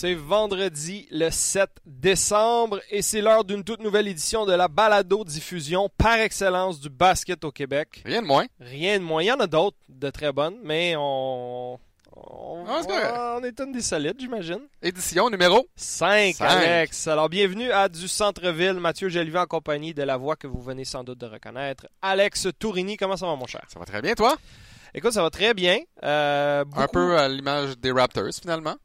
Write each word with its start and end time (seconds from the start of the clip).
C'est 0.00 0.14
vendredi 0.14 1.06
le 1.10 1.28
7 1.28 1.68
décembre 1.84 2.80
et 2.88 3.02
c'est 3.02 3.20
l'heure 3.20 3.44
d'une 3.44 3.62
toute 3.62 3.82
nouvelle 3.82 4.08
édition 4.08 4.46
de 4.46 4.52
la 4.54 4.66
balado 4.66 5.24
diffusion 5.24 5.90
par 5.98 6.14
excellence 6.14 6.80
du 6.80 6.88
basket 6.88 7.44
au 7.44 7.52
Québec. 7.52 8.00
Rien 8.06 8.22
de 8.22 8.26
moins. 8.26 8.46
Rien 8.60 8.98
de 8.98 9.04
moins. 9.04 9.22
Il 9.22 9.26
y 9.26 9.32
en 9.32 9.40
a 9.40 9.46
d'autres 9.46 9.76
de 9.90 10.08
très 10.08 10.32
bonnes, 10.32 10.56
mais 10.64 10.94
on. 10.96 11.78
On, 12.16 12.64
Ah, 12.66 12.80
correct. 12.82 13.12
on 13.14 13.44
est 13.44 13.60
une 13.60 13.72
des 13.72 13.82
solides, 13.82 14.16
j'imagine. 14.18 14.60
Édition 14.80 15.28
numéro 15.28 15.68
5, 15.76 16.34
Cinq. 16.36 16.46
Alex. 16.46 17.06
Alors, 17.06 17.28
bienvenue 17.28 17.70
à 17.70 17.90
Du 17.90 18.08
Centre-Ville. 18.08 18.80
Mathieu 18.80 19.10
Jolivet 19.10 19.40
en 19.40 19.44
compagnie 19.44 19.92
de 19.92 20.02
la 20.02 20.16
voix 20.16 20.34
que 20.34 20.46
vous 20.46 20.62
venez 20.62 20.86
sans 20.86 21.04
doute 21.04 21.18
de 21.18 21.26
reconnaître. 21.26 21.86
Alex 22.00 22.48
Tourini, 22.58 22.96
comment 22.96 23.18
ça 23.18 23.26
va, 23.26 23.36
mon 23.36 23.46
cher? 23.46 23.64
Ça 23.68 23.78
va 23.78 23.84
très 23.84 24.00
bien, 24.00 24.14
toi? 24.14 24.34
Écoute, 24.94 25.12
ça 25.12 25.22
va 25.22 25.28
très 25.28 25.52
bien. 25.52 25.78
Euh, 26.02 26.64
Un 26.74 26.88
peu 26.88 27.18
à 27.18 27.28
l'image 27.28 27.76
des 27.76 27.92
Raptors, 27.92 28.32
finalement. 28.40 28.76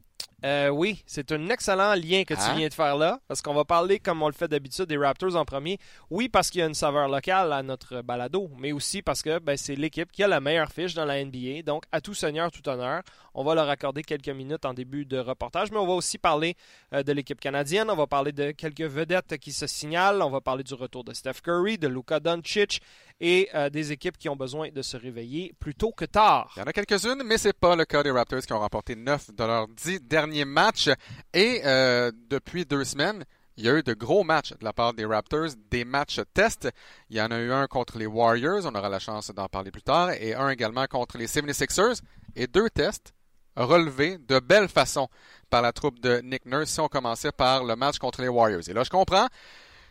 Euh, 0.44 0.68
oui, 0.68 1.02
c'est 1.06 1.32
un 1.32 1.48
excellent 1.48 1.94
lien 1.94 2.24
que 2.24 2.34
tu 2.34 2.40
Hein? 2.40 2.54
viens 2.56 2.68
de 2.68 2.74
faire 2.74 2.94
là, 2.96 3.20
parce 3.26 3.40
qu'on 3.40 3.54
va 3.54 3.64
parler, 3.64 3.98
comme 3.98 4.22
on 4.22 4.26
le 4.26 4.34
fait 4.34 4.48
d'habitude, 4.48 4.84
des 4.84 4.98
Raptors 4.98 5.34
en 5.34 5.46
premier. 5.46 5.78
Oui, 6.10 6.28
parce 6.28 6.50
qu'il 6.50 6.60
y 6.60 6.62
a 6.62 6.66
une 6.66 6.74
saveur 6.74 7.08
locale 7.08 7.54
à 7.54 7.62
notre 7.62 8.02
balado, 8.02 8.50
mais 8.58 8.72
aussi 8.72 9.00
parce 9.00 9.22
que 9.22 9.38
ben, 9.38 9.56
c'est 9.56 9.76
l'équipe 9.76 10.12
qui 10.12 10.22
a 10.22 10.28
la 10.28 10.40
meilleure 10.40 10.70
fiche 10.70 10.92
dans 10.92 11.06
la 11.06 11.24
NBA. 11.24 11.62
Donc, 11.64 11.84
à 11.90 12.02
tout 12.02 12.12
seigneur, 12.12 12.52
tout 12.52 12.68
honneur, 12.68 13.00
on 13.34 13.44
va 13.44 13.54
leur 13.54 13.68
accorder 13.70 14.02
quelques 14.02 14.28
minutes 14.28 14.66
en 14.66 14.74
début 14.74 15.06
de 15.06 15.18
reportage, 15.18 15.70
mais 15.70 15.78
on 15.78 15.86
va 15.86 15.94
aussi 15.94 16.18
parler 16.18 16.54
euh, 16.92 17.02
de 17.02 17.12
l'équipe 17.12 17.40
canadienne, 17.40 17.88
on 17.90 17.96
va 17.96 18.06
parler 18.06 18.32
de 18.32 18.50
quelques 18.50 18.82
vedettes 18.82 19.38
qui 19.38 19.52
se 19.52 19.66
signalent, 19.66 20.20
on 20.22 20.30
va 20.30 20.42
parler 20.42 20.64
du 20.64 20.74
retour 20.74 21.02
de 21.02 21.14
Steph 21.14 21.40
Curry, 21.42 21.78
de 21.78 21.88
Luka 21.88 22.20
Doncic 22.20 22.82
et 23.20 23.48
euh, 23.54 23.70
des 23.70 23.92
équipes 23.92 24.18
qui 24.18 24.28
ont 24.28 24.36
besoin 24.36 24.68
de 24.70 24.82
se 24.82 24.96
réveiller 24.96 25.54
plus 25.58 25.74
tôt 25.74 25.92
que 25.92 26.04
tard. 26.04 26.52
Il 26.56 26.60
y 26.60 26.62
en 26.62 26.66
a 26.66 26.72
quelques-unes, 26.72 27.22
mais 27.24 27.38
c'est 27.38 27.52
pas 27.58 27.76
le 27.76 27.84
cas 27.84 28.02
des 28.02 28.10
Raptors 28.10 28.42
qui 28.42 28.52
ont 28.52 28.58
remporté 28.58 28.94
9 28.94 29.34
de 29.34 29.44
leurs 29.44 29.68
10 29.68 30.00
derniers 30.02 30.44
matchs. 30.44 30.90
Et 31.32 31.62
euh, 31.64 32.12
depuis 32.28 32.64
deux 32.66 32.84
semaines, 32.84 33.24
il 33.56 33.64
y 33.64 33.68
a 33.70 33.74
eu 33.74 33.82
de 33.82 33.94
gros 33.94 34.22
matchs 34.22 34.52
de 34.52 34.64
la 34.64 34.72
part 34.72 34.92
des 34.92 35.06
Raptors, 35.06 35.48
des 35.70 35.84
matchs 35.84 36.20
tests. 36.34 36.68
Il 37.08 37.16
y 37.16 37.22
en 37.22 37.30
a 37.30 37.38
eu 37.38 37.52
un 37.52 37.66
contre 37.66 37.98
les 37.98 38.06
Warriors, 38.06 38.66
on 38.66 38.74
aura 38.74 38.90
la 38.90 38.98
chance 38.98 39.30
d'en 39.30 39.46
parler 39.46 39.70
plus 39.70 39.82
tard, 39.82 40.10
et 40.10 40.34
un 40.34 40.50
également 40.50 40.86
contre 40.86 41.16
les 41.16 41.26
76ers, 41.26 42.00
et 42.34 42.46
deux 42.46 42.68
tests 42.68 43.14
relevés 43.56 44.18
de 44.18 44.38
belle 44.38 44.68
façon 44.68 45.08
par 45.48 45.62
la 45.62 45.72
troupe 45.72 46.00
de 46.00 46.20
Nick 46.22 46.44
Nurse 46.44 46.68
si 46.68 46.80
on 46.80 46.88
commençait 46.88 47.32
par 47.32 47.64
le 47.64 47.76
match 47.76 47.98
contre 47.98 48.20
les 48.20 48.28
Warriors. 48.28 48.68
Et 48.68 48.74
là, 48.74 48.84
je 48.84 48.90
comprends, 48.90 49.28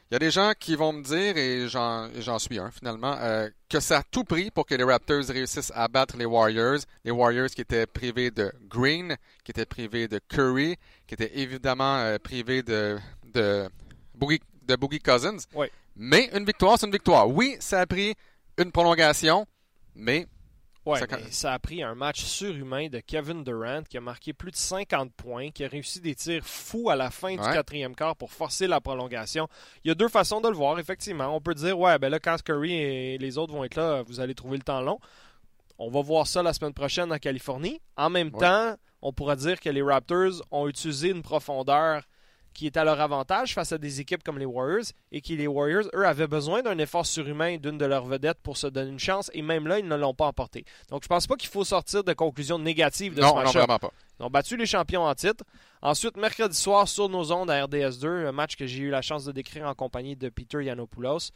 il 0.10 0.14
y 0.14 0.16
a 0.18 0.20
des 0.20 0.30
gens 0.30 0.54
qui 0.60 0.76
vont 0.76 0.94
me 0.94 1.02
dire, 1.02 1.36
et 1.36 1.68
j'en 1.68 2.40
suis 2.40 2.60
un 2.60 2.70
finalement, 2.70 3.18
euh, 3.20 3.50
que 3.68 3.80
ça 3.80 4.00
a 4.00 4.04
tout 4.04 4.24
pris 4.24 4.52
pour 4.52 4.68
que 4.68 4.76
les 4.76 4.84
Raptors 4.84 5.26
réussissent 5.30 5.72
à 5.74 5.88
battre 5.88 6.16
les 6.16 6.26
Warriors. 6.26 6.80
Les 7.04 7.12
Warriors 7.12 7.50
qui 7.50 7.62
étaient 7.62 7.88
privés 7.88 8.30
de 8.30 8.52
Green, 8.70 9.18
qui 9.44 9.52
étaient 9.52 9.66
privés 9.66 10.08
de 10.08 10.20
Curry, 10.30 10.76
qui 11.08 11.16
étaient 11.16 11.40
évidemment 11.40 11.98
euh, 11.98 12.18
privés 12.20 12.62
de, 12.62 13.00
de, 13.34 13.68
Boogie, 14.14 14.42
de 14.68 14.76
Boogie 14.76 15.00
Cousins. 15.00 15.38
Oui. 15.56 15.68
Mais 15.96 16.30
une 16.34 16.46
victoire, 16.46 16.78
c'est 16.78 16.86
une 16.86 16.92
victoire. 16.92 17.28
Oui, 17.28 17.56
ça 17.60 17.80
a 17.80 17.86
pris 17.88 18.14
une 18.60 18.72
prolongation, 18.72 19.48
mais 19.96 20.28
Ouais, 20.86 21.00
Ça- 21.00 21.08
mais 21.10 21.32
ça 21.32 21.54
a 21.54 21.60
pris 21.60 21.82
un 21.82 21.96
match 21.96 22.24
surhumain 22.24 22.90
de 22.90 23.00
Kevin 23.00 23.44
Durant 23.44 23.82
qui 23.90 23.98
a 23.98 24.02
marqué 24.02 24.34
plus 24.34 24.52
de 24.52 24.56
50 24.56 25.12
points, 25.14 25.50
qui 25.50 25.64
a 25.64 25.68
réussi 25.68 26.00
des 26.00 26.14
tirs 26.14 26.46
fous 26.46 26.90
à 26.92 26.96
la 26.96 27.10
fin 27.10 27.32
du 27.32 27.42
quatrième 27.42 27.96
quart 27.96 28.16
pour 28.16 28.32
forcer 28.32 28.68
la 28.68 28.80
prolongation. 28.80 29.48
Il 29.84 29.88
y 29.88 29.92
a 29.92 29.96
deux 29.96 30.08
façons 30.10 30.42
de 30.42 30.48
le 30.48 30.56
voir, 30.56 30.78
effectivement. 30.78 31.36
On 31.36 31.42
peut 31.42 31.56
dire, 31.56 31.78
ouais, 31.80 31.98
ben 31.98 32.10
là, 32.10 32.20
quand 32.20 32.42
Curry 32.44 32.74
et 32.74 33.18
les 33.18 33.38
autres 33.38 33.54
vont 33.54 33.64
être 33.64 33.76
là, 33.76 34.04
vous 34.04 34.20
allez 34.20 34.36
trouver 34.36 34.58
le 34.58 34.64
temps 34.64 34.82
long. 34.82 35.00
On 35.80 35.90
va 35.90 36.02
voir 36.02 36.28
ça 36.28 36.44
la 36.44 36.54
semaine 36.54 36.74
prochaine 36.74 37.12
en 37.12 37.18
Californie. 37.18 37.82
En 37.98 38.10
même 38.10 38.30
Ouais. 38.34 38.40
temps, 38.40 38.76
on 39.02 39.12
pourra 39.12 39.36
dire 39.36 39.60
que 39.60 39.70
les 39.70 39.82
Raptors 39.82 40.42
ont 40.52 40.68
utilisé 40.68 41.10
une 41.10 41.22
profondeur 41.24 42.04
qui 42.56 42.66
est 42.66 42.78
à 42.78 42.84
leur 42.84 43.00
avantage 43.02 43.54
face 43.54 43.74
à 43.74 43.78
des 43.78 44.00
équipes 44.00 44.24
comme 44.24 44.40
les 44.40 44.46
Warriors 44.46 44.86
et 45.12 45.22
que 45.22 45.34
les 45.34 45.46
Warriors, 45.46 45.86
eux, 45.94 46.08
avaient 46.08 46.26
besoin 46.26 46.64
d'un 46.64 46.78
effort 46.80 47.06
surhumain 47.06 47.58
d'une 47.58 47.78
de 47.78 47.86
leurs 47.86 48.06
vedettes 48.06 48.40
pour 48.42 48.58
se 48.58 48.66
donner 48.66 48.90
une 48.90 49.00
chance 49.00 49.30
et 49.34 49.42
même 49.42 49.68
là, 49.68 49.78
ils 49.78 49.88
ne 49.88 49.96
l'ont 49.96 50.14
pas 50.14 50.26
emporté. 50.26 50.66
Donc, 50.90 51.04
je 51.04 51.08
pense 51.08 51.28
pas 51.28 51.36
qu'il 51.36 51.50
faut 51.50 51.66
sortir 51.66 52.04
de 52.04 52.14
conclusions 52.14 52.58
négatives 52.58 53.14
de 53.14 53.22
ce 53.22 53.28
non, 53.28 53.44
non, 53.44 53.52
vraiment 53.52 53.78
pas. 53.78 53.92
Ils 54.20 54.24
ont 54.26 54.30
battu 54.30 54.56
les 54.56 54.66
champions 54.66 55.04
en 55.04 55.14
titre. 55.14 55.44
Ensuite, 55.82 56.16
mercredi 56.18 56.56
soir, 56.56 56.88
sur 56.88 57.10
nos 57.10 57.32
ondes 57.34 57.52
à 57.52 57.66
RDS2, 57.68 58.28
un 58.28 58.32
match 58.32 58.56
que 58.56 58.66
j'ai 58.66 58.84
eu 58.84 58.90
la 58.90 59.02
chance 59.02 59.26
de 59.26 59.34
décrire 59.34 59.68
en 59.68 59.76
compagnie 59.76 60.16
de 60.16 60.30
Peter 60.30 60.64
Yanopoulos. 60.64 61.32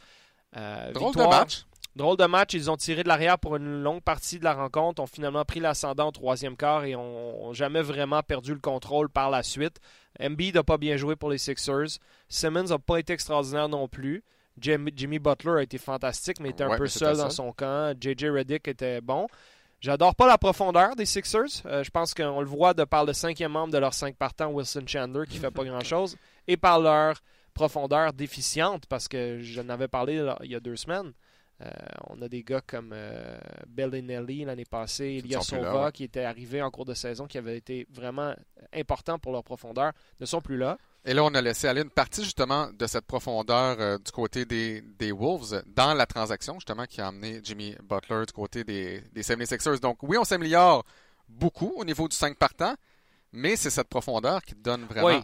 Euh, 0.55 0.91
Drôle 0.93 1.09
victoire. 1.09 1.29
de 1.29 1.35
match. 1.35 1.65
Drôle 1.95 2.17
de 2.17 2.25
match. 2.25 2.53
Ils 2.53 2.69
ont 2.69 2.77
tiré 2.77 3.03
de 3.03 3.07
l'arrière 3.07 3.39
pour 3.39 3.55
une 3.55 3.81
longue 3.81 4.01
partie 4.01 4.39
de 4.39 4.43
la 4.43 4.53
rencontre, 4.53 5.01
ont 5.01 5.07
finalement 5.07 5.43
pris 5.43 5.59
l'ascendant 5.59 6.09
au 6.09 6.11
troisième 6.11 6.55
quart 6.55 6.85
et 6.85 6.95
ont 6.95 7.53
jamais 7.53 7.81
vraiment 7.81 8.21
perdu 8.21 8.53
le 8.53 8.59
contrôle 8.59 9.09
par 9.09 9.29
la 9.29 9.43
suite. 9.43 9.79
Embiid 10.21 10.55
n'a 10.55 10.63
pas 10.63 10.77
bien 10.77 10.97
joué 10.97 11.15
pour 11.15 11.29
les 11.29 11.37
Sixers. 11.37 11.99
Simmons 12.27 12.63
n'a 12.63 12.79
pas 12.79 12.97
été 12.97 13.13
extraordinaire 13.13 13.69
non 13.69 13.87
plus. 13.87 14.23
Jimmy, 14.59 14.91
Jimmy 14.95 15.19
Butler 15.19 15.59
a 15.59 15.63
été 15.63 15.77
fantastique, 15.77 16.39
mais 16.39 16.49
était 16.49 16.63
un 16.63 16.77
peu 16.77 16.87
seul 16.87 17.17
dans 17.17 17.29
son 17.29 17.51
camp. 17.51 17.95
JJ 17.99 18.25
Redick 18.25 18.67
était 18.67 19.01
bon. 19.01 19.27
J'adore 19.81 20.13
pas 20.13 20.27
la 20.27 20.37
profondeur 20.37 20.95
des 20.95 21.05
Sixers. 21.05 21.63
Euh, 21.65 21.83
je 21.83 21.89
pense 21.89 22.13
qu'on 22.13 22.41
le 22.41 22.47
voit 22.47 22.73
de 22.73 22.83
par 22.83 23.05
le 23.05 23.13
cinquième 23.13 23.53
membre 23.53 23.71
de 23.71 23.77
leurs 23.77 23.93
cinq 23.93 24.17
partants, 24.17 24.51
Wilson 24.51 24.83
Chandler, 24.85 25.25
qui 25.29 25.37
fait 25.37 25.51
pas 25.51 25.63
grand-chose, 25.65 26.17
et 26.47 26.57
par 26.57 26.81
leur 26.81 27.15
profondeur 27.53 28.11
déficiente, 28.11 28.85
parce 28.87 29.07
que 29.07 29.39
j'en 29.41 29.69
avais 29.69 29.87
parlé 29.87 30.21
il 30.43 30.51
y 30.51 30.55
a 30.55 30.59
deux 30.59 30.75
semaines. 30.75 31.13
Euh, 31.61 31.69
on 32.07 32.21
a 32.21 32.29
des 32.29 32.43
gars 32.43 32.61
comme 32.65 32.91
euh, 32.93 33.37
Bellinelli 33.67 34.45
l'année 34.45 34.65
passée, 34.65 35.21
Ilyasova 35.23 35.85
ouais. 35.85 35.91
qui 35.91 36.05
étaient 36.05 36.23
arrivés 36.23 36.61
en 36.61 36.71
cours 36.71 36.85
de 36.85 36.93
saison, 36.93 37.27
qui 37.27 37.37
avaient 37.37 37.57
été 37.57 37.85
vraiment 37.91 38.33
importants 38.73 39.19
pour 39.19 39.33
leur 39.33 39.43
profondeur, 39.43 39.91
ne 40.21 40.25
sont 40.25 40.39
plus 40.39 40.57
là. 40.57 40.77
Et 41.03 41.13
là, 41.13 41.23
on 41.23 41.33
a 41.33 41.41
laissé 41.41 41.67
aller 41.67 41.81
une 41.81 41.89
partie 41.89 42.23
justement 42.23 42.69
de 42.71 42.87
cette 42.87 43.05
profondeur 43.05 43.77
euh, 43.79 43.97
du 43.97 44.11
côté 44.11 44.45
des, 44.45 44.81
des 44.81 45.11
Wolves 45.11 45.63
dans 45.67 45.93
la 45.93 46.05
transaction 46.05 46.55
justement 46.55 46.85
qui 46.85 47.01
a 47.01 47.07
amené 47.07 47.41
Jimmy 47.43 47.75
Butler 47.83 48.25
du 48.25 48.33
côté 48.33 48.63
des, 48.63 49.01
des 49.11 49.21
76ers. 49.21 49.79
Donc 49.81 49.97
oui, 50.03 50.17
on 50.17 50.23
s'améliore 50.23 50.85
beaucoup 51.27 51.73
au 51.75 51.83
niveau 51.83 52.07
du 52.07 52.15
5 52.15 52.37
partant, 52.37 52.75
mais 53.33 53.57
c'est 53.57 53.69
cette 53.69 53.89
profondeur 53.89 54.41
qui 54.41 54.55
donne 54.55 54.85
vraiment 54.85 55.07
Oui. 55.07 55.21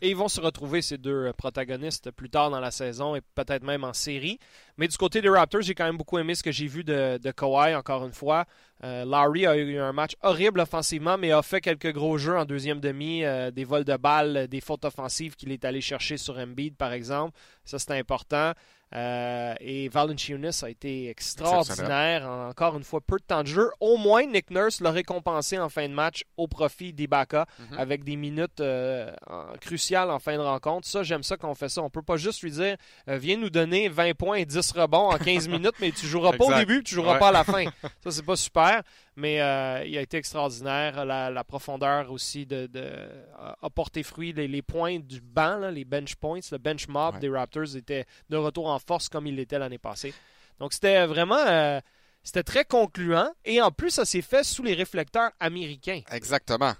Et 0.00 0.10
ils 0.10 0.16
vont 0.16 0.28
se 0.28 0.40
retrouver, 0.40 0.82
ces 0.82 0.98
deux 0.98 1.26
euh, 1.26 1.32
protagonistes, 1.32 2.10
plus 2.10 2.28
tard 2.28 2.50
dans 2.50 2.60
la 2.60 2.70
saison 2.70 3.14
et 3.14 3.20
peut-être 3.34 3.62
même 3.62 3.84
en 3.84 3.92
série. 3.92 4.38
Mais 4.76 4.88
du 4.88 4.96
côté 4.96 5.22
des 5.22 5.28
Raptors, 5.28 5.62
j'ai 5.62 5.74
quand 5.74 5.84
même 5.84 5.96
beaucoup 5.96 6.18
aimé 6.18 6.34
ce 6.34 6.42
que 6.42 6.52
j'ai 6.52 6.66
vu 6.66 6.84
de, 6.84 7.18
de 7.18 7.30
Kawhi, 7.30 7.74
encore 7.74 8.04
une 8.04 8.12
fois. 8.12 8.44
Euh, 8.84 9.04
Larry 9.04 9.46
a 9.46 9.56
eu 9.56 9.78
un 9.78 9.92
match 9.92 10.12
horrible 10.22 10.60
offensivement, 10.60 11.18
mais 11.18 11.32
a 11.32 11.42
fait 11.42 11.60
quelques 11.60 11.92
gros 11.92 12.18
jeux 12.18 12.36
en 12.36 12.44
deuxième 12.44 12.80
demi, 12.80 13.24
euh, 13.24 13.50
des 13.50 13.64
vols 13.64 13.84
de 13.84 13.96
balles, 13.96 14.48
des 14.48 14.60
fautes 14.60 14.84
offensives 14.84 15.36
qu'il 15.36 15.52
est 15.52 15.64
allé 15.64 15.80
chercher 15.80 16.16
sur 16.16 16.38
Embiid, 16.38 16.76
par 16.76 16.92
exemple. 16.92 17.36
Ça, 17.64 17.78
c'était 17.78 17.98
important. 17.98 18.52
Euh, 18.94 19.54
et 19.60 19.88
Valanciunas 19.88 20.62
a 20.64 20.68
été 20.70 21.08
extraordinaire. 21.08 22.28
Encore 22.28 22.76
une 22.76 22.82
fois, 22.84 23.00
peu 23.00 23.18
de 23.18 23.24
temps 23.24 23.42
de 23.42 23.46
jeu. 23.48 23.70
Au 23.80 23.96
moins, 23.96 24.26
Nick 24.26 24.50
Nurse 24.50 24.80
l'a 24.80 24.90
récompensé 24.90 25.58
en 25.58 25.68
fin 25.68 25.88
de 25.88 25.94
match 25.94 26.24
au 26.36 26.48
profit 26.48 26.92
d'Ibaka 26.92 27.46
Mhm. 27.70 27.78
avec 27.78 28.04
des 28.04 28.16
minutes 28.16 28.60
euh, 28.60 29.12
cruciales 29.60 30.10
en 30.10 30.18
fin 30.18 30.34
de 30.36 30.42
rencontre. 30.42 30.88
Ça, 30.88 31.02
j'aime 31.02 31.22
ça 31.22 31.36
qu'on 31.36 31.54
fait 31.54 31.68
ça. 31.68 31.82
On 31.82 31.90
peut 31.90 32.02
pas 32.02 32.16
juste 32.16 32.42
lui 32.42 32.50
dire 32.50 32.76
euh, 33.08 33.16
viens 33.16 33.36
nous 33.36 33.50
donner 33.50 33.88
20 33.88 34.14
points 34.14 34.36
et 34.36 34.44
10 34.44 34.72
rebonds 34.72 35.10
en 35.10 35.18
15 35.18 35.48
minutes, 35.48 35.74
mais 35.80 35.92
tu 35.92 36.06
joueras 36.06 36.32
pas 36.36 36.44
au 36.46 36.54
début, 36.54 36.82
tu 36.82 36.94
joueras 36.94 37.14
Ouais. 37.14 37.18
pas 37.18 37.28
à 37.28 37.32
la 37.32 37.44
fin. 37.44 37.64
Ça, 38.02 38.10
c'est 38.10 38.24
pas 38.24 38.36
super, 38.36 38.82
mais 39.20 39.40
euh, 39.40 39.84
il 39.86 39.96
a 39.96 40.00
été 40.00 40.16
extraordinaire. 40.16 41.04
La, 41.04 41.30
la 41.30 41.44
profondeur 41.44 42.10
aussi 42.10 42.46
de, 42.46 42.66
de- 42.66 43.08
a- 43.38 43.70
porté 43.70 44.02
fruit. 44.02 44.32
Les, 44.32 44.48
les 44.48 44.62
points 44.62 44.98
du 44.98 45.20
banc, 45.20 45.58
là, 45.58 45.70
les 45.70 45.84
bench 45.84 46.16
points, 46.16 46.40
le 46.50 46.58
bench 46.58 46.88
mob 46.88 47.14
Ouais. 47.14 47.20
des 47.20 47.28
Raptors 47.28 47.76
était 47.76 48.06
de 48.28 48.36
retour 48.36 48.66
en 48.68 48.78
force 48.78 49.08
comme 49.08 49.26
il 49.26 49.36
l'était 49.36 49.58
l'année 49.58 49.78
passée. 49.78 50.12
Donc 50.58 50.72
c'était 50.72 51.06
vraiment 51.06 51.38
euh, 51.46 51.80
c'était 52.22 52.42
très 52.42 52.64
concluant 52.64 53.30
et 53.44 53.62
en 53.62 53.70
plus 53.70 53.90
ça 53.90 54.04
s'est 54.04 54.20
fait 54.22 54.44
sous 54.44 54.62
les 54.62 54.74
réflecteurs 54.74 55.30
américains. 55.40 56.02
Exactement. 56.10 56.72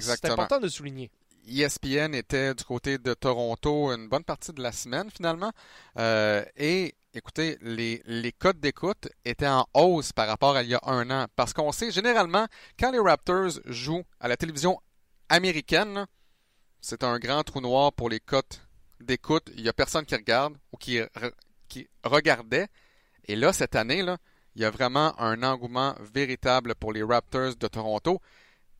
C'est 0.00 0.24
important 0.30 0.60
de 0.60 0.68
souligner. 0.68 1.10
ESPN 1.50 2.14
était 2.14 2.54
du 2.54 2.62
côté 2.64 2.98
de 2.98 3.14
Toronto 3.14 3.90
une 3.90 4.06
bonne 4.08 4.24
partie 4.24 4.52
de 4.52 4.62
la 4.62 4.70
semaine 4.72 5.10
finalement. 5.10 5.50
Euh, 5.98 6.44
et 6.56 6.94
écoutez, 7.14 7.58
les, 7.60 8.02
les 8.06 8.32
codes 8.32 8.60
d'écoute 8.60 9.08
étaient 9.24 9.48
en 9.48 9.66
hausse 9.74 10.12
par 10.12 10.28
rapport 10.28 10.56
à 10.56 10.62
il 10.62 10.70
y 10.70 10.74
a 10.74 10.80
un 10.84 11.10
an. 11.10 11.26
Parce 11.36 11.52
qu'on 11.52 11.72
sait, 11.72 11.90
généralement, 11.90 12.46
quand 12.78 12.90
les 12.90 12.98
Raptors 12.98 13.60
jouent 13.66 14.04
à 14.20 14.28
la 14.28 14.36
télévision 14.36 14.80
américaine, 15.28 16.06
c'est 16.80 17.04
un 17.04 17.18
grand 17.18 17.42
trou 17.42 17.60
noir 17.60 17.92
pour 17.92 18.08
les 18.08 18.20
cotes 18.20 18.62
d'écoute. 19.00 19.50
Il 19.56 19.62
n'y 19.62 19.68
a 19.68 19.72
personne 19.72 20.04
qui 20.04 20.14
regarde 20.14 20.56
ou 20.72 20.76
qui, 20.76 21.00
qui 21.68 21.88
regardait. 22.04 22.68
Et 23.24 23.36
là, 23.36 23.52
cette 23.52 23.76
année, 23.76 24.02
là, 24.02 24.18
il 24.54 24.62
y 24.62 24.64
a 24.64 24.70
vraiment 24.70 25.18
un 25.20 25.42
engouement 25.42 25.94
véritable 26.12 26.74
pour 26.74 26.92
les 26.92 27.02
Raptors 27.02 27.56
de 27.56 27.68
Toronto. 27.68 28.20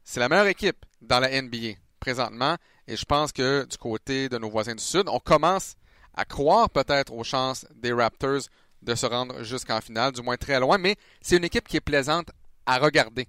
C'est 0.04 0.20
la 0.20 0.28
meilleure 0.28 0.46
équipe 0.46 0.84
dans 1.00 1.20
la 1.20 1.40
NBA 1.40 1.74
présentement. 2.00 2.56
Et 2.86 2.96
je 2.96 3.04
pense 3.04 3.32
que 3.32 3.66
du 3.66 3.76
côté 3.76 4.28
de 4.28 4.38
nos 4.38 4.48
voisins 4.48 4.74
du 4.74 4.82
Sud, 4.82 5.04
on 5.08 5.20
commence 5.20 5.74
à 6.18 6.24
croire 6.24 6.68
peut-être 6.68 7.12
aux 7.12 7.22
chances 7.22 7.64
des 7.76 7.92
Raptors 7.92 8.42
de 8.82 8.94
se 8.96 9.06
rendre 9.06 9.44
jusqu'en 9.44 9.80
finale, 9.80 10.12
du 10.12 10.20
moins 10.20 10.36
très 10.36 10.58
loin. 10.58 10.76
Mais 10.76 10.96
c'est 11.20 11.36
une 11.36 11.44
équipe 11.44 11.68
qui 11.68 11.76
est 11.76 11.80
plaisante 11.80 12.30
à 12.66 12.78
regarder. 12.78 13.28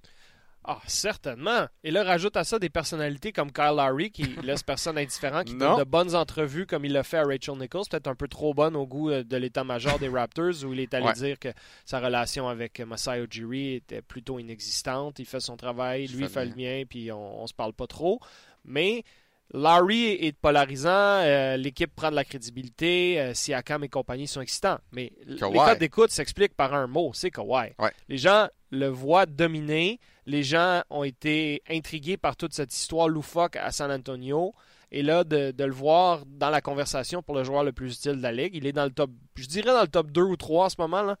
Ah, 0.64 0.80
certainement. 0.86 1.66
Et 1.84 1.92
là, 1.92 2.02
rajoute 2.02 2.36
à 2.36 2.42
ça 2.42 2.58
des 2.58 2.68
personnalités 2.68 3.32
comme 3.32 3.50
Kyle 3.52 3.76
Lowry 3.76 4.10
qui 4.10 4.24
laisse 4.42 4.64
personne 4.64 4.98
indifférent, 4.98 5.44
qui 5.44 5.54
donne 5.54 5.78
de 5.78 5.84
bonnes 5.84 6.14
entrevues 6.16 6.66
comme 6.66 6.84
il 6.84 6.92
l'a 6.92 7.04
fait 7.04 7.18
à 7.18 7.24
Rachel 7.24 7.56
Nichols, 7.58 7.84
peut-être 7.88 8.08
un 8.08 8.16
peu 8.16 8.28
trop 8.28 8.54
bonne 8.54 8.74
au 8.76 8.86
goût 8.86 9.10
euh, 9.10 9.22
de 9.22 9.36
l'état-major 9.36 9.98
des 10.00 10.08
Raptors, 10.08 10.64
où 10.64 10.72
il 10.72 10.80
est 10.80 10.92
allé 10.92 11.12
dire 11.12 11.38
que 11.38 11.48
sa 11.86 12.00
relation 12.00 12.48
avec 12.48 12.80
Masai 12.80 13.24
Ujiri 13.24 13.76
était 13.76 14.02
plutôt 14.02 14.38
inexistante. 14.40 15.20
Il 15.20 15.26
fait 15.26 15.40
son 15.40 15.56
travail, 15.56 16.08
lui 16.08 16.28
fait, 16.28 16.44
le 16.44 16.54
mien, 16.56 16.82
puis 16.88 17.10
on, 17.12 17.42
on 17.42 17.46
se 17.46 17.54
parle 17.54 17.72
pas 17.72 17.86
trop. 17.86 18.20
Mais 18.64 19.04
Larry 19.52 20.10
est 20.12 20.36
polarisant, 20.36 20.90
euh, 20.90 21.56
l'équipe 21.56 21.92
prend 21.94 22.10
de 22.10 22.14
la 22.14 22.24
crédibilité, 22.24 23.20
euh, 23.20 23.34
Siakam 23.34 23.82
et 23.82 23.88
compagnie 23.88 24.28
sont 24.28 24.40
excitants. 24.40 24.78
Mais 24.92 25.12
les 25.26 25.38
codes 25.38 25.78
d'écoute 25.78 26.10
s'expliquent 26.10 26.56
par 26.56 26.74
un 26.74 26.86
mot, 26.86 27.10
c'est 27.14 27.30
Kawhi. 27.30 27.72
Les 28.08 28.18
gens 28.18 28.48
le 28.70 28.86
voient 28.86 29.26
dominer, 29.26 29.98
les 30.26 30.44
gens 30.44 30.82
ont 30.90 31.02
été 31.02 31.62
intrigués 31.68 32.16
par 32.16 32.36
toute 32.36 32.54
cette 32.54 32.72
histoire 32.72 33.08
loufoque 33.08 33.56
à 33.56 33.72
San 33.72 33.90
Antonio. 33.90 34.54
Et 34.92 35.02
là, 35.02 35.22
de, 35.22 35.52
de, 35.52 35.64
le 35.64 35.72
voir 35.72 36.24
dans 36.26 36.50
la 36.50 36.60
conversation 36.60 37.22
pour 37.22 37.36
le 37.36 37.44
joueur 37.44 37.62
le 37.62 37.72
plus 37.72 37.94
utile 37.94 38.16
de 38.16 38.22
la 38.22 38.32
ligue, 38.32 38.56
il 38.56 38.66
est 38.66 38.72
dans 38.72 38.84
le 38.84 38.90
top, 38.90 39.10
je 39.36 39.46
dirais 39.46 39.72
dans 39.72 39.82
le 39.82 39.88
top 39.88 40.10
2 40.10 40.20
ou 40.20 40.36
3 40.36 40.66
en 40.66 40.68
ce 40.68 40.76
moment. 40.78 41.02
Là. 41.02 41.16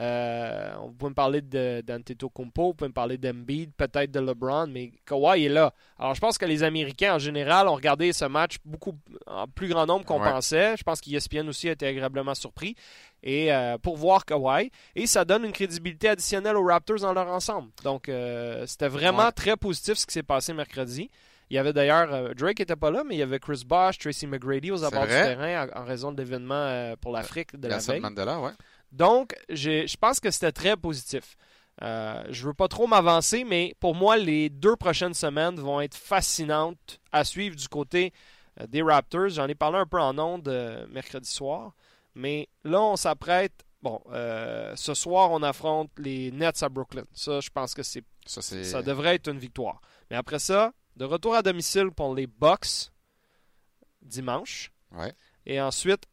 Euh, 0.00 0.74
on 0.82 0.92
peut 0.92 1.08
me 1.08 1.14
parler 1.14 1.40
d'Antetokounmpo, 1.40 2.68
vous 2.68 2.74
pouvez 2.74 2.88
me 2.88 2.94
parler 2.94 3.16
d'Embiid, 3.16 3.70
peut-être 3.76 4.10
de 4.10 4.18
LeBron, 4.18 4.66
mais 4.66 4.92
Kawhi 5.06 5.44
est 5.44 5.48
là. 5.48 5.72
Alors 5.98 6.14
je 6.14 6.20
pense 6.20 6.36
que 6.36 6.44
les 6.46 6.64
Américains 6.64 7.14
en 7.14 7.18
général 7.20 7.68
ont 7.68 7.74
regardé 7.74 8.12
ce 8.12 8.24
match 8.24 8.56
beaucoup 8.64 8.94
en 9.26 9.46
plus 9.46 9.68
grand 9.68 9.86
nombre 9.86 10.04
qu'on 10.04 10.18
pensait. 10.18 10.76
Je 10.76 10.82
pense 10.82 11.00
qu'ESPN 11.00 11.48
aussi 11.48 11.68
a 11.68 11.72
été 11.72 11.86
agréablement 11.86 12.34
surpris 12.34 12.74
et 13.22 13.52
euh, 13.52 13.78
pour 13.78 13.96
voir 13.96 14.24
Kawhi 14.24 14.70
et 14.96 15.06
ça 15.06 15.24
donne 15.24 15.44
une 15.44 15.52
crédibilité 15.52 16.08
additionnelle 16.08 16.56
aux 16.56 16.64
Raptors 16.64 16.98
dans 16.98 17.12
leur 17.12 17.28
ensemble. 17.28 17.68
Donc 17.84 18.08
euh, 18.08 18.66
c'était 18.66 18.88
vraiment 18.88 19.30
très 19.30 19.56
positif 19.56 19.94
ce 19.94 20.06
qui 20.06 20.14
s'est 20.14 20.24
passé 20.24 20.52
mercredi. 20.52 21.08
Il 21.50 21.56
y 21.56 21.58
avait 21.58 21.74
d'ailleurs, 21.74 22.34
Drake 22.34 22.58
n'était 22.58 22.74
pas 22.74 22.90
là, 22.90 23.04
mais 23.06 23.14
il 23.14 23.18
y 23.18 23.22
avait 23.22 23.38
Chris 23.38 23.62
Bosh, 23.64 23.98
Tracy 23.98 24.26
McGrady 24.26 24.72
aux 24.72 24.82
abords 24.82 25.02
du 25.02 25.10
terrain 25.10 25.68
en, 25.76 25.84
raison 25.84 26.10
de 26.10 26.16
l'événement 26.20 26.94
pour 27.00 27.12
l'Afrique 27.12 27.54
de 27.54 27.68
la 27.68 27.78
veille. 27.78 28.00
Mandela, 28.00 28.40
ouais. 28.40 28.50
Donc, 28.94 29.34
je 29.48 29.96
pense 29.96 30.20
que 30.20 30.30
c'était 30.30 30.52
très 30.52 30.76
positif. 30.76 31.36
Euh, 31.82 32.22
je 32.30 32.42
ne 32.42 32.46
veux 32.48 32.54
pas 32.54 32.68
trop 32.68 32.86
m'avancer, 32.86 33.42
mais 33.42 33.74
pour 33.80 33.96
moi, 33.96 34.16
les 34.16 34.48
deux 34.48 34.76
prochaines 34.76 35.14
semaines 35.14 35.56
vont 35.56 35.80
être 35.80 35.96
fascinantes 35.96 37.00
à 37.10 37.24
suivre 37.24 37.56
du 37.56 37.66
côté 37.66 38.12
euh, 38.60 38.66
des 38.68 38.82
Raptors. 38.82 39.30
J'en 39.30 39.48
ai 39.48 39.56
parlé 39.56 39.78
un 39.78 39.86
peu 39.86 39.98
en 39.98 40.16
ondes 40.16 40.46
euh, 40.46 40.86
mercredi 40.86 41.28
soir. 41.28 41.74
Mais 42.14 42.48
là, 42.62 42.80
on 42.80 42.94
s'apprête. 42.94 43.64
Bon, 43.82 44.00
ce 44.06 44.94
soir, 44.94 45.30
on 45.30 45.42
affronte 45.42 45.90
les 45.98 46.30
Nets 46.30 46.62
à 46.62 46.70
Brooklyn. 46.70 47.04
Ça, 47.12 47.40
je 47.40 47.50
pense 47.50 47.74
que 47.74 47.82
c'est 47.82 48.02
ça, 48.24 48.40
ça 48.40 48.80
devrait 48.80 49.16
être 49.16 49.28
une 49.28 49.38
victoire. 49.38 49.82
Mais 50.10 50.16
après 50.16 50.38
ça, 50.38 50.72
de 50.96 51.04
retour 51.04 51.34
à 51.34 51.42
domicile 51.42 51.90
pour 51.90 52.14
les 52.14 52.26
Bucks 52.26 52.90
dimanche. 54.00 54.72
Et 55.44 55.60
ensuite, 55.60 56.04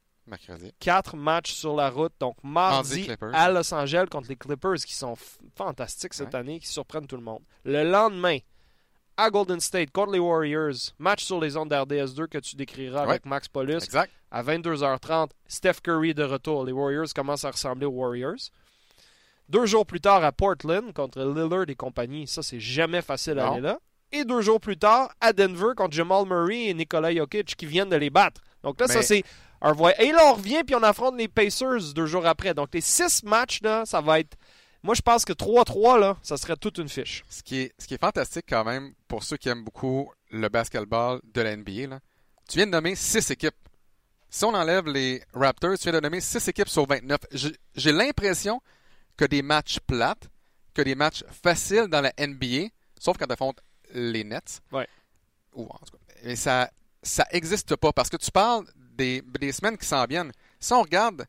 Quatre 0.80 1.16
matchs 1.16 1.54
sur 1.54 1.75
la 1.75 1.89
route. 1.89 2.13
Donc, 2.19 2.36
mardi, 2.44 3.10
à 3.33 3.51
Los 3.51 3.74
Angeles 3.74 4.07
contre 4.10 4.30
les 4.30 4.36
Clippers, 4.36 4.75
qui 4.86 4.94
sont 4.94 5.16
fantastiques 5.56 6.13
cette 6.13 6.36
année, 6.36 6.60
qui 6.60 6.68
surprennent 6.68 7.07
tout 7.07 7.18
le 7.18 7.24
monde. 7.24 7.42
Le 7.66 7.83
lendemain, 7.83 8.38
à 9.18 9.30
Golden 9.30 9.60
State 9.60 9.92
contre 9.92 10.13
les 10.13 10.19
Warriors, 10.19 10.94
match 10.98 11.24
sur 11.24 11.39
les 11.39 11.56
ondes 11.57 11.69
d'RDS2 11.69 12.28
que 12.28 12.38
tu 12.38 12.56
décriras 12.56 13.04
avec 13.04 13.25
Max 13.25 13.48
Paulus. 13.48 13.81
À 14.31 14.44
22h30, 14.44 15.30
Steph 15.48 15.81
Curry 15.83 16.13
de 16.13 16.24
retour. 16.24 16.66
Les 16.66 16.72
Warriors 16.72 17.07
commencent 17.13 17.45
à 17.45 17.51
ressembler 17.51 17.86
aux 17.86 17.92
Warriors. 17.92 18.50
Deux 19.50 19.66
jours 19.66 19.86
plus 19.86 20.00
tard, 20.00 20.24
à 20.24 20.31
Portland 20.31 20.94
contre 20.94 21.19
Lillard 21.19 21.66
et 21.68 21.75
compagnie. 21.75 22.25
Ça, 22.25 22.42
c'est 22.42 22.60
jamais 22.62 23.01
facile 23.01 23.38
à 23.39 23.50
aller 23.51 23.62
là. 23.62 23.80
Et 24.13 24.24
deux 24.24 24.42
jours 24.42 24.60
plus 24.62 24.78
tard, 24.78 25.13
à 25.19 25.33
Denver 25.33 25.74
contre 25.75 25.94
Jamal 25.94 26.25
Murray 26.25 26.68
et 26.68 26.74
Nikola 26.74 27.13
Jokic 27.13 27.56
qui 27.57 27.66
viennent 27.66 27.89
de 27.89 27.95
les 27.98 28.10
battre. 28.10 28.42
Donc 28.63 28.80
là, 28.80 28.88
ça, 28.88 29.01
c'est 29.01 29.24
et 29.63 30.12
là, 30.12 30.25
on 30.25 30.34
revient 30.34 30.63
puis 30.66 30.75
on 30.75 30.84
affronte 30.84 31.18
les 31.18 31.28
Pacers 31.28 31.94
deux 31.94 32.08
jours 32.08 32.25
après. 32.25 32.54
Donc, 32.54 32.69
les 32.74 32.81
six 32.81 33.24
matchs, 33.24 33.62
là, 33.62 33.86
ça 33.86 34.02
va 34.02 34.19
être. 34.19 34.36
Moi, 34.84 34.96
je 34.96 35.02
pense 35.02 35.25
que 35.25 35.34
3-3, 35.34 36.00
là, 36.00 36.18
ça 36.24 36.38
serait 36.38 36.56
toute 36.56 36.80
une 36.80 36.90
fiche. 36.90 37.24
Ce 37.30 37.44
qui, 37.44 37.62
est, 37.62 37.74
ce 37.78 37.86
qui 37.86 37.94
est 37.94 38.02
fantastique 38.02 38.46
quand 38.50 38.63
même 38.63 38.94
pour 39.08 39.24
ceux 39.24 39.38
qui 39.38 39.50
aiment 39.50 39.63
beaucoup 39.63 40.12
le 40.31 40.50
basketball 40.50 41.22
de 41.24 41.42
la 41.42 41.56
NBA, 41.56 41.88
là, 41.88 42.00
tu 42.50 42.58
viens 42.58 42.66
de 42.66 42.72
nommer 42.72 42.96
six 42.96 43.30
équipes. 43.30 43.56
Si 44.30 44.44
on 44.46 44.54
enlève 44.54 44.88
les 44.88 45.22
Raptors, 45.34 45.78
tu 45.78 45.84
viens 45.84 45.94
de 45.94 46.00
nommer 46.00 46.22
six 46.22 46.48
équipes 46.48 46.69
sur 46.69 46.88
29. 46.88 47.19
J'ai 47.75 47.92
l'impression 47.92 48.62
que 49.18 49.25
des 49.25 49.44
matchs 49.44 49.80
plates, 49.86 50.30
que 50.74 50.81
des 50.81 50.96
matchs 50.96 51.24
faciles 51.44 51.88
dans 51.88 52.02
la 52.02 52.12
NBA, 52.18 52.69
sauf 52.98 53.18
quand 53.18 53.28
tu 53.28 53.34
affrontes 53.34 53.60
les 53.94 54.24
Nets. 54.24 54.62
Ouais. 54.72 54.88
Ou 55.54 55.66
en 55.66 55.78
tout 55.86 55.92
cas, 55.92 56.14
mais 56.24 56.36
ça 56.36 56.72
ça 57.04 57.25
n'existe 57.34 57.75
pas 57.75 57.92
parce 57.92 58.10
que 58.10 58.18
tu 58.18 58.31
parles 58.31 58.66
des, 58.96 59.52
semaines 59.52 59.78
qui 59.78 59.86
s'en 59.86 60.06
viennent. 60.06 60.32
Si 60.60 60.74
on 60.74 60.82
regarde 60.82 61.26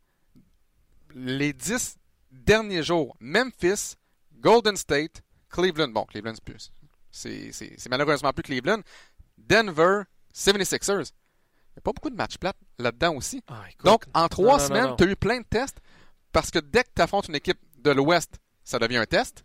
les 1.14 1.52
dix 1.52 1.96
derniers 2.30 2.82
jours, 2.82 3.16
Memphis, 3.20 3.96
Golden 4.38 4.76
State, 4.76 5.22
Cleveland, 5.48 5.88
bon, 5.88 6.04
Cleveland, 6.04 6.34
c'est 7.10 7.52
c'est 7.52 7.88
malheureusement 7.88 8.32
plus 8.32 8.42
Cleveland, 8.42 8.80
Denver, 9.36 10.02
76ers. 10.34 11.12
Il 11.72 11.76
n'y 11.76 11.78
a 11.78 11.82
pas 11.82 11.92
beaucoup 11.92 12.10
de 12.10 12.16
matchs 12.16 12.36
plates 12.38 12.56
là-dedans 12.78 13.14
aussi. 13.16 13.42
Ah, 13.48 13.64
Donc, 13.84 14.04
en 14.12 14.28
trois 14.28 14.58
semaines, 14.58 14.94
tu 14.96 15.04
as 15.04 15.06
eu 15.06 15.16
plein 15.16 15.40
de 15.40 15.46
tests 15.48 15.78
parce 16.30 16.50
que 16.50 16.58
dès 16.58 16.84
que 16.84 16.90
tu 16.94 17.02
affrontes 17.02 17.28
une 17.28 17.34
équipe 17.34 17.58
de 17.78 17.90
l'Ouest, 17.90 18.38
ça 18.64 18.78
devient 18.78 18.98
un 18.98 19.06
test. 19.06 19.44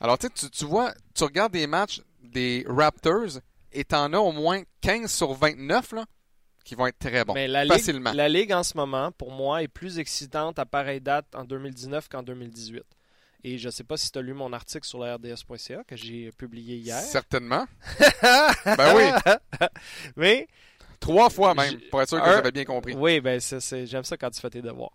Alors, 0.00 0.18
tu, 0.18 0.28
tu 0.30 0.64
vois, 0.64 0.94
tu 1.14 1.24
regardes 1.24 1.52
des 1.52 1.66
matchs 1.66 2.02
des 2.22 2.64
Raptors 2.68 3.40
et 3.72 3.84
tu 3.84 3.94
en 3.94 4.12
as 4.12 4.18
au 4.18 4.32
moins 4.32 4.62
15 4.80 5.10
sur 5.10 5.32
29, 5.34 5.92
là, 5.92 6.04
qui 6.64 6.74
vont 6.74 6.86
être 6.86 6.98
très 6.98 7.24
bons. 7.24 7.34
Mais 7.34 7.48
la 7.48 7.66
facilement. 7.66 8.10
Ligue, 8.10 8.16
la 8.16 8.28
Ligue 8.28 8.52
en 8.52 8.62
ce 8.62 8.76
moment, 8.76 9.10
pour 9.12 9.32
moi, 9.32 9.62
est 9.62 9.68
plus 9.68 9.98
excitante 9.98 10.58
à 10.58 10.66
pareille 10.66 11.00
date 11.00 11.26
en 11.34 11.44
2019 11.44 12.08
qu'en 12.08 12.22
2018. 12.22 12.82
Et 13.44 13.58
je 13.58 13.66
ne 13.66 13.72
sais 13.72 13.84
pas 13.84 13.96
si 13.96 14.10
tu 14.10 14.18
as 14.18 14.22
lu 14.22 14.34
mon 14.34 14.52
article 14.52 14.86
sur 14.86 15.00
la 15.00 15.16
RDS.ca 15.16 15.82
que 15.84 15.96
j'ai 15.96 16.30
publié 16.32 16.76
hier. 16.76 17.00
Certainement. 17.00 17.66
ben 18.64 18.94
oui. 18.96 19.66
Mais. 20.16 20.48
Trois 21.00 21.30
fois 21.30 21.52
même, 21.52 21.80
pour 21.90 22.00
être 22.00 22.10
sûr 22.10 22.22
que 22.22 22.30
j'avais 22.30 22.52
bien 22.52 22.64
compris. 22.64 22.94
Oui, 22.94 23.20
ben 23.20 23.40
j'aime 23.40 24.04
ça 24.04 24.16
quand 24.16 24.30
tu 24.30 24.40
fais 24.40 24.50
tes 24.50 24.62
devoirs. 24.62 24.92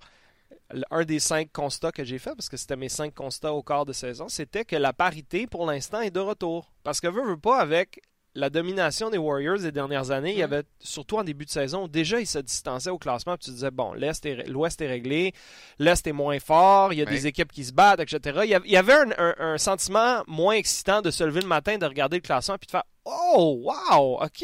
Un 0.89 1.03
des 1.03 1.19
cinq 1.19 1.51
constats 1.51 1.91
que 1.91 2.05
j'ai 2.05 2.17
fait, 2.17 2.33
parce 2.33 2.47
que 2.47 2.55
c'était 2.55 2.77
mes 2.77 2.87
cinq 2.87 3.13
constats 3.13 3.51
au 3.51 3.61
quart 3.61 3.83
de 3.83 3.91
saison, 3.91 4.29
c'était 4.29 4.63
que 4.63 4.77
la 4.77 4.93
parité, 4.93 5.47
pour 5.47 5.65
l'instant, 5.65 5.99
est 5.99 6.11
de 6.11 6.21
retour. 6.21 6.71
Parce 6.83 7.01
que 7.01 7.07
veut, 7.07 7.25
veut 7.25 7.37
pas, 7.37 7.59
avec 7.59 8.01
la 8.37 8.51
domination 8.51 9.09
des 9.09 9.17
Warriors 9.17 9.59
des 9.59 9.71
dernières 9.71 10.11
années, 10.11 10.31
il 10.31 10.37
y 10.37 10.41
mm. 10.41 10.53
avait, 10.53 10.63
surtout 10.79 11.17
en 11.17 11.23
début 11.23 11.45
de 11.45 11.49
saison, 11.49 11.87
déjà 11.87 12.19
ils 12.19 12.27
se 12.27 12.39
distançaient 12.39 12.91
au 12.91 12.99
classement. 12.99 13.35
Puis 13.35 13.45
tu 13.45 13.51
disais, 13.51 13.71
bon, 13.71 13.93
l'Est 13.93 14.25
l'Ouest 14.47 14.79
est 14.81 14.87
réglé, 14.87 15.33
l'Est 15.79 16.05
est 16.05 16.13
moins 16.13 16.39
fort, 16.39 16.93
il 16.93 16.99
y 16.99 17.01
a 17.01 17.05
des 17.05 17.25
équipes 17.27 17.51
qui 17.51 17.65
se 17.65 17.73
battent, 17.73 17.99
etc. 17.99 18.41
Il 18.43 18.71
y 18.71 18.77
avait 18.77 18.93
un, 19.17 19.57
sentiment 19.57 20.23
moins 20.27 20.53
excitant 20.53 21.01
de 21.01 21.09
se 21.09 21.23
lever 21.23 21.41
le 21.41 21.47
matin, 21.47 21.77
de 21.77 21.85
regarder 21.85 22.17
le 22.17 22.21
classement, 22.21 22.57
puis 22.59 22.67
de 22.67 22.71
faire, 22.71 22.83
Oh, 23.09 23.61
wow! 23.63 24.19
OK, 24.21 24.41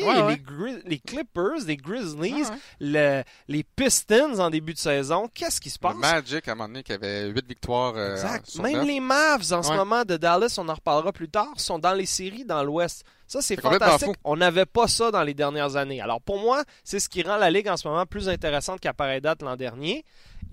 Les, 0.85 0.99
Clippers, 0.99 1.65
les 1.67 1.75
Grizzlies, 1.75 2.45
les 2.79 3.63
Pistons 3.75 4.39
en 4.39 4.49
début 4.49 4.73
de 4.73 4.79
saison, 4.79 5.29
qu'est-ce 5.33 5.59
qui 5.59 5.69
se 5.69 5.77
passe? 5.77 5.95
Le 5.95 5.99
Magic, 5.99 6.47
à 6.47 6.51
un 6.51 6.55
moment 6.55 6.69
donné, 6.69 6.83
qui 6.83 6.93
avait 6.93 7.27
8 7.27 7.45
victoires. 7.45 7.93
Euh, 7.97 8.13
exact. 8.13 8.55
Même 8.59 8.87
les 8.87 9.01
Mavs, 9.01 9.51
en 9.51 9.63
ce 9.63 9.73
moment, 9.73 10.05
de 10.05 10.15
Dallas, 10.15 10.55
on 10.57 10.69
en 10.69 10.75
reparlera 10.75 11.11
plus 11.11 11.27
tard, 11.29 11.51
sont 11.57 11.77
dans 11.77 11.93
les 11.93 12.05
séries 12.05 12.45
dans 12.45 12.63
l'Ouest. 12.63 13.03
Ça, 13.27 13.41
c'est 13.41 13.59
fantastique. 13.59 14.15
On 14.23 14.37
n'avait 14.37 14.65
pas 14.65 14.87
ça 14.87 15.11
dans 15.11 15.23
les 15.23 15.33
dernières 15.33 15.75
années. 15.75 15.99
Alors, 15.99 16.21
pour 16.21 16.39
moi, 16.39 16.63
c'est 16.83 16.99
ce 16.99 17.09
qui 17.09 17.21
rend 17.23 17.37
la 17.37 17.49
Ligue 17.49 17.67
en 17.67 17.77
ce 17.77 17.87
moment 17.87 18.05
plus 18.05 18.29
intéressante 18.29 18.79
qu'à 18.79 18.93
pareille 18.93 19.21
date 19.21 19.41
l'an 19.41 19.57
dernier. 19.57 20.05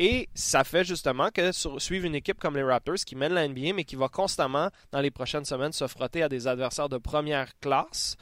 Et 0.02 0.30
ça 0.34 0.64
fait 0.64 0.82
justement 0.82 1.28
que 1.28 1.52
suivre 1.52 2.06
une 2.06 2.14
équipe 2.14 2.40
comme 2.40 2.56
les 2.56 2.62
Raptors 2.62 3.04
qui 3.04 3.16
mène 3.16 3.34
la 3.34 3.46
NBA, 3.46 3.74
mais 3.74 3.84
qui 3.84 3.96
va 3.96 4.08
constamment, 4.08 4.70
dans 4.92 5.00
les 5.02 5.10
prochaines 5.10 5.44
semaines, 5.44 5.72
se 5.72 5.86
frotter 5.86 6.22
à 6.22 6.30
des 6.30 6.46
adversaires 6.46 6.88
de 6.88 6.96
première 6.96 7.50
classe, 7.60 8.16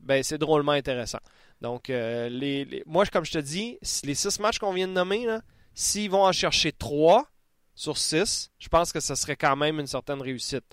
ben, 0.00 0.22
c'est 0.22 0.38
drôlement 0.38 0.72
intéressant. 0.72 1.18
Donc, 1.60 1.90
euh, 1.90 2.30
les, 2.30 2.82
moi, 2.86 3.04
comme 3.04 3.26
je 3.26 3.32
te 3.32 3.38
dis, 3.38 3.78
les 4.04 4.14
six 4.14 4.40
matchs 4.40 4.58
qu'on 4.58 4.72
vient 4.72 4.88
de 4.88 4.94
nommer, 4.94 5.26
s'ils 5.74 6.10
vont 6.10 6.24
en 6.24 6.32
chercher 6.32 6.72
trois 6.72 7.28
sur 7.74 7.98
six, 7.98 8.50
je 8.58 8.68
pense 8.68 8.90
que 8.90 9.00
ce 9.00 9.14
serait 9.14 9.36
quand 9.36 9.54
même 9.54 9.80
une 9.80 9.86
certaine 9.86 10.22
réussite 10.22 10.64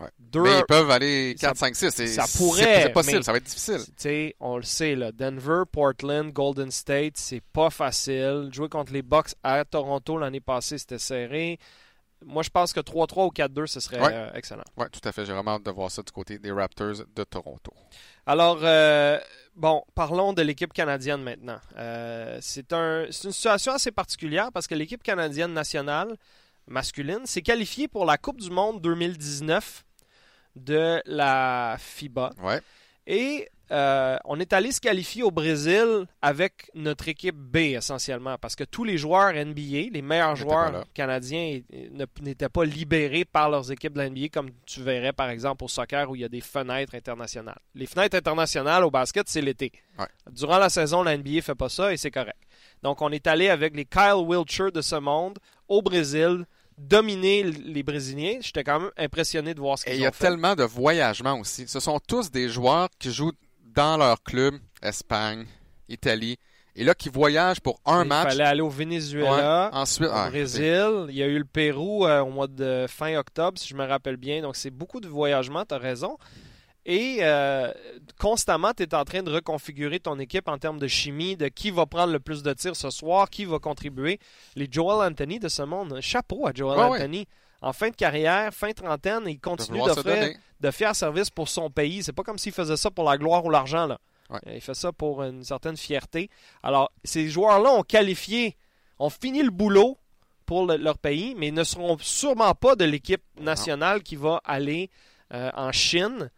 mais 0.00 0.58
ils 0.58 0.64
peuvent 0.66 0.90
aller 0.90 1.34
4, 1.38 1.56
5, 1.56 1.76
6. 1.76 2.06
Ça 2.06 2.24
pourrait. 2.38 2.82
C'est 2.82 2.92
possible, 2.92 3.24
ça 3.24 3.32
va 3.32 3.38
être 3.38 3.44
difficile. 3.44 4.32
On 4.40 4.56
le 4.56 4.62
sait, 4.62 4.94
là, 4.94 5.12
Denver, 5.12 5.62
Portland, 5.70 6.32
Golden 6.32 6.70
State, 6.70 7.14
c'est 7.16 7.42
pas 7.52 7.70
facile. 7.70 8.48
Jouer 8.52 8.68
contre 8.68 8.92
les 8.92 9.02
Bucks 9.02 9.34
à 9.42 9.64
Toronto 9.64 10.18
l'année 10.18 10.40
passée, 10.40 10.78
c'était 10.78 10.98
serré. 10.98 11.58
Moi, 12.24 12.42
je 12.42 12.50
pense 12.50 12.72
que 12.72 12.80
3-3 12.80 13.26
ou 13.26 13.30
4-2, 13.30 13.66
ce 13.66 13.80
serait 13.80 13.98
euh, 14.00 14.30
excellent. 14.34 14.64
Oui, 14.76 14.86
tout 14.92 15.00
à 15.08 15.12
fait. 15.12 15.24
J'ai 15.24 15.32
vraiment 15.32 15.52
hâte 15.52 15.64
de 15.64 15.70
voir 15.70 15.90
ça 15.90 16.02
du 16.02 16.12
côté 16.12 16.38
des 16.38 16.52
Raptors 16.52 16.96
de 17.14 17.24
Toronto. 17.24 17.72
Alors, 18.26 18.58
euh, 18.62 19.18
bon, 19.56 19.82
parlons 19.94 20.34
de 20.34 20.42
l'équipe 20.42 20.72
canadienne 20.72 21.22
maintenant. 21.22 21.58
Euh, 21.78 22.38
c'est 22.42 22.74
un, 22.74 23.06
une 23.06 23.12
situation 23.32 23.72
assez 23.72 23.90
particulière 23.90 24.52
parce 24.52 24.66
que 24.66 24.74
l'équipe 24.74 25.02
canadienne 25.02 25.54
nationale 25.54 26.14
masculine 26.66 27.24
s'est 27.24 27.42
qualifiée 27.42 27.88
pour 27.88 28.04
la 28.04 28.18
Coupe 28.18 28.40
du 28.40 28.50
Monde 28.50 28.82
2019 28.82 29.84
de 30.56 31.02
la 31.06 31.76
FIBA. 31.78 32.30
Ouais. 32.42 32.60
Et 33.06 33.48
euh, 33.72 34.16
on 34.24 34.40
est 34.40 34.52
allé 34.52 34.72
se 34.72 34.80
qualifier 34.80 35.22
au 35.22 35.30
Brésil 35.30 36.06
avec 36.20 36.70
notre 36.74 37.08
équipe 37.08 37.36
B 37.36 37.56
essentiellement, 37.56 38.36
parce 38.38 38.56
que 38.56 38.64
tous 38.64 38.82
les 38.82 38.98
joueurs 38.98 39.32
NBA, 39.32 39.90
les 39.92 40.02
meilleurs 40.02 40.34
joueurs 40.34 40.84
canadiens, 40.92 41.60
n'étaient 42.20 42.48
pas 42.48 42.64
libérés 42.64 43.24
par 43.24 43.48
leurs 43.48 43.70
équipes 43.70 43.92
de 43.92 43.98
la 43.98 44.10
NBA, 44.10 44.28
comme 44.32 44.50
tu 44.66 44.82
verrais 44.82 45.12
par 45.12 45.30
exemple 45.30 45.64
au 45.64 45.68
soccer 45.68 46.10
où 46.10 46.16
il 46.16 46.22
y 46.22 46.24
a 46.24 46.28
des 46.28 46.40
fenêtres 46.40 46.96
internationales. 46.96 47.60
Les 47.76 47.86
fenêtres 47.86 48.16
internationales 48.16 48.84
au 48.84 48.90
basket, 48.90 49.28
c'est 49.28 49.40
l'été. 49.40 49.72
Ouais. 49.98 50.06
Durant 50.32 50.58
la 50.58 50.68
saison, 50.68 51.04
la 51.04 51.16
NBA 51.16 51.40
fait 51.42 51.54
pas 51.54 51.68
ça 51.68 51.92
et 51.92 51.96
c'est 51.96 52.10
correct. 52.10 52.38
Donc 52.82 53.00
on 53.02 53.10
est 53.10 53.26
allé 53.28 53.50
avec 53.50 53.76
les 53.76 53.84
Kyle 53.84 54.24
Wiltshire 54.26 54.72
de 54.72 54.80
ce 54.80 54.96
monde 54.96 55.38
au 55.68 55.80
Brésil, 55.80 56.44
dominer 56.80 57.42
les 57.44 57.82
Brésiliens. 57.82 58.38
J'étais 58.40 58.64
quand 58.64 58.80
même 58.80 58.90
impressionné 58.96 59.54
de 59.54 59.60
voir 59.60 59.78
ce 59.78 59.86
Et 59.88 59.90
il 59.90 59.94
qu'ils 59.94 60.02
y 60.02 60.06
a 60.06 60.08
ont 60.08 60.12
fait. 60.12 60.24
tellement 60.26 60.54
de 60.54 60.64
voyagements 60.64 61.38
aussi. 61.38 61.68
Ce 61.68 61.78
sont 61.80 61.98
tous 62.06 62.30
des 62.30 62.48
joueurs 62.48 62.88
qui 62.98 63.12
jouent 63.12 63.32
dans 63.74 63.96
leur 63.96 64.22
club, 64.22 64.54
Espagne, 64.82 65.46
Italie, 65.88 66.36
et 66.76 66.84
là 66.84 66.94
qui 66.94 67.08
voyagent 67.08 67.60
pour 67.60 67.78
un 67.84 68.02
Il 68.04 68.08
match. 68.08 68.28
fallait 68.28 68.44
aller 68.44 68.60
au 68.60 68.68
Venezuela. 68.70 69.70
Ouais. 69.72 69.78
Ensuite, 69.78 70.08
au 70.08 70.30
Brésil. 70.30 71.06
Il 71.08 71.14
y 71.16 71.22
a 71.22 71.26
eu 71.26 71.38
le 71.38 71.44
Pérou 71.44 72.06
euh, 72.06 72.20
au 72.20 72.30
mois 72.30 72.46
de 72.46 72.86
fin 72.88 73.16
octobre, 73.16 73.58
si 73.58 73.68
je 73.68 73.74
me 73.74 73.84
rappelle 73.84 74.16
bien. 74.16 74.40
Donc, 74.42 74.56
c'est 74.56 74.70
beaucoup 74.70 75.00
de 75.00 75.08
voyagements, 75.08 75.64
tu 75.64 75.74
as 75.74 75.78
raison. 75.78 76.16
Et 76.86 77.18
euh, 77.20 77.72
constamment, 78.18 78.72
tu 78.72 78.82
es 78.84 78.94
en 78.94 79.04
train 79.04 79.22
de 79.22 79.30
reconfigurer 79.30 80.00
ton 80.00 80.18
équipe 80.18 80.48
en 80.48 80.58
termes 80.58 80.78
de 80.78 80.86
chimie, 80.88 81.36
de 81.36 81.48
qui 81.48 81.70
va 81.70 81.86
prendre 81.86 82.12
le 82.12 82.20
plus 82.20 82.42
de 82.42 82.52
tirs 82.54 82.74
ce 82.76 82.90
soir, 82.90 83.28
qui 83.28 83.44
va 83.44 83.58
contribuer. 83.58 84.18
Les 84.56 84.66
Joel 84.70 85.10
Anthony 85.12 85.38
de 85.38 85.48
ce 85.48 85.62
monde, 85.62 85.98
chapeau 86.00 86.46
à 86.46 86.52
Joel. 86.54 86.78
Anthony. 87.02 87.26
En 87.62 87.74
fin 87.74 87.90
de 87.90 87.94
carrière, 87.94 88.54
fin 88.54 88.72
trentaine, 88.72 89.24
il 89.26 89.38
continue 89.38 89.80
d'offrir 89.94 90.14
de 90.60 90.70
fiers 90.70 90.94
services 90.94 91.28
pour 91.28 91.48
son 91.48 91.68
pays. 91.70 92.02
C'est 92.02 92.14
pas 92.14 92.22
comme 92.22 92.38
s'il 92.38 92.52
faisait 92.52 92.78
ça 92.78 92.90
pour 92.90 93.04
la 93.04 93.18
gloire 93.18 93.44
ou 93.44 93.50
l'argent. 93.50 93.86
là. 93.86 93.98
Ouais. 94.30 94.38
Euh, 94.46 94.52
Il 94.54 94.60
fait 94.62 94.74
ça 94.74 94.92
pour 94.92 95.22
une 95.22 95.44
certaine 95.44 95.76
fierté. 95.76 96.30
Alors, 96.62 96.90
ces 97.04 97.28
joueurs-là 97.28 97.70
ont 97.72 97.82
qualifié, 97.82 98.56
ont 98.98 99.10
fini 99.10 99.42
le 99.42 99.50
boulot 99.50 99.98
pour 100.46 100.66
le- 100.66 100.76
leur 100.78 100.96
pays, 100.96 101.34
mais 101.36 101.48
ils 101.48 101.54
ne 101.54 101.64
seront 101.64 101.98
sûrement 102.00 102.54
pas 102.54 102.76
de 102.76 102.84
l'équipe 102.86 103.22
nationale 103.38 104.02
qui 104.02 104.16
va 104.16 104.40
aller 104.44 104.88
euh, 105.34 105.50
en 105.54 105.70
Chine 105.72 106.30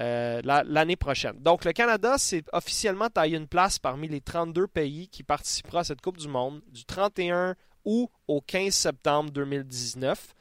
euh, 0.00 0.40
la- 0.44 0.62
l'année 0.64 0.96
prochaine. 0.96 1.36
Donc, 1.40 1.64
le 1.64 1.72
Canada 1.72 2.16
s'est 2.18 2.44
officiellement 2.52 3.08
taillé 3.10 3.36
une 3.36 3.46
place 3.48 3.78
parmi 3.78 4.08
les 4.08 4.20
32 4.20 4.66
pays 4.66 5.08
qui 5.08 5.22
participeront 5.22 5.78
à 5.78 5.84
cette 5.84 6.00
Coupe 6.00 6.16
du 6.16 6.28
Monde 6.28 6.62
du 6.68 6.84
31 6.84 7.54
août 7.84 8.08
au 8.26 8.40
15 8.40 8.72
septembre 8.74 9.30
2019. 9.30 10.34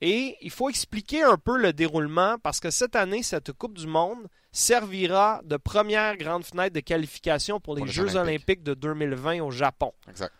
Et 0.00 0.36
il 0.42 0.50
faut 0.50 0.68
expliquer 0.68 1.22
un 1.22 1.38
peu 1.38 1.56
le 1.56 1.72
déroulement 1.72 2.36
parce 2.42 2.60
que 2.60 2.70
cette 2.70 2.94
année, 2.96 3.22
cette 3.22 3.52
Coupe 3.52 3.78
du 3.78 3.86
Monde 3.86 4.26
servira 4.52 5.40
de 5.44 5.56
première 5.56 6.16
grande 6.16 6.44
fenêtre 6.44 6.74
de 6.74 6.80
qualification 6.80 7.60
pour 7.60 7.74
les, 7.74 7.80
Pour 7.80 7.86
les 7.86 7.92
Jeux 7.92 8.16
Olympiques. 8.16 8.58
olympiques 8.58 8.62
de 8.64 8.74
2020 8.74 9.40
au 9.40 9.50
Japon. 9.50 9.92
Exact. 10.08 10.32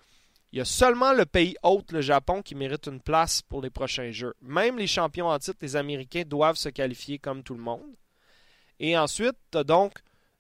Il 0.53 0.59
y 0.59 0.61
a 0.61 0.65
seulement 0.65 1.13
le 1.13 1.25
pays 1.27 1.57
hôte, 1.63 1.91
le 1.93 2.01
Japon, 2.01 2.41
qui 2.43 2.55
mérite 2.55 2.87
une 2.87 3.01
place 3.01 3.43
pour 3.43 3.61
les 3.63 3.71
prochains 3.71 4.13
Jeux. 4.13 4.35
Même 4.43 4.79
les 4.79 4.87
champions 4.87 5.29
en 5.29 5.39
titre, 5.39 5.59
les 5.63 5.75
Américains, 5.77 6.23
doivent 6.27 6.57
se 6.57 6.69
qualifier 6.69 7.19
comme 7.19 7.43
tout 7.43 7.55
le 7.55 7.61
monde. 7.63 7.83
Et 8.87 8.99
ensuite, 8.99 9.37
tu 9.51 9.59
as 9.59 9.65
donc 9.65 9.95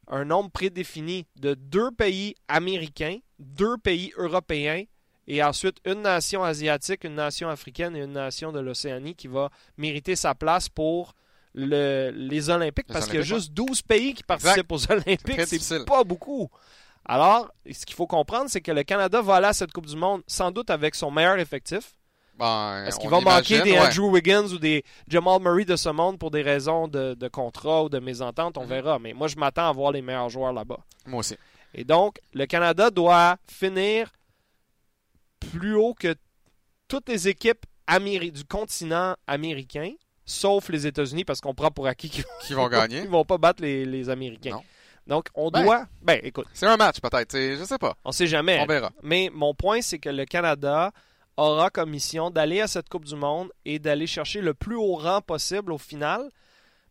un 0.09 0.25
nombre 0.27 0.51
prédéfini 0.51 1.25
de 1.37 1.55
deux 1.55 1.91
pays 1.93 2.35
américains, 2.47 3.19
deux 3.39 3.79
pays 3.79 4.13
européens, 4.19 4.85
et 5.27 5.43
ensuite 5.43 5.79
une 5.87 6.03
nation 6.03 6.45
asiatique, 6.45 7.05
une 7.05 7.15
nation 7.15 7.49
africaine 7.49 7.97
et 7.97 8.01
une 8.01 8.13
nation 8.13 8.53
de 8.53 8.61
l'Océanie 8.61 9.15
qui 9.15 9.29
va 9.29 9.49
mériter 9.79 10.15
sa 10.15 10.35
place 10.35 10.69
pour 10.69 11.15
le- 11.55 12.11
les 12.11 12.51
Olympiques, 12.51 12.89
Les 12.89 12.93
parce 12.93 13.07
qu'il 13.07 13.15
y 13.15 13.19
a 13.19 13.23
juste 13.37 13.53
12 13.55 13.81
pays 13.81 14.13
qui 14.13 14.23
participent 14.23 14.71
aux 14.73 14.93
Olympiques. 14.93 15.37
C'est 15.81 15.85
pas 15.87 16.05
beaucoup. 16.05 16.51
Alors, 17.07 17.51
ce 17.71 17.87
qu'il 17.87 17.97
faut 17.97 18.07
comprendre, 18.07 18.51
c'est 18.51 18.61
que 18.61 18.73
le 18.73 18.83
Canada 18.83 19.23
va 19.23 19.37
aller 19.37 19.47
à 19.47 19.53
cette 19.55 19.73
Coupe 19.73 19.87
du 19.87 19.97
Monde 19.97 20.23
sans 20.27 20.51
doute 20.51 20.69
avec 20.69 20.95
son 20.95 21.11
meilleur 21.11 21.39
effectif. 21.39 21.95
Ben, 22.39 22.85
Est-ce 22.87 22.97
on 22.97 23.01
qu'il 23.01 23.11
va 23.11 23.21
manquer 23.21 23.61
des 23.63 23.73
ouais. 23.73 23.79
Andrew 23.79 24.11
Wiggins 24.11 24.47
ou 24.53 24.59
des 24.59 24.85
Jamal 25.07 25.41
Murray 25.41 25.65
de 25.65 25.77
ce 25.77 25.89
monde 25.89 26.19
pour 26.19 26.31
des 26.33 26.43
raisons 26.43 26.89
de, 26.89 27.15
de 27.15 27.29
contrat 27.29 27.85
ou 27.85 27.89
de 27.89 27.99
mésentente? 28.01 28.59
On 28.59 28.63
Mhm. 28.63 28.69
verra. 28.69 28.99
Mais 28.99 29.13
moi, 29.13 29.29
je 29.29 29.37
m'attends 29.37 29.69
à 29.69 29.73
voir 29.73 29.93
les 29.93 30.03
meilleurs 30.03 30.31
joueurs 30.31 30.53
là-bas. 30.53 30.79
Moi 31.07 31.21
aussi. 31.21 31.37
Et 31.75 31.85
donc, 31.85 32.19
le 32.33 32.47
Canada 32.47 32.91
doit 32.91 33.37
finir 33.49 34.11
plus 35.53 35.75
haut 35.77 35.95
que 35.95 36.15
toutes 36.89 37.09
les 37.09 37.29
équipes 37.29 37.65
améri- 37.87 38.33
du 38.33 38.45
continent 38.45 39.15
américain, 39.27 39.93
sauf 40.25 40.69
les 40.71 40.87
États-Unis, 40.87 41.25
parce 41.25 41.41
qu'on 41.41 41.55
prend 41.55 41.71
pour 41.71 41.87
acquis 41.87 42.09
qu'ils 42.11 42.25
Qui 42.43 42.55
vont 42.55 42.65
ne 42.65 42.71
gagner? 42.71 43.07
vont 43.07 43.25
pas 43.25 43.39
battre 43.39 43.63
les, 43.63 43.85
les 43.85 44.09
Américains. 44.09 44.51
Non. 44.53 44.63
Donc, 45.07 45.27
on 45.35 45.51
Ben. 45.51 45.63
doit. 45.65 45.87
Ben, 46.03 46.19
écoute, 46.23 46.47
C'est 46.55 46.67
un 46.67 46.77
match 46.79 46.99
peut-être. 47.01 47.37
Je 47.37 47.63
sais 47.65 47.79
pas. 47.79 47.95
on 48.05 48.13
sait 48.13 48.27
jamais. 48.27 48.61
On 48.63 48.67
verra. 48.67 48.91
Mais 49.03 49.31
mon 49.35 49.55
point, 49.55 49.83
c'est 49.83 49.99
que 49.99 50.09
le 50.09 50.25
Canada 50.25 50.93
aura 51.37 51.71
comme 51.71 51.91
mission 51.91 52.31
d'aller 52.31 52.61
à 52.61 52.69
cette 52.69 52.89
Coupe 52.89 53.05
du 53.05 53.17
Monde 53.17 53.51
et 53.65 53.79
d'aller 53.79 54.07
chercher 54.07 54.41
le 54.41 54.55
plus 54.55 54.77
haut 54.77 54.97
rang 54.97 55.21
possible 55.21 55.73
au 55.73 55.79
final 55.79 56.29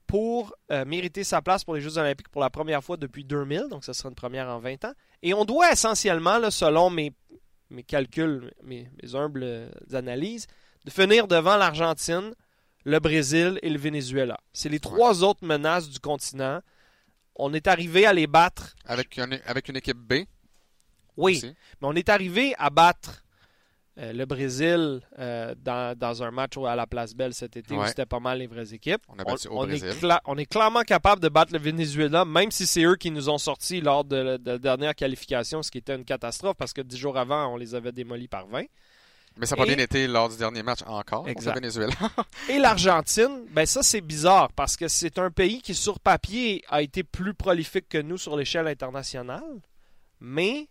pour 0.07 0.53
euh, 0.71 0.83
mériter 0.85 1.23
sa 1.23 1.41
place 1.41 1.63
pour 1.63 1.75
les 1.75 1.81
Jeux 1.81 1.97
olympiques 1.97 2.29
pour 2.29 2.41
la 2.41 2.49
première 2.49 2.83
fois 2.83 2.97
depuis 2.97 3.23
2000. 3.23 3.67
Donc, 3.69 3.85
ce 3.85 3.93
sera 3.93 4.09
une 4.09 4.15
première 4.15 4.47
en 4.49 4.59
20 4.59 4.85
ans. 4.85 4.93
Et 5.21 5.33
on 5.33 5.45
doit 5.45 5.71
essentiellement, 5.71 6.37
là, 6.37 6.51
selon 6.51 6.89
mes, 6.89 7.13
mes 7.69 7.83
calculs, 7.83 8.53
mes, 8.63 8.89
mes 9.01 9.15
humbles 9.15 9.43
euh, 9.43 9.69
analyses, 9.93 10.45
de 10.85 10.91
finir 10.91 11.27
devant 11.27 11.55
l'Argentine, 11.55 12.33
le 12.83 12.99
Brésil 12.99 13.59
et 13.63 13.69
le 13.69 13.79
Venezuela. 13.79 14.37
C'est 14.51 14.67
les 14.69 14.81
trois 14.81 15.23
autres 15.23 15.45
menaces 15.45 15.89
du 15.89 15.99
continent. 15.99 16.59
On 17.37 17.53
est 17.53 17.67
arrivé 17.67 18.05
à 18.05 18.11
les 18.11 18.27
battre. 18.27 18.75
Avec, 18.85 19.17
un- 19.17 19.39
avec 19.45 19.69
une 19.69 19.77
équipe 19.77 19.97
B. 19.97 20.25
Oui, 21.15 21.37
aussi. 21.37 21.47
mais 21.81 21.87
on 21.87 21.93
est 21.93 22.09
arrivé 22.09 22.53
à 22.57 22.69
battre 22.69 23.22
euh, 23.99 24.11
le 24.11 24.25
Brésil 24.25 25.01
euh, 25.19 25.53
dans, 25.57 25.95
dans 25.97 26.23
un 26.23 26.31
match 26.31 26.53
à 26.57 26.75
la 26.75 26.87
Place 26.87 27.13
Belle 27.13 27.33
cet 27.33 27.55
été 27.57 27.75
où 27.75 27.85
c'était 27.85 28.05
pas 28.07 28.19
mal 28.19 28.39
les 28.39 28.47
vraies 28.47 28.73
équipes. 28.73 29.01
On 29.07 29.19
a 29.19 29.23
battu 29.23 29.47
au 29.47 29.59
on 29.61 29.65
Brésil. 29.67 29.87
est 29.89 30.01
cla- 30.01 30.21
on 30.25 30.37
est 30.37 30.45
clairement 30.47 30.81
capable 30.81 31.21
de 31.21 31.29
battre 31.29 31.53
le 31.53 31.59
Venezuela, 31.59 32.25
même 32.25 32.49
si 32.51 32.65
c'est 32.65 32.83
eux 32.83 32.95
qui 32.95 33.11
nous 33.11 33.29
ont 33.29 33.37
sortis 33.37 33.81
lors 33.81 34.03
de, 34.03 34.15
la- 34.15 34.37
de 34.39 34.51
la 34.51 34.57
dernière 34.57 34.95
qualification, 34.95 35.61
ce 35.61 35.69
qui 35.69 35.77
était 35.77 35.95
une 35.95 36.05
catastrophe 36.05 36.57
parce 36.57 36.73
que 36.73 36.81
dix 36.81 36.97
jours 36.97 37.17
avant, 37.17 37.47
on 37.53 37.57
les 37.57 37.75
avait 37.75 37.91
démolis 37.91 38.27
par 38.27 38.47
20. 38.47 38.63
Mais 39.37 39.47
ça 39.47 39.55
n'a 39.55 39.63
pas 39.63 39.67
bien 39.67 39.83
été 39.83 40.05
lors 40.07 40.29
du 40.29 40.37
dernier 40.37 40.61
match 40.61 40.81
encore. 40.85 41.27
Exact. 41.27 41.53
Au 41.53 41.59
Venezuela. 41.59 41.93
Et 42.49 42.59
l'Argentine, 42.59 43.45
ben 43.49 43.65
ça 43.65 43.81
c'est 43.81 44.01
bizarre 44.01 44.51
parce 44.53 44.75
que 44.77 44.87
c'est 44.87 45.17
un 45.17 45.31
pays 45.31 45.59
qui 45.61 45.73
sur 45.73 45.99
papier 45.99 46.63
a 46.69 46.83
été 46.83 47.03
plus 47.03 47.33
prolifique 47.33 47.89
que 47.89 47.97
nous 47.97 48.17
sur 48.19 48.37
l'échelle 48.37 48.67
internationale, 48.67 49.41
mais 50.19 50.67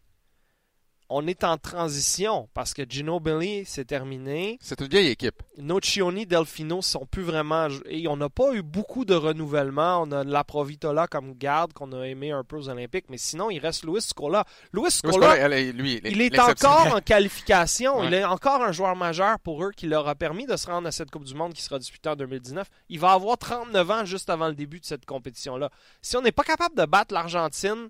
on 1.14 1.26
est 1.26 1.45
en 1.45 1.59
transition 1.59 2.49
parce 2.54 2.75
que 2.75 2.83
Ginobili 2.88 3.64
c'est 3.66 3.85
terminé, 3.85 4.59
C'est 4.61 4.81
une 4.81 4.88
vieille 4.88 5.09
équipe. 5.09 5.42
Nocioni, 5.59 6.26
Delfino 6.26 6.83
sont 6.83 7.07
plus 7.07 7.23
vraiment 7.23 7.69
et 7.87 8.09
on 8.09 8.16
n'a 8.16 8.28
pas 8.28 8.52
eu 8.52 8.62
beaucoup 8.62 9.04
de 9.04 9.14
renouvellement. 9.14 10.02
On 10.02 10.12
a 10.12 10.25
Laprovitola 10.25 11.07
comme 11.07 11.35
garde 11.35 11.73
qu'on 11.73 11.92
a 11.92 12.07
aimé 12.07 12.31
un 12.31 12.45
peu 12.45 12.57
aux 12.57 12.69
Olympiques, 12.69 13.07
mais 13.09 13.19
sinon 13.19 13.50
il 13.50 13.59
reste 13.59 13.85
Luis 13.85 14.02
Scola. 14.02 14.45
Luis 14.73 14.83
Louis 14.83 14.90
Scola, 14.90 15.49
lui, 15.73 16.00
il 16.04 16.23
est 16.23 16.38
encore 16.38 16.95
en 16.97 17.00
qualification. 17.00 18.00
Ouais. 18.00 18.07
Il 18.09 18.14
est 18.14 18.25
encore 18.25 18.62
un 18.62 18.73
joueur 18.73 18.97
majeur 18.97 19.38
pour 19.40 19.62
eux 19.64 19.71
qui 19.76 19.87
leur 19.87 20.09
a 20.09 20.14
permis 20.14 20.47
de 20.47 20.57
se 20.57 20.66
rendre 20.66 20.88
à 20.88 20.92
cette 20.92 21.11
Coupe 21.11 21.25
du 21.25 21.35
Monde 21.35 21.52
qui 21.52 21.62
sera 21.62 21.78
disputée 21.78 22.09
en 22.09 22.16
2019. 22.16 22.66
Il 22.88 22.99
va 22.99 23.12
avoir 23.12 23.38
39 23.38 23.90
ans 23.90 24.04
juste 24.04 24.31
avant 24.31 24.49
le 24.49 24.54
début 24.54 24.81
de 24.81 24.85
cette 24.87 25.07
compétition-là. 25.07 25.71
Si 26.00 26.16
on 26.16 26.23
n'est 26.23 26.33
pas 26.33 26.42
capable 26.45 26.75
de 26.76 26.85
battre 26.85 27.14
l'Argentine 27.14 27.88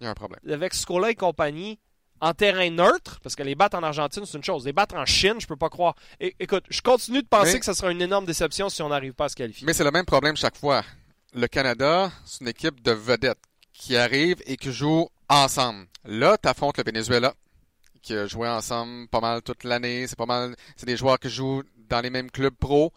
Il 0.00 0.04
y 0.04 0.06
a 0.06 0.10
un 0.10 0.14
problème. 0.14 0.40
avec 0.50 0.74
Scola 0.74 1.10
et 1.10 1.14
compagnie 1.14 1.78
en 2.24 2.32
terrain 2.32 2.70
neutre, 2.70 3.20
parce 3.22 3.36
que 3.36 3.42
les 3.42 3.54
battre 3.54 3.76
en 3.76 3.82
Argentine, 3.82 4.24
c'est 4.24 4.38
une 4.38 4.44
chose. 4.44 4.64
Les 4.64 4.72
battre 4.72 4.94
en 4.96 5.04
Chine, 5.04 5.34
je 5.40 5.46
peux 5.46 5.56
pas 5.56 5.68
croire. 5.68 5.94
Écoute, 6.18 6.64
je 6.70 6.80
continue 6.80 7.22
de 7.22 7.28
penser 7.28 7.52
Mais- 7.54 7.58
que 7.60 7.66
ce 7.66 7.74
sera 7.74 7.90
une 7.92 8.00
énorme 8.00 8.24
déception 8.24 8.68
si 8.70 8.80
on 8.82 8.88
n'arrive 8.88 9.12
pas 9.12 9.26
à 9.26 9.28
se 9.28 9.36
qualifier. 9.36 9.66
Mais 9.66 9.74
c'est 9.74 9.84
le 9.84 9.90
même 9.90 10.06
problème 10.06 10.34
chaque 10.36 10.56
fois. 10.56 10.82
Le 11.34 11.46
Canada, 11.48 12.10
c'est 12.24 12.40
une 12.40 12.48
équipe 12.48 12.82
de 12.82 12.92
vedettes 12.92 13.38
qui 13.74 13.96
arrive 13.96 14.36
et 14.46 14.56
qui 14.56 14.72
joue 14.72 15.08
ensemble. 15.28 15.86
Là, 16.04 16.38
tu 16.42 16.48
affrontes 16.48 16.78
le 16.78 16.84
Venezuela, 16.84 17.34
qui 18.02 18.14
a 18.14 18.26
joué 18.26 18.48
ensemble 18.48 19.08
pas 19.08 19.20
mal 19.20 19.42
toute 19.42 19.64
l'année. 19.64 20.06
C'est 20.06 20.16
pas 20.16 20.26
mal. 20.26 20.54
C'est 20.76 20.86
des 20.86 20.96
joueurs 20.96 21.18
qui 21.18 21.28
jouent 21.28 21.62
dans 21.90 22.00
les 22.00 22.10
mêmes 22.10 22.30
clubs 22.30 22.54
pro. 22.54 22.92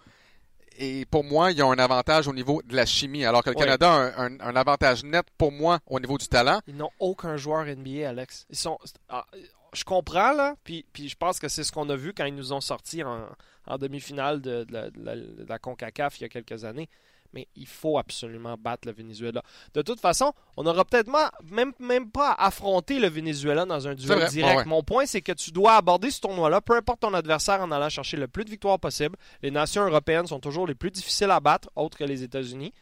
Et 0.79 1.05
pour 1.05 1.23
moi, 1.23 1.51
ils 1.51 1.61
ont 1.63 1.71
un 1.71 1.79
avantage 1.79 2.27
au 2.27 2.33
niveau 2.33 2.61
de 2.63 2.75
la 2.75 2.85
chimie, 2.85 3.25
alors 3.25 3.43
que 3.43 3.49
le 3.49 3.55
Ouais. 3.55 3.63
Canada 3.65 3.91
a 3.91 4.21
un, 4.21 4.31
un- 4.33 4.39
un 4.39 4.55
avantage 4.55 5.03
net 5.03 5.25
pour 5.37 5.51
moi 5.51 5.79
au 5.87 5.99
niveau 5.99 6.17
du 6.17 6.27
talent. 6.27 6.59
Ils 6.67 6.75
n'ont 6.75 6.91
aucun 6.99 7.35
joueur 7.37 7.65
NBA, 7.65 8.07
Alex. 8.09 8.45
Ils 8.49 8.57
sont. 8.57 8.77
ah, 9.09 9.25
je 9.73 9.83
comprends, 9.83 10.31
là, 10.33 10.55
puis, 10.63 10.85
puis 10.93 11.09
je 11.09 11.15
pense 11.15 11.39
que 11.39 11.47
c'est 11.49 11.63
ce 11.63 11.71
qu'on 11.71 11.89
a 11.89 11.95
vu 11.95 12.13
quand 12.13 12.25
ils 12.25 12.35
nous 12.35 12.53
ont 12.53 12.61
sortis 12.61 13.03
en, 13.03 13.27
en 13.65 13.77
demi-finale 13.77 14.41
de, 14.41 14.63
de 14.65 15.45
la 15.47 15.59
CONCACAF 15.59 16.19
il 16.19 16.23
y 16.23 16.25
a 16.25 16.29
quelques 16.29 16.63
années. 16.63 16.89
Mais 17.33 17.47
il 17.55 17.67
faut 17.67 17.97
absolument 17.97 18.55
battre 18.57 18.87
le 18.87 18.93
Venezuela. 18.93 19.41
De 19.73 19.81
toute 19.81 19.99
façon, 19.99 20.33
on 20.55 20.63
n'aura 20.63 20.85
peut-être 20.85 21.11
même, 21.43 21.73
même 21.79 22.09
pas 22.09 22.33
affronté 22.33 22.99
le 22.99 23.07
Venezuela 23.07 23.65
dans 23.65 23.87
un 23.87 23.95
duel 23.95 24.27
direct. 24.29 24.65
Mon 24.65 24.83
point, 24.83 25.05
c'est 25.05 25.21
que 25.21 25.31
tu 25.31 25.51
dois 25.51 25.75
aborder 25.75 26.11
ce 26.11 26.21
tournoi-là, 26.21 26.61
peu 26.61 26.75
importe 26.75 27.01
ton 27.01 27.13
adversaire, 27.13 27.61
en 27.61 27.71
allant 27.71 27.89
chercher 27.89 28.17
le 28.17 28.27
plus 28.27 28.45
de 28.45 28.49
victoires 28.49 28.79
possible. 28.79 29.15
Les 29.41 29.51
nations 29.51 29.85
européennes 29.85 30.27
sont 30.27 30.39
toujours 30.39 30.67
les 30.67 30.75
plus 30.75 30.91
difficiles 30.91 31.31
à 31.31 31.39
battre, 31.39 31.69
autres 31.75 31.97
que 31.97 32.03
les 32.03 32.23
États-Unis. 32.23 32.73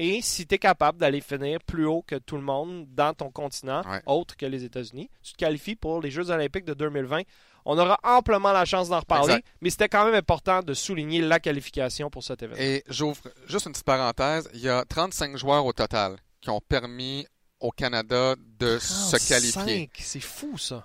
Et 0.00 0.22
si 0.22 0.46
tu 0.46 0.54
es 0.54 0.58
capable 0.58 0.98
d'aller 0.98 1.20
finir 1.20 1.58
plus 1.60 1.84
haut 1.84 2.04
que 2.06 2.14
tout 2.14 2.36
le 2.36 2.42
monde 2.42 2.86
dans 2.94 3.14
ton 3.14 3.30
continent, 3.32 3.82
autre 4.06 4.36
que 4.36 4.46
les 4.46 4.62
États-Unis, 4.62 5.10
tu 5.22 5.32
te 5.32 5.38
qualifies 5.38 5.74
pour 5.74 6.00
les 6.00 6.12
Jeux 6.12 6.30
olympiques 6.30 6.64
de 6.64 6.74
2020. 6.74 7.22
On 7.70 7.76
aura 7.78 8.00
amplement 8.02 8.50
la 8.50 8.64
chance 8.64 8.88
d'en 8.88 9.00
reparler, 9.00 9.44
mais 9.60 9.68
c'était 9.68 9.90
quand 9.90 10.06
même 10.06 10.14
important 10.14 10.62
de 10.62 10.72
souligner 10.72 11.20
la 11.20 11.38
qualification 11.38 12.08
pour 12.08 12.24
cet 12.24 12.42
événement. 12.42 12.64
Et 12.64 12.82
j'ouvre 12.88 13.20
juste 13.46 13.66
une 13.66 13.72
petite 13.72 13.84
parenthèse. 13.84 14.48
Il 14.54 14.60
y 14.60 14.70
a 14.70 14.86
35 14.86 15.36
joueurs 15.36 15.66
au 15.66 15.74
total 15.74 16.16
qui 16.40 16.48
ont 16.48 16.62
permis 16.66 17.26
au 17.60 17.70
Canada 17.70 18.36
de 18.58 18.78
se 18.78 19.28
qualifier. 19.28 19.90
C'est 19.98 20.18
fou 20.18 20.56
ça. 20.56 20.82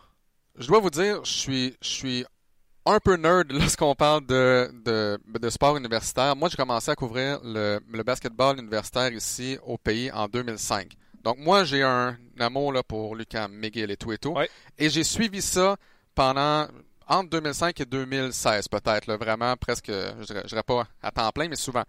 Je 0.58 0.68
dois 0.68 0.82
vous 0.82 0.90
dire, 0.90 1.24
je 1.24 1.32
suis, 1.32 1.78
je 1.82 1.88
suis 1.88 2.26
un 2.86 3.00
peu 3.00 3.16
nerd 3.16 3.50
lorsqu'on 3.54 3.96
parle 3.96 4.26
de, 4.26 4.70
de, 4.84 5.50
sport 5.50 5.78
universitaire. 5.78 6.36
Moi, 6.36 6.50
j'ai 6.50 6.58
commencé 6.58 6.92
à 6.92 6.96
couvrir 6.96 7.40
le, 7.46 7.80
le, 7.90 8.04
basketball 8.04 8.60
universitaire 8.60 9.14
ici 9.14 9.58
au 9.66 9.78
pays 9.78 10.12
en 10.12 10.28
2005. 10.28 10.92
Donc, 11.24 11.38
moi, 11.38 11.64
j'ai 11.64 11.82
un 11.82 12.18
amour 12.40 12.74
là, 12.74 12.84
pour 12.84 13.16
Lucas 13.16 13.48
McGill 13.48 13.90
et 13.90 13.96
tout 13.96 14.12
et 14.12 14.18
tout. 14.18 14.36
Et 14.78 14.90
j'ai 14.90 15.06
suivi 15.06 15.42
ça 15.42 15.78
pendant 16.16 16.68
entre 17.08 17.30
2005 17.30 17.82
et 17.82 17.86
2016, 17.86 18.68
peut-être. 18.68 19.14
Vraiment, 19.16 19.56
presque, 19.58 19.92
je 19.92 20.26
dirais, 20.26 20.44
dirais 20.48 20.64
pas 20.64 20.88
à 21.02 21.12
temps 21.12 21.32
plein, 21.32 21.48
mais 21.48 21.56
souvent. 21.56 21.84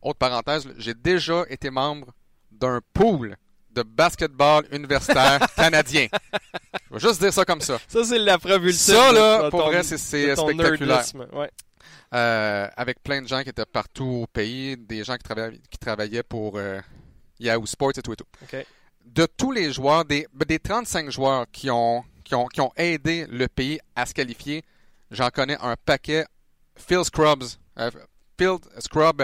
Autre 0.00 0.18
parenthèse, 0.18 0.68
j'ai 0.76 0.94
déjà 0.94 1.44
été 1.48 1.70
membre 1.70 2.08
d'un 2.50 2.80
pool 2.92 3.36
de 3.74 3.82
basketball 3.82 4.64
universitaire 4.70 5.40
canadien. 5.56 6.06
Je 6.90 6.94
vais 6.94 7.00
juste 7.00 7.20
dire 7.20 7.32
ça 7.32 7.44
comme 7.44 7.60
ça. 7.60 7.78
Ça, 7.88 8.04
c'est 8.04 8.18
la 8.18 8.38
preuve 8.38 8.66
ultime. 8.66 8.94
Ça, 8.94 9.12
là, 9.12 9.50
pour 9.50 9.62
vrai, 9.62 9.82
c'est 9.82 9.98
spectaculaire. 9.98 11.04
Euh, 12.14 12.68
avec 12.76 13.02
plein 13.02 13.22
de 13.22 13.26
gens 13.26 13.42
qui 13.42 13.48
étaient 13.48 13.64
partout 13.64 14.20
au 14.22 14.26
pays, 14.28 14.76
des 14.76 15.02
gens 15.02 15.16
qui, 15.16 15.24
travaillaient, 15.24 15.58
qui 15.68 15.78
travaillaient 15.78 16.22
pour 16.22 16.56
euh, 16.56 16.80
Yahoo 17.40 17.66
Sports 17.66 17.92
et 17.96 18.02
tout 18.02 18.12
et 18.12 18.16
tout. 18.16 18.26
De 19.04 19.26
tous 19.26 19.50
les 19.50 19.72
joueurs, 19.72 20.04
des, 20.04 20.26
des 20.46 20.60
35 20.60 21.10
joueurs 21.10 21.46
qui 21.50 21.70
ont, 21.70 22.04
qui, 22.24 22.34
ont, 22.34 22.46
qui 22.46 22.60
ont 22.60 22.72
aidé 22.76 23.26
le 23.28 23.48
pays 23.48 23.78
à 23.94 24.06
se 24.06 24.14
qualifier, 24.14 24.64
j'en 25.10 25.30
connais 25.30 25.56
un 25.60 25.76
paquet. 25.84 26.24
Phil 26.76 27.04
Scrubs, 27.04 27.44
euh, 27.78 27.90
Phil 28.38 28.56
Scrub 28.80 29.22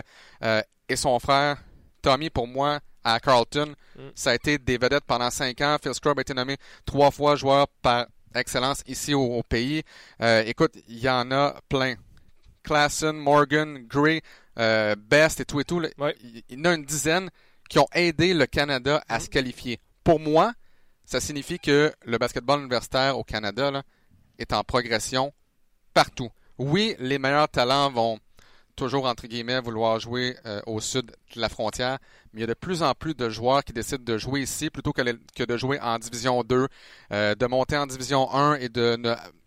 et 0.88 0.96
son 0.96 1.18
frère 1.18 1.56
Tommy, 2.02 2.30
pour 2.30 2.46
moi, 2.46 2.80
à 3.04 3.20
Carlton. 3.20 3.74
Mm. 3.96 4.00
Ça 4.14 4.30
a 4.30 4.34
été 4.34 4.58
des 4.58 4.78
vedettes 4.78 5.04
pendant 5.06 5.30
cinq 5.30 5.60
ans. 5.60 5.76
Phil 5.82 5.94
Scrub 5.94 6.18
a 6.18 6.22
été 6.22 6.34
nommé 6.34 6.56
trois 6.84 7.10
fois 7.10 7.36
joueur 7.36 7.68
par 7.82 8.06
excellence 8.34 8.82
ici 8.86 9.14
au, 9.14 9.42
pays. 9.42 9.82
Euh, 10.22 10.42
écoute, 10.46 10.74
il 10.88 10.98
y 10.98 11.08
en 11.08 11.30
a 11.30 11.56
plein. 11.68 11.94
Klassen, 12.62 13.16
Morgan, 13.16 13.86
Gray, 13.86 14.20
euh, 14.58 14.94
Best 14.96 15.40
et 15.40 15.44
tout 15.44 15.60
et 15.60 15.64
tout. 15.64 15.82
Il 16.22 16.44
y 16.50 16.60
en 16.60 16.64
a 16.66 16.74
une 16.74 16.84
dizaine 16.84 17.30
qui 17.68 17.78
ont 17.78 17.88
aidé 17.94 18.34
le 18.34 18.46
Canada 18.46 19.02
à 19.08 19.18
mm. 19.18 19.20
se 19.20 19.28
qualifier. 19.28 19.80
Pour 20.04 20.20
moi, 20.20 20.52
ça 21.10 21.18
signifie 21.18 21.58
que 21.58 21.92
le 22.04 22.18
basketball 22.18 22.60
universitaire 22.60 23.18
au 23.18 23.24
Canada 23.24 23.82
est 24.38 24.52
en 24.52 24.62
progression 24.62 25.32
partout. 25.92 26.30
Oui, 26.56 26.94
les 27.00 27.18
meilleurs 27.18 27.48
talents 27.48 27.90
vont 27.90 28.20
toujours, 28.76 29.06
entre 29.06 29.26
guillemets, 29.26 29.60
vouloir 29.60 29.98
jouer 29.98 30.36
euh, 30.46 30.60
au 30.68 30.80
sud 30.80 31.06
de 31.34 31.40
la 31.40 31.48
frontière, 31.48 31.98
mais 32.32 32.38
il 32.38 32.40
y 32.42 32.44
a 32.44 32.46
de 32.46 32.54
plus 32.54 32.84
en 32.84 32.94
plus 32.94 33.16
de 33.16 33.28
joueurs 33.28 33.64
qui 33.64 33.72
décident 33.72 34.04
de 34.04 34.18
jouer 34.18 34.42
ici 34.42 34.70
plutôt 34.70 34.92
que, 34.92 35.02
de 35.44 35.56
jouer 35.56 35.80
en 35.80 35.98
Division 35.98 36.44
2, 36.44 36.68
euh, 37.12 37.34
de 37.34 37.46
monter 37.46 37.76
en 37.76 37.86
Division 37.86 38.32
1 38.32 38.54
et 38.54 38.68
de 38.68 38.96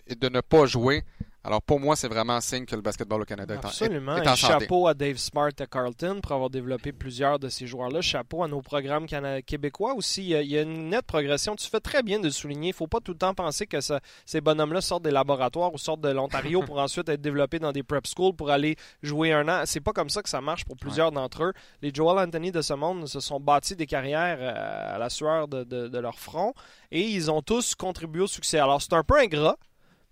et 0.07 0.15
de 0.15 0.27
ne 0.27 0.41
pas 0.41 0.65
jouer. 0.65 1.05
Alors 1.45 1.61
pour 1.61 1.81
moi, 1.81 1.97
c'est 1.97 2.07
vraiment 2.07 2.33
un 2.33 2.41
signe 2.41 2.65
que 2.65 2.75
le 2.75 2.81
basketball 2.81 3.21
au 3.21 3.25
Canada 3.25 3.55
est 3.55 3.57
en, 3.57 3.67
Absolument. 3.67 4.15
Est, 4.15 4.35
chapeau 4.37 4.87
à 4.87 4.93
Dave 4.93 5.17
Smart 5.17 5.51
à 5.59 5.65
Carlton 5.65 6.21
pour 6.23 6.31
avoir 6.31 6.49
développé 6.49 6.93
plusieurs 6.93 7.37
de 7.37 7.49
ces 7.49 7.67
joueurs-là. 7.67 7.99
Chapeau 7.99 8.43
à 8.43 8.47
nos 8.47 8.61
programmes 8.61 9.07
québécois 9.45 9.93
aussi. 9.93 10.23
Il 10.29 10.47
y 10.47 10.57
a 10.57 10.61
une 10.61 10.89
nette 10.89 11.05
progression. 11.05 11.57
Tu 11.57 11.67
fais 11.67 11.81
très 11.81 12.01
bien 12.01 12.19
de 12.19 12.25
le 12.25 12.31
souligner. 12.31 12.69
Il 12.69 12.71
ne 12.71 12.75
faut 12.75 12.87
pas 12.87 13.01
tout 13.01 13.11
le 13.11 13.17
temps 13.17 13.33
penser 13.33 13.67
que 13.67 13.79
ces 14.25 14.39
bonhommes-là 14.39 14.79
sortent 14.79 15.03
des 15.03 15.11
laboratoires 15.11 15.73
ou 15.73 15.77
sortent 15.77 15.99
de 15.99 16.09
l'Ontario 16.09 16.61
pour 16.61 16.77
ensuite 16.79 17.09
être 17.09 17.21
développés 17.21 17.59
dans 17.59 17.73
des 17.73 17.83
prep 17.83 18.07
schools 18.07 18.35
pour 18.35 18.49
aller 18.49 18.77
jouer 19.01 19.33
un 19.33 19.49
an. 19.49 19.63
C'est 19.65 19.81
pas 19.81 19.91
comme 19.91 20.09
ça 20.09 20.21
que 20.21 20.29
ça 20.29 20.39
marche 20.39 20.63
pour 20.63 20.77
plusieurs 20.77 21.11
d'entre 21.11 21.43
eux. 21.43 21.53
Les 21.81 21.93
Joel 21.93 22.25
Anthony 22.25 22.53
de 22.53 22.61
ce 22.61 22.73
monde 22.73 23.05
se 23.05 23.19
sont 23.19 23.41
bâtis 23.41 23.75
des 23.75 23.85
carrières 23.85 24.37
euh, 24.39 24.95
à 24.95 24.97
la 24.97 25.09
sueur 25.09 25.49
de, 25.49 25.65
de 25.65 25.99
leur 25.99 26.17
front 26.17 26.53
et 26.89 27.01
ils 27.01 27.29
ont 27.29 27.41
tous 27.41 27.75
contribué 27.75 28.21
au 28.21 28.27
succès. 28.27 28.59
Alors 28.59 28.81
c'est 28.81 28.93
un 28.93 29.03
peu 29.03 29.19
ingrat 29.19 29.57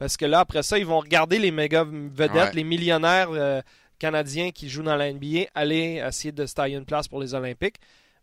parce 0.02 0.18
que 0.18 0.26
là, 0.26 0.40
après 0.40 0.64
ça, 0.64 0.80
ils 0.80 0.86
vont 0.86 1.00
regarder 1.00 1.38
les 1.38 1.52
méga 1.52 1.84
vedettes, 1.84 2.56
les 2.56 2.64
millionnaires 2.64 3.30
euh, 3.30 3.62
canadiens 4.00 4.50
qui 4.50 4.68
jouent 4.68 4.82
dans 4.82 4.96
la 4.96 5.14
NBA, 5.14 5.44
aller 5.54 6.04
essayer 6.04 6.32
de 6.32 6.48
se 6.48 6.56
tailler 6.56 6.76
une 6.76 6.86
place 6.86 7.08
pour 7.08 7.22
les 7.22 7.36
Olympiques. 7.36 7.76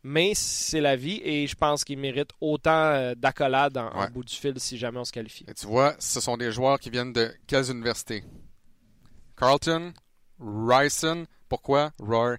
Mais 0.02 0.32
c'est 0.34 0.80
la 0.80 0.96
vie 0.96 1.20
et 1.22 1.46
je 1.46 1.54
pense 1.54 1.84
qu'ils 1.84 2.00
méritent 2.00 2.32
autant 2.40 2.72
euh, 2.72 3.14
d'accolades 3.14 3.78
en, 3.78 4.10
bout 4.10 4.24
du 4.24 4.34
fil 4.34 4.54
si 4.56 4.76
jamais 4.76 4.98
on 4.98 5.04
se 5.04 5.12
qualifie. 5.12 5.46
tu 5.56 5.66
vois, 5.68 5.94
ce 6.00 6.20
sont 6.20 6.36
des 6.36 6.50
joueurs 6.50 6.80
qui 6.80 6.90
viennent 6.90 7.12
de 7.12 7.32
quelles 7.46 7.70
universités? 7.70 8.24
Carlton, 9.36 9.92
Ryson, 10.40 11.26
pourquoi? 11.48 11.92
Roy, 12.00 12.38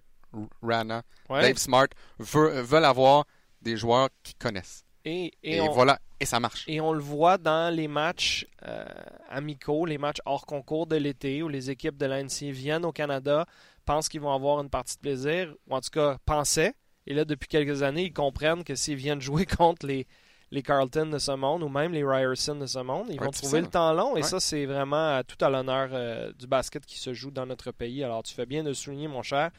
Rana, 0.61 1.03
Dave 1.29 1.57
Smart 1.57 1.87
veulent 2.19 2.83
avoir 2.83 3.23
des 3.61 3.77
joueurs 3.77 4.09
qui 4.21 4.33
connaissent. 4.33 4.83
Et, 5.05 5.31
voilà, 5.71 5.97
et 6.19 6.25
ça 6.25 6.39
marche. 6.39 6.65
Et 6.67 6.81
on 6.81 6.91
le 6.91 6.99
voit 6.99 7.37
dans 7.37 7.73
les 7.73 7.87
matchs 7.87 8.45
euh, 8.67 8.85
amicaux, 9.29 9.85
les 9.85 9.97
matchs 9.97 10.19
hors 10.25 10.45
concours 10.45 10.87
de 10.87 10.95
l'été, 10.95 11.41
où 11.43 11.47
les 11.47 11.69
équipes 11.69 11.97
de 11.97 12.05
l'ANC 12.05 12.51
viennent 12.51 12.85
au 12.85 12.91
Canada, 12.91 13.45
pensent 13.85 14.09
qu'ils 14.09 14.21
vont 14.21 14.33
avoir 14.33 14.61
une 14.61 14.69
partie 14.69 14.95
de 14.95 15.01
plaisir, 15.01 15.53
ou 15.67 15.75
en 15.75 15.81
tout 15.81 15.91
cas 15.91 16.17
pensaient. 16.25 16.73
Et 17.07 17.13
là, 17.13 17.25
depuis 17.25 17.47
quelques 17.47 17.83
années, 17.83 18.03
ils 18.03 18.13
comprennent 18.13 18.63
que 18.63 18.75
s'ils 18.75 18.95
viennent 18.95 19.21
jouer 19.21 19.45
contre 19.57 19.85
les, 19.87 20.07
les 20.51 20.61
Carlton 20.61 21.07
de 21.07 21.19
ce 21.19 21.31
monde, 21.31 21.63
ou 21.63 21.69
même 21.69 21.93
les 21.93 22.03
Ryerson 22.03 22.55
de 22.55 22.65
ce 22.65 22.79
monde, 22.79 23.07
ils 23.09 23.19
vont 23.19 23.31
trouver 23.31 23.61
le 23.61 23.67
temps 23.67 23.93
long. 23.93 24.17
Et 24.17 24.23
ça, 24.23 24.39
c'est 24.39 24.65
vraiment 24.65 25.21
tout 25.23 25.43
à 25.43 25.49
l'honneur 25.49 25.89
euh, 25.93 26.33
du 26.33 26.47
basket 26.47 26.85
qui 26.85 26.99
se 26.99 27.13
joue 27.13 27.31
dans 27.31 27.45
notre 27.45 27.71
pays. 27.71 28.03
Alors, 28.03 28.23
tu 28.23 28.33
fais 28.33 28.45
bien 28.45 28.63
de 28.63 28.73
souligner, 28.73 29.07
mon 29.07 29.23
cher. 29.23 29.51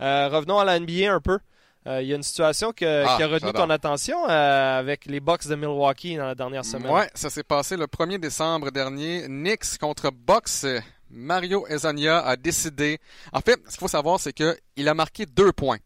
Euh, 0.00 0.28
revenons 0.28 0.58
à 0.58 0.64
la 0.64 0.78
NBA 0.78 1.12
un 1.12 1.20
peu. 1.20 1.38
Euh, 1.86 2.00
il 2.00 2.08
y 2.08 2.12
a 2.12 2.16
une 2.16 2.22
situation 2.22 2.70
ah, 2.70 2.72
qui 2.72 2.84
a 2.86 3.26
retenu 3.26 3.52
ton 3.52 3.68
attention 3.68 4.16
euh, 4.28 4.78
avec 4.78 5.04
les 5.04 5.20
Bucks 5.20 5.46
de 5.46 5.54
Milwaukee 5.54 6.16
dans 6.16 6.26
la 6.26 6.34
dernière 6.34 6.64
semaine. 6.64 6.90
Oui, 6.90 7.02
ça 7.14 7.28
s'est 7.28 7.42
passé 7.42 7.76
le 7.76 7.86
1er 7.86 8.18
décembre 8.18 8.70
dernier. 8.70 9.26
Knicks 9.26 9.78
contre 9.78 10.10
Bucks. 10.10 10.66
Mario 11.10 11.66
Ezonia 11.68 12.20
a 12.20 12.36
décidé. 12.36 12.98
En 13.32 13.40
fait, 13.40 13.60
ce 13.66 13.72
qu'il 13.72 13.80
faut 13.80 13.88
savoir, 13.88 14.18
c'est 14.18 14.32
qu'il 14.32 14.88
a 14.88 14.94
marqué 14.94 15.26
deux 15.26 15.52
points 15.52 15.78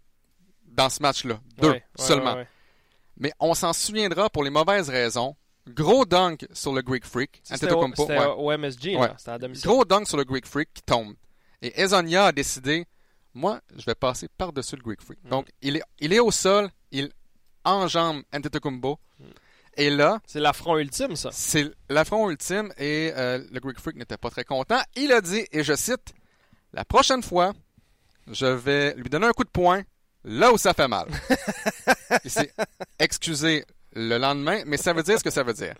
dans 0.67 0.89
ce 0.89 1.03
match-là. 1.03 1.41
Deux 1.61 1.81
seulement. 1.97 2.37
Mais 3.19 3.33
on 3.41 3.55
s'en 3.55 3.73
souviendra 3.73 4.31
pour 4.31 4.45
les 4.45 4.51
mauvaises 4.51 4.89
raisons. 4.89 5.35
Gros 5.69 6.07
dunk 6.07 6.47
sur 6.53 6.73
le 6.73 6.81
Greek 6.81 7.05
Freak. 7.05 7.41
C'était 7.43 7.73
au, 7.73 7.83
au, 7.83 8.57
MSG, 8.57 8.97
c'était 9.19 9.31
à 9.31 9.39
domicile. 9.39 9.69
Gros 9.69 9.85
dunk 9.85 10.07
sur 10.07 10.17
le 10.17 10.25
Greek 10.25 10.47
Freak 10.47 10.71
qui 10.73 10.83
tombe. 10.83 11.15
Et 11.61 11.79
Ezonia 11.79 12.27
a 12.27 12.33
décidé 12.33 12.87
moi, 13.38 13.61
je 13.77 13.85
vais 13.85 13.94
passer 13.94 14.29
par-dessus 14.37 14.77
le 14.77 14.83
Greek 14.83 15.01
Freak. 15.01 15.20
Mm. 15.24 15.29
Donc, 15.29 15.48
il 15.62 15.77
est, 15.77 15.83
il 16.01 16.12
est 16.12 16.18
au 16.18 16.31
sol, 16.31 16.68
il 16.90 17.11
enjambe 17.64 18.22
Antetokounmpo. 18.35 18.98
Mm. 19.18 19.24
Et 19.77 19.90
là... 19.90 20.20
C'est 20.27 20.40
l'affront 20.40 20.77
ultime, 20.77 21.14
ça. 21.14 21.31
C'est 21.33 21.70
l'affront 21.88 22.29
ultime 22.29 22.72
et 22.77 23.12
euh, 23.16 23.38
le 23.51 23.61
Greek 23.61 23.79
Freak 23.79 23.96
n'était 23.96 24.16
pas 24.16 24.31
très 24.31 24.44
content. 24.44 24.81
Il 24.96 25.12
a 25.12 25.20
dit, 25.20 25.46
et 25.53 25.62
je 25.62 25.74
cite, 25.74 26.14
«La 26.72 26.85
prochaine 26.85 27.22
fois, 27.22 27.53
je 28.29 28.46
vais 28.46 28.94
lui 28.94 29.09
donner 29.09 29.29
un 29.29 29.33
coup 29.33 29.44
de 29.44 29.51
poing 29.51 29.83
là 30.24 30.53
où 30.53 30.59
ça 30.59 30.74
fait 30.74 30.88
mal.» 30.88 31.07
Il 32.24 32.31
s'est 32.31 32.53
excusé 32.98 33.64
le 33.92 34.18
lendemain, 34.18 34.62
mais 34.66 34.77
ça 34.77 34.92
veut 34.92 35.05
dire 35.05 35.18
ce 35.18 35.24
que 35.24 35.31
ça 35.31 35.44
veut 35.44 35.55
dire. 35.55 35.74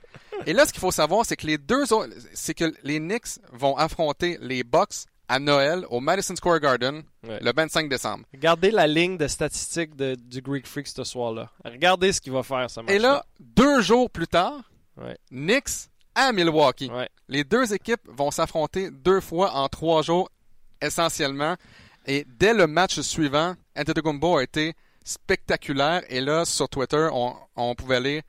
Et 0.47 0.53
là, 0.53 0.64
ce 0.64 0.73
qu'il 0.73 0.81
faut 0.81 0.92
savoir, 0.92 1.27
c'est 1.27 1.37
que 1.37 1.47
les 1.47 1.59
deux 1.59 1.92
autres, 1.92 2.14
c'est 2.35 2.55
que 2.55 2.73
les 2.85 3.01
Knicks 3.01 3.40
vont 3.53 3.77
affronter 3.77 4.38
les 4.40 4.62
Bucks 4.62 5.07
à 5.29 5.38
Noël 5.38 5.85
au 5.91 6.01
Madison 6.01 6.35
Square 6.35 6.61
Garden 6.61 7.03
le 7.23 7.53
25 7.55 7.88
décembre. 7.88 8.25
Regardez 8.33 8.71
la 8.71 8.87
ligne 8.87 9.17
de 9.19 9.29
statistiques 9.29 9.95
de, 9.95 10.14
du 10.14 10.41
Greek 10.41 10.67
Freak 10.67 10.87
ce 10.88 11.05
soir-là. 11.05 11.51
Regardez 11.64 12.12
ce 12.12 12.21
qu'il 12.21 12.33
va 12.33 12.43
faire 12.43 12.69
ce 12.71 12.81
match. 12.81 12.91
-là. 12.91 12.95
Et 12.95 12.99
là, 12.99 13.25
deux 13.38 13.81
jours 13.83 14.11
plus 14.11 14.27
tard, 14.27 14.61
Knicks 15.31 15.88
à 16.14 16.33
Milwaukee. 16.33 16.91
Les 17.29 17.45
deux 17.45 17.73
équipes 17.75 18.01
vont 18.07 18.31
s'affronter 18.31 18.91
deux 18.91 19.21
fois 19.21 19.53
en 19.53 19.69
trois 19.69 20.03
jours 20.03 20.31
essentiellement. 20.81 21.57
Et 22.07 22.25
dès 22.27 22.55
le 22.55 22.67
match 22.67 22.99
suivant, 23.01 23.55
Antetokounmpo 23.77 24.38
a 24.38 24.43
été 24.43 24.75
spectaculaire. 25.05 26.03
Et 26.09 26.21
là, 26.21 26.45
sur 26.45 26.69
Twitter, 26.69 27.09
on, 27.12 27.35
on 27.57 27.75
pouvait 27.75 27.97
aller 27.97 28.23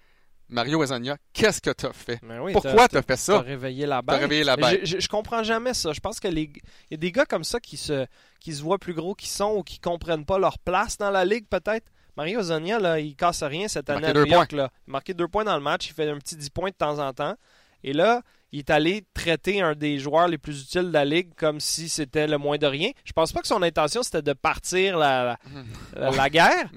Mario 0.50 0.82
Hezonja, 0.84 1.18
qu'est-ce 1.32 1.62
que 1.62 1.70
tu 1.72 1.86
as 1.86 1.94
fait? 1.94 2.20
Ben 2.24 2.40
oui, 2.42 2.54
Pourquoi 2.54 2.74
t'as- 2.74 2.88
tu 2.90 2.98
as 2.98 3.02
fait 3.02 3.08
T'as 3.08 3.18
ça? 3.18 3.40
réveillé 3.42 3.86
la 3.86 3.98
T'as 3.98 4.14
bête. 4.14 4.22
réveillé 4.22 4.44
la 4.44 4.56
bête. 4.58 4.80
Je, 4.84 4.96
je, 4.96 5.00
je 5.00 5.08
comprends 5.08 5.44
jamais 5.44 5.74
ça. 5.74 5.94
Je 5.94 6.00
pense 6.00 6.20
que 6.20 6.28
les 6.28 6.44
il 6.44 6.62
y 6.92 6.94
a 6.96 6.98
des 6.98 7.12
gars 7.12 7.26
comme 7.26 7.44
ça 7.44 7.60
qui 7.60 7.78
se 7.78 8.06
qui 8.40 8.54
se 8.54 8.62
voient 8.64 8.80
plus 8.80 8.94
gros 8.94 9.14
qu'ils 9.16 9.30
sont 9.30 9.52
ou 9.58 9.64
qui 9.64 9.80
comprennent 9.80 10.26
pas 10.26 10.40
leur 10.40 10.58
place 10.60 10.98
dans 10.98 11.12
la 11.12 11.24
ligue 11.26 11.46
peut-être. 11.48 11.86
Mario 12.18 12.42
Zonia 12.42 12.80
là, 12.80 13.00
il 13.00 13.16
casse 13.16 13.44
rien 13.44 13.68
cette 13.68 13.88
Il 13.88 13.92
a 13.92 13.94
année 13.96 14.02
marqué 14.08 14.20
deux 14.20 14.26
York 14.28 14.52
là. 14.54 14.70
Il 14.88 14.90
a 14.90 14.92
marqué 14.92 15.14
deux 15.14 15.28
points 15.28 15.44
dans 15.46 15.56
le 15.56 15.62
match, 15.64 15.88
il 15.90 15.94
fait 15.94 16.10
un 16.10 16.18
petit 16.18 16.36
10 16.36 16.50
points 16.50 16.70
de 16.72 16.76
temps 16.76 17.00
en 17.00 17.14
temps. 17.14 17.36
Et 17.84 17.94
là, 17.94 18.22
il 18.52 18.60
est 18.60 18.70
allé 18.70 19.04
traiter 19.14 19.62
un 19.62 19.74
des 19.76 20.00
joueurs 20.00 20.28
les 20.28 20.38
plus 20.38 20.64
utiles 20.64 20.88
de 20.88 20.92
la 20.94 21.06
ligue 21.06 21.30
comme 21.36 21.60
si 21.60 21.88
c'était 21.90 22.28
le 22.28 22.38
moins 22.38 22.58
de 22.58 22.66
rien. 22.66 22.90
Je 23.06 23.12
pense 23.14 23.32
pas 23.32 23.42
que 23.42 23.48
son 23.48 23.62
intention 23.62 24.02
c'était 24.04 24.22
de 24.22 24.34
partir 24.34 24.98
la, 24.98 25.38
la, 25.96 26.10
la 26.12 26.30
guerre. 26.30 26.70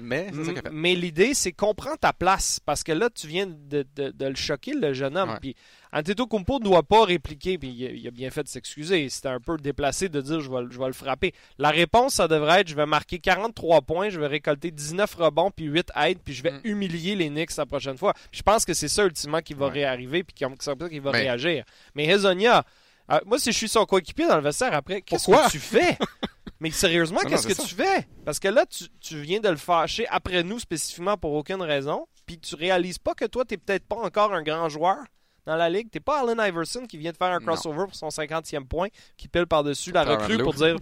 Mais 0.73 0.95
l'idée, 0.95 1.35
c'est 1.35 1.53
comprends 1.53 1.97
ta 1.97 2.13
place. 2.13 2.61
Parce 2.65 2.83
que 2.83 2.93
là, 2.93 3.09
tu 3.09 3.27
viens 3.27 3.47
de, 3.47 3.87
de- 3.97 4.11
de 4.11 4.27
le 4.27 4.35
choquer, 4.35 4.75
le 4.75 4.93
jeune 4.93 5.17
homme. 5.17 5.31
Ouais. 5.31 5.39
Puis 5.41 5.57
Antetokounmpo 5.93 6.59
ne 6.59 6.65
doit 6.65 6.83
pas 6.83 7.05
répliquer. 7.05 7.59
Puis 7.59 7.69
il 7.71 8.07
a, 8.09 8.11
bien 8.11 8.31
fait 8.31 8.43
de 8.43 8.49
s'excuser. 8.49 9.09
C'était 9.09 9.29
un 9.29 9.41
peu 9.41 9.57
déplacé 9.57 10.09
de 10.09 10.21
dire 10.21 10.41
je 10.41 10.51
vais, 10.51 10.63
le- 10.63 10.71
je 10.71 10.79
vais 10.79 10.87
le 10.87 10.93
frapper. 10.93 11.33
La 11.59 11.71
réponse, 11.71 12.15
ça 12.15 12.29
devrait 12.29 12.61
être 12.63 12.69
je 12.69 12.75
vais 12.75 12.87
marquer 12.87 13.19
43 13.19 13.83
points, 13.83 14.09
je 14.11 14.19
vais 14.19 14.27
récolter 14.27 14.71
19 14.71 15.15
rebonds, 15.15 15.51
puis 15.51 15.67
8 15.67 15.91
aides, 15.97 16.19
puis 16.25 16.35
je 16.35 16.43
vais 16.43 16.53
Mm. 16.53 16.61
humilier 16.65 17.15
les 17.15 17.29
Knicks 17.29 17.57
la 17.57 17.67
prochaine 17.67 17.99
fois. 17.99 18.15
Je 18.33 18.43
pense 18.43 18.65
que 18.65 18.75
c'est 18.75 18.89
ça, 18.89 19.05
ultimement, 19.05 19.41
qui 19.41 19.55
va 19.55 19.67
Ouais. 19.67 19.73
réarriver, 19.73 20.25
puis 20.25 20.35
comme 20.39 20.55
ça 20.61 20.75
qu'il 20.75 21.01
va 21.01 21.13
Mais- 21.13 21.21
réagir. 21.21 21.65
Mais 21.95 22.07
Hezonia, 22.07 22.65
euh, 23.11 23.21
moi, 23.27 23.39
si 23.39 23.53
je 23.53 23.57
suis 23.59 23.69
son 23.69 23.85
coéquipier 23.85 24.27
dans 24.27 24.37
le 24.37 24.43
vestiaire 24.43 24.75
après, 24.75 25.03
qu'est-ce 25.03 25.31
que 25.31 25.51
tu 25.51 25.59
fais? 25.59 25.97
Mais 26.61 26.71
sérieusement, 26.71 27.21
non, 27.25 27.29
qu'est-ce 27.29 27.47
que 27.49 27.55
c'est 27.55 27.67
tu 27.67 27.75
fais? 27.75 28.07
Parce 28.25 28.39
que 28.39 28.47
là, 28.49 28.65
tu, 28.67 28.85
tu 29.01 29.21
viens 29.21 29.41
de 29.41 29.49
le 29.49 29.57
fâcher 29.57 30.07
après 30.09 30.45
nous 30.45 30.61
spécifiquement 30.61 31.17
pour 31.17 31.33
aucune 31.33 31.61
raison, 31.61 32.07
puis 32.25 32.39
tu 32.39 32.55
réalises 32.55 32.99
pas 32.99 33.15
que 33.15 33.25
toi, 33.25 33.45
t'es 33.45 33.57
peut-être 33.57 33.85
pas 33.87 33.97
encore 33.97 34.33
un 34.33 34.43
grand 34.45 34.69
joueur 34.69 34.99
dans 35.47 35.57
la 35.57 35.69
ligue. 35.69 35.91
T'es 35.91 36.01
pas 36.01 36.21
Allen 36.23 36.39
Iverson 36.41 36.87
qui 36.87 36.99
vient 36.99 37.13
de 37.13 37.17
faire 37.17 37.29
un 37.33 37.41
Non. 37.41 37.47
crossover 37.47 37.85
pour 37.87 37.95
son 37.95 38.09
50e 38.11 38.67
point, 38.67 38.89
qui 39.17 39.29
pile 39.29 39.47
par-dessus 39.47 39.93
la 39.93 40.05
recrue 40.05 40.39
pour 40.39 40.55
dire 40.55 40.77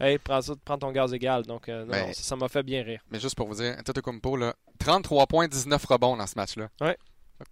Hey, 0.00 0.18
prends, 0.18 0.40
ça, 0.42 0.54
prends 0.64 0.78
ton 0.78 0.92
gaz 0.92 1.12
égal. 1.14 1.44
Donc, 1.44 1.68
euh, 1.68 1.84
non, 1.84 1.90
Ben- 1.92 2.12
ça 2.14 2.36
m'a 2.36 2.48
fait 2.48 2.62
bien 2.62 2.82
rire. 2.82 3.00
Mais 3.10 3.18
juste 3.20 3.34
pour 3.36 3.48
vous 3.48 3.54
dire, 3.56 3.76
Antetokounmpo, 3.78 4.36
là, 4.36 4.54
33 4.78 5.26
points, 5.26 5.48
19 5.48 5.84
rebonds 5.86 6.16
dans 6.16 6.26
ce 6.26 6.34
match-là. 6.36 6.68
Ouais. 6.80 6.96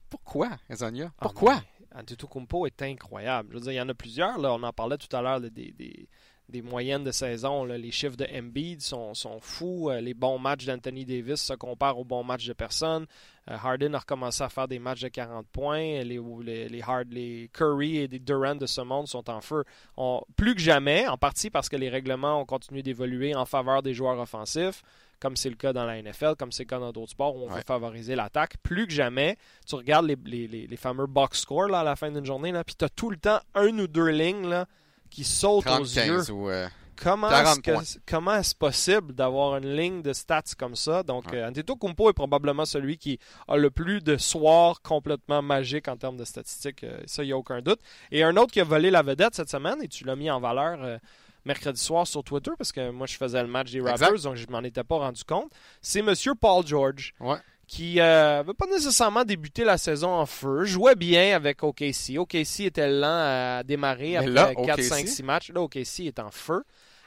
Pourquoi, 0.09 0.51
Hezonja? 0.68 1.07
Ah, 1.07 1.23
Pourquoi? 1.23 1.57
mais 1.94 2.01
Antetokounmpo 2.01 2.66
est 2.66 2.83
incroyable. 2.83 3.49
Je 3.51 3.55
veux 3.55 3.61
dire, 3.62 3.73
il 3.73 3.77
y 3.77 3.81
en 3.81 3.88
a 3.88 3.94
plusieurs. 3.94 4.38
Là. 4.38 4.53
On 4.53 4.62
en 4.62 4.73
parlait 4.73 4.99
tout 4.99 5.14
à 5.16 5.23
l'heure 5.23 5.40
des, 5.40 6.09
des 6.50 6.62
moyennes 6.62 7.04
de 7.04 7.12
saison. 7.12 7.64
là. 7.64 7.78
Les 7.78 7.90
chiffres 7.90 8.16
de 8.16 8.26
Embiid 8.34 8.80
sont, 8.82 9.14
sont 9.14 9.38
fous. 9.40 9.90
Euh, 9.90 10.00
Les 10.00 10.14
bons 10.14 10.38
matchs 10.38 10.66
d'Anthony 10.66 11.04
Davis 11.04 11.40
se 11.42 11.54
comparent 11.54 11.98
aux 11.98 12.04
bons 12.04 12.24
matchs 12.24 12.46
de 12.46 12.52
personne. 12.52 13.06
Euh, 13.50 13.56
Harden 13.62 13.94
a 13.94 13.98
recommencé 14.00 14.42
à 14.42 14.48
faire 14.48 14.68
des 14.68 14.78
matchs 14.78 15.00
de 15.02 15.08
40 15.08 15.46
points. 15.48 16.02
Les, 16.02 16.18
les, 16.42 16.68
les, 16.68 16.82
Hard, 16.82 17.08
les 17.12 17.48
Curry 17.52 17.98
et 17.98 18.06
les 18.08 18.18
Durant 18.18 18.54
de 18.54 18.66
ce 18.66 18.80
monde 18.80 19.06
sont 19.08 19.28
en 19.30 19.40
feu. 19.40 19.64
On- 19.96 20.20
plus 20.36 20.54
que 20.54 20.60
jamais, 20.60 21.06
en 21.08 21.16
partie 21.16 21.50
parce 21.50 21.68
que 21.68 21.76
les 21.76 21.88
règlements 21.88 22.40
ont 22.40 22.44
continué 22.46 22.82
d'évoluer 22.82 23.34
en 23.34 23.44
faveur 23.46 23.82
des 23.82 23.94
joueurs 23.94 24.18
offensifs, 24.18 24.82
comme 25.18 25.36
c'est 25.36 25.50
le 25.50 25.56
cas 25.56 25.72
dans 25.74 25.84
la 25.84 26.00
NFL, 26.02 26.34
comme 26.38 26.50
c'est 26.52 26.62
le 26.64 26.68
cas 26.68 26.78
dans 26.78 26.92
d'autres 26.92 27.10
sports 27.10 27.36
où 27.36 27.44
on 27.44 27.48
veut 27.48 27.62
favoriser 27.66 28.14
l'attaque. 28.14 28.54
Plus 28.62 28.86
que 28.86 28.92
jamais, 28.92 29.36
tu 29.66 29.74
regardes 29.74 30.06
les, 30.06 30.16
les, 30.24 30.46
les, 30.48 30.66
les 30.66 30.76
fameux 30.76 31.06
box 31.06 31.40
scores 31.40 31.68
là, 31.68 31.80
à 31.80 31.84
la 31.84 31.94
fin 31.96 32.10
d'une 32.10 32.24
journée, 32.24 32.52
puis 32.64 32.74
tu 32.78 32.84
as 32.84 32.88
tout 32.88 33.10
le 33.10 33.18
temps 33.18 33.38
un 33.54 33.78
ou 33.78 33.86
deux 33.86 34.08
lignes 34.08 34.48
là, 34.48 34.66
qui 35.11 35.25
sautent 35.25 35.66
aux 35.68 35.81
yeux. 35.85 36.20
30-15 36.20 36.31
ou... 36.31 36.49
euh, 36.49 36.68
Comment 37.03 37.31
40 37.31 38.38
est-ce 38.38 38.55
possible 38.55 39.14
d'avoir 39.14 39.57
une 39.57 39.75
ligne 39.75 40.03
de 40.03 40.12
stats 40.12 40.42
comme 40.59 40.77
ça? 40.77 41.03
Donc, 41.03 41.25
Ouais. 41.33 41.38
euh, 41.38 41.49
Antetokounmpo 41.49 42.11
est 42.11 42.12
probablement 42.12 42.66
celui 42.66 42.99
qui 42.99 43.18
a 43.49 43.57
le 43.57 43.70
plus 43.70 44.03
de 44.03 44.18
soirs 44.18 44.83
complètement 44.83 45.40
magiques 45.40 45.88
en 45.88 45.96
termes 45.96 46.18
de 46.18 46.25
statistiques. 46.27 46.85
euh, 46.85 47.01
ça, 47.07 47.23
il 47.23 47.27
n'y 47.29 47.33
a 47.33 47.38
aucun 47.38 47.62
doute. 47.62 47.81
Et 48.11 48.23
un 48.23 48.37
autre 48.37 48.53
qui 48.53 48.61
a 48.61 48.64
volé 48.64 48.90
la 48.90 49.01
vedette 49.01 49.35
cette 49.35 49.49
semaine, 49.49 49.83
et 49.83 49.88
tu 49.88 50.05
l'as 50.05 50.14
mis 50.16 50.31
en 50.31 50.40
valeur 50.40 50.79
euh, 50.83 50.99
mercredi 51.46 51.81
soir 51.81 52.07
sur 52.07 52.23
Twitter, 52.23 52.51
parce 52.59 52.70
que 52.70 52.90
moi, 52.90 53.07
je 53.07 53.16
faisais 53.16 53.40
le 53.40 53.49
match 53.49 53.70
des 53.73 53.81
Raptors, 53.81 54.11
Exact. 54.11 54.23
donc 54.25 54.37
je 54.37 54.46
m'en 54.51 54.61
étais 54.62 54.85
pas 54.85 54.96
rendu 54.99 55.25
compte. 55.25 55.51
C'est 55.81 56.03
Monsieur 56.03 56.35
Paul 56.35 56.66
George 56.66 57.14
Ouais. 57.18 57.38
Qui 57.70 57.94
n'avait 57.94 58.52
pas 58.52 58.66
nécessairement 58.66 59.24
débuté 59.24 59.62
la 59.62 59.78
saison 59.78 60.11
en 60.11 60.26
feu, 60.26 60.64
jouait 60.64 60.96
bien 60.96 61.37
avec 61.37 61.62
OKC. 61.62 62.18
OKC 62.18 62.62
était 62.62 62.90
lent 62.90 63.06
à 63.06 63.62
démarrer 63.62 64.11
Mais 64.11 64.16
après 64.16 64.30
là, 64.30 64.54
4, 64.56 64.78
OKC 64.80 64.83
5, 64.83 65.09
6 65.09 65.22
matchs. 65.22 65.52
Là, 65.52 65.62
OKC 65.62 66.00
est 66.00 66.18
en 66.18 66.33
feu. 66.33 66.64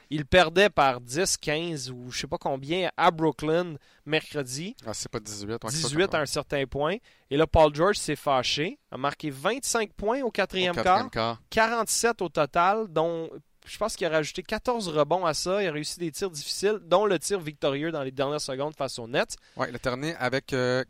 Il 0.08 0.24
perdait 0.24 0.70
par 0.70 1.02
10, 1.02 1.36
15 1.36 1.90
ou 1.90 2.10
je 2.10 2.20
sais 2.20 2.26
pas 2.26 2.38
combien 2.38 2.90
à 2.96 3.10
Brooklyn 3.10 3.74
mercredi. 4.06 4.74
Ah, 4.86 4.94
c'est 4.94 5.10
pas 5.10 5.20
18. 5.20 5.50
ouais, 5.50 5.58
c'est 5.68 5.82
pas 5.82 5.88
18 5.88 6.14
à 6.14 6.20
un 6.20 6.26
certain 6.26 6.64
point. 6.64 6.96
Et 7.28 7.36
là, 7.36 7.46
Paul 7.46 7.74
George 7.74 7.96
s'est 7.96 8.16
fâché, 8.16 8.78
a 8.90 8.96
marqué 8.96 9.28
25 9.28 9.92
points 9.92 10.22
au 10.22 10.28
au 10.28 10.30
quatrième 10.30 10.74
quatrième 10.74 11.10
quart, 11.10 11.38
quart. 11.38 11.42
47 11.50 12.22
au 12.22 12.30
total, 12.30 12.86
dont 12.88 13.28
je 13.64 13.76
pense 13.78 13.96
qu'il 13.96 14.06
a 14.06 14.10
rajouté 14.10 14.42
14 14.42 14.88
rebonds 14.88 15.24
à 15.26 15.34
ça. 15.34 15.62
Il 15.62 15.68
a 15.68 15.72
réussi 15.72 15.98
des 15.98 16.10
tirs 16.12 16.30
difficiles, 16.30 16.78
dont 16.82 17.06
le 17.06 17.18
tir 17.18 17.40
victorieux 17.40 17.90
dans 17.92 18.02
les 18.02 18.10
dernières 18.12 18.40
secondes 18.40 18.74
face 18.76 18.98
au 18.98 19.06
Nets. 19.08 19.36
Ouais, 19.56 19.68
il 19.70 19.74
a 19.74 19.78
terminé 19.78 20.14
avec 20.16 20.52
euh, 20.52 20.84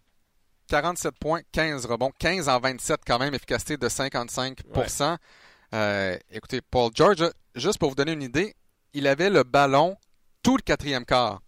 47 0.69 1.15
points, 1.19 1.41
15 1.53 1.87
rebonds, 1.87 2.11
15 2.19 2.49
en 2.49 2.59
27 2.61 3.01
quand 3.07 3.19
même, 3.19 3.35
efficacité 3.35 3.77
de 3.77 3.89
55% 3.89 5.17
Euh, 5.75 6.19
Écoutez, 6.31 6.61
Paul 6.63 6.91
George, 6.95 7.25
juste 7.55 7.79
pour 7.79 7.91
vous 7.91 7.95
donner 7.95 8.13
une 8.13 8.23
idée, 8.23 8.55
il 8.93 9.07
avait 9.07 9.31
le 9.31 9.43
ballon 9.43 9.97
tout 10.43 10.57
le 10.57 10.63
quatrième 10.63 11.05
quart. 11.05 11.41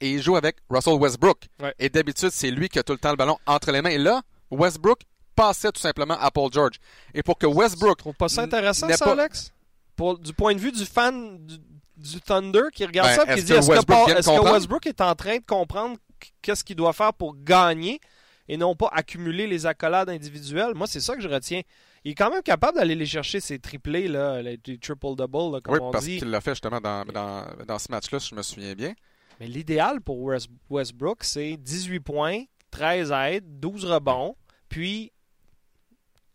Et 0.00 0.12
il 0.12 0.22
joue 0.22 0.36
avec 0.36 0.56
Russell 0.68 0.94
Westbrook. 0.94 1.46
Ouais. 1.60 1.74
Et 1.78 1.88
d'habitude, 1.88 2.30
c'est 2.30 2.50
lui 2.50 2.68
qui 2.68 2.78
a 2.78 2.82
tout 2.82 2.92
le 2.92 2.98
temps 2.98 3.10
le 3.10 3.16
ballon 3.16 3.38
entre 3.46 3.70
les 3.70 3.80
mains. 3.82 3.90
Et 3.90 3.98
là, 3.98 4.22
Westbrook 4.50 5.00
passait 5.34 5.72
tout 5.72 5.80
simplement 5.80 6.18
à 6.18 6.30
Paul 6.30 6.52
George. 6.52 6.76
Et 7.14 7.22
pour 7.22 7.38
que 7.38 7.46
Westbrook 7.46 7.96
Tu 7.98 8.02
trouves 8.02 8.14
pas 8.14 8.28
ça 8.28 8.42
intéressant, 8.42 8.88
ça, 8.90 9.04
pas- 9.04 9.12
Alex? 9.12 9.52
Pour, 9.96 10.18
du 10.18 10.32
point 10.32 10.54
de 10.54 10.58
vue 10.60 10.72
du 10.72 10.84
fan 10.84 11.38
du, 11.46 11.56
du 11.96 12.20
Thunder 12.20 12.62
qui 12.72 12.84
regarde 12.84 13.08
Ben, 13.08 13.14
ça 13.26 13.32
et 13.32 13.36
qui 13.36 13.44
dit 13.44 13.52
est-ce 13.52 13.68
que, 13.68 13.72
Westbrook 14.52 14.82
que 14.82 14.88
est 14.88 15.00
en 15.00 15.14
train 15.14 15.36
de 15.36 15.44
comprendre 15.44 15.96
qu'est-ce 16.42 16.64
qu'il 16.64 16.76
doit 16.76 16.92
faire 16.92 17.12
pour 17.14 17.36
gagner 17.36 18.00
et 18.48 18.56
non 18.56 18.74
pas 18.74 18.88
accumuler 18.92 19.46
les 19.46 19.66
accolades 19.66 20.10
individuelles? 20.10 20.72
Moi, 20.74 20.86
c'est 20.86 21.00
ça 21.00 21.14
que 21.14 21.22
je 21.22 21.28
retiens. 21.28 21.62
Il 22.04 22.10
est 22.10 22.14
quand 22.14 22.30
même 22.30 22.42
capable 22.42 22.76
d'aller 22.76 22.94
les 22.94 23.06
chercher, 23.06 23.40
ces 23.40 23.58
triplés, 23.58 24.08
là, 24.08 24.42
les, 24.42 24.58
triple-double, 24.58 25.62
comme 25.62 25.74
Oui, 25.74 25.80
on 25.80 25.90
parce 25.90 26.04
dit. 26.04 26.18
qu'il 26.18 26.28
l'a 26.28 26.42
fait 26.42 26.50
justement 26.52 26.80
dans, 26.80 27.04
dans, 27.06 27.46
dans 27.66 27.78
ce 27.78 27.90
match-là, 27.90 28.20
si 28.20 28.28
je 28.30 28.34
me 28.34 28.42
souviens 28.42 28.74
bien. 28.74 28.92
Mais 29.40 29.46
l'idéal 29.46 30.02
pour 30.02 30.20
West- 30.20 30.50
Westbrook, 30.68 31.24
c'est 31.24 31.56
18 31.56 32.00
points, 32.00 32.42
13 32.70 33.10
aides, 33.12 33.58
12 33.60 33.86
rebonds, 33.86 34.36
puis 34.68 35.12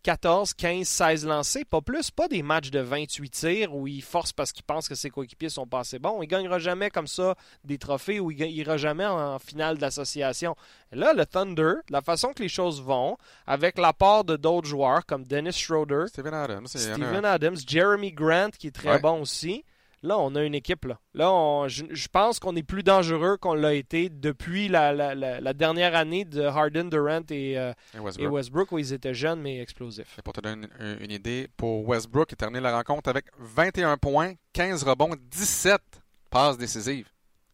14, 0.04 0.54
15, 0.54 0.88
16 0.88 1.26
lancés, 1.26 1.66
pas 1.66 1.82
plus, 1.82 2.10
pas 2.10 2.28
des 2.28 2.42
matchs 2.42 2.72
de 2.72 2.80
28 2.80 3.30
tirs 3.30 3.76
où 3.76 3.86
il 3.86 4.02
force 4.02 4.32
parce 4.32 4.52
qu'il 4.52 4.64
pense 4.64 4.88
que 4.88 4.96
ses 4.96 5.10
coéquipiers 5.10 5.50
sont 5.50 5.68
pas 5.68 5.80
assez 5.80 6.00
bons. 6.00 6.22
Il 6.22 6.28
gagnera 6.28 6.58
jamais 6.58 6.90
comme 6.90 7.08
ça 7.08 7.36
des 7.66 7.78
trophées 7.78 8.20
ou 8.20 8.32
il 8.32 8.40
ira 8.42 8.78
jamais 8.78 9.06
en, 9.06 9.38
finale 9.40 9.78
d'association. 9.78 10.56
Là, 10.92 11.14
le 11.14 11.26
Thunder, 11.26 11.74
la 11.90 12.02
façon 12.02 12.34
que 12.34 12.42
les 12.42 12.50
choses 12.50 12.82
vont, 12.82 13.18
avec 13.46 13.78
l'apport 13.78 14.24
de 14.24 14.38
d'autres 14.38 14.68
joueurs 14.68 15.06
comme 15.06 15.26
Dennis 15.26 15.54
Schroeder, 15.54 16.06
Steven 16.08 16.34
Adams. 16.34 16.68
Steven 16.68 17.56
Jeremy 17.68 18.12
Grant 18.12 18.52
qui 18.58 18.68
est 18.68 18.72
très 18.72 18.90
Ouais. 18.90 19.00
bon 19.00 19.22
aussi. 19.22 19.64
Là, 20.02 20.18
on 20.18 20.34
a 20.36 20.44
une 20.44 20.56
équipe. 20.56 20.86
Là, 20.86 20.98
là 21.14 21.32
on- 21.34 21.68
je, 21.68 21.84
je 21.90 22.08
pense 22.08 22.40
qu'on 22.40 22.56
est 22.56 22.64
plus 22.64 22.84
dangereux 22.84 23.36
qu'on 23.38 23.54
l'a 23.54 23.74
été 23.74 24.10
depuis 24.10 24.70
la, 24.70 24.94
la- 24.94 25.14
la- 25.14 25.42
la 25.42 25.54
dernière 25.54 25.96
année 25.96 26.24
de 26.24 26.42
Harden, 26.42 26.86
Durant 26.90 27.22
et, 27.32 27.60
euh, 27.60 27.74
Et 27.94 27.98
et 28.24 28.28
Westbrook. 28.28 28.72
Où 28.72 28.80
ils 28.80 28.94
étaient 28.94 29.14
jeunes 29.14 29.42
mais 29.42 29.60
explosifs. 29.60 30.18
Et 30.18 30.22
pour 30.22 30.32
te 30.34 30.40
donner 30.42 30.68
une, 30.80 30.98
une 31.02 31.12
idée, 31.12 31.50
pour 31.58 31.86
Westbrook, 31.88 32.32
il 32.32 32.34
a 32.34 32.38
terminé 32.38 32.62
la 32.62 32.76
rencontre 32.78 33.10
avec 33.10 33.26
21 33.40 33.98
points, 33.98 34.34
15 34.54 34.84
rebonds, 34.84 35.16
17 35.30 35.82
passes 36.30 36.58
décisives. 36.58 37.10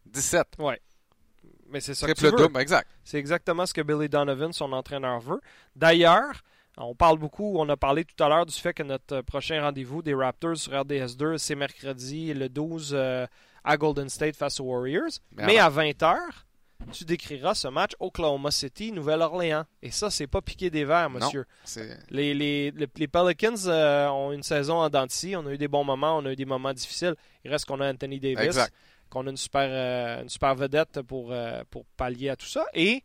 17. 0.06 0.46
Mais 1.68 1.80
c'est 1.80 1.94
ça 1.94 2.06
que 2.06 2.12
tu 2.12 2.20
Triple 2.22 2.36
veux. 2.36 2.46
double, 2.46 2.60
exact. 2.60 2.88
C'est 3.02 3.18
exactement 3.18 3.66
ce 3.66 3.74
que 3.74 3.80
Billy 3.80 4.08
Donovan, 4.08 4.52
son 4.52 4.72
entraîneur, 4.72 5.18
veut. 5.18 5.40
D'ailleurs, 5.74 6.42
on 6.78 6.94
parle 6.94 7.18
beaucoup, 7.18 7.58
on 7.58 7.68
a 7.68 7.76
parlé 7.76 8.04
tout 8.04 8.22
à 8.22 8.28
l'heure 8.28 8.46
du 8.46 8.54
fait 8.54 8.74
que 8.74 8.82
notre 8.82 9.22
prochain 9.22 9.60
rendez-vous 9.62 10.02
des 10.02 10.14
Raptors 10.14 10.56
sur 10.56 10.72
RDS2, 10.72 11.38
c'est 11.38 11.54
mercredi 11.54 12.34
le 12.34 12.48
12 12.48 12.92
euh, 12.94 13.26
à 13.64 13.76
Golden 13.76 14.08
State 14.08 14.36
face 14.36 14.60
aux 14.60 14.64
Warriors. 14.64 15.08
Mais 15.32 15.46
Mais 15.46 15.58
à 15.58 15.70
20h, 15.70 16.16
tu 16.92 17.04
décriras 17.04 17.54
ce 17.54 17.68
match 17.68 17.92
Oklahoma 17.98 18.50
City, 18.50 18.92
Nouvelle-Orléans. 18.92 19.64
Et 19.82 19.90
ça, 19.90 20.10
c'est 20.10 20.26
pas 20.26 20.42
piqué 20.42 20.68
des 20.68 20.84
verres, 20.84 21.08
monsieur. 21.08 21.46
Les, 22.10 22.34
les, 22.34 22.70
les- 22.72 23.08
Pelicans 23.08 23.54
euh, 23.66 24.08
ont 24.08 24.32
une 24.32 24.42
saison 24.42 24.74
en 24.74 24.90
dents. 24.90 25.06
On 25.36 25.46
a 25.46 25.52
eu 25.52 25.58
des 25.58 25.68
bons 25.68 25.84
moments, 25.84 26.18
on 26.18 26.26
a 26.26 26.32
eu 26.32 26.36
des 26.36 26.44
moments 26.44 26.74
difficiles. 26.74 27.14
Il 27.44 27.50
reste 27.50 27.64
qu'on 27.64 27.80
a 27.80 27.90
Anthony 27.90 28.20
Davis, 28.20 28.54
qu'on 29.08 29.26
a 29.26 29.30
une 29.30 29.36
super, 29.38 29.66
euh, 29.70 30.22
une 30.22 30.28
super 30.28 30.54
vedette 30.54 31.00
pour, 31.02 31.32
euh, 31.32 31.62
pour 31.70 31.86
pallier 31.96 32.28
à 32.28 32.36
tout 32.36 32.46
ça. 32.46 32.66
Et 32.74 33.02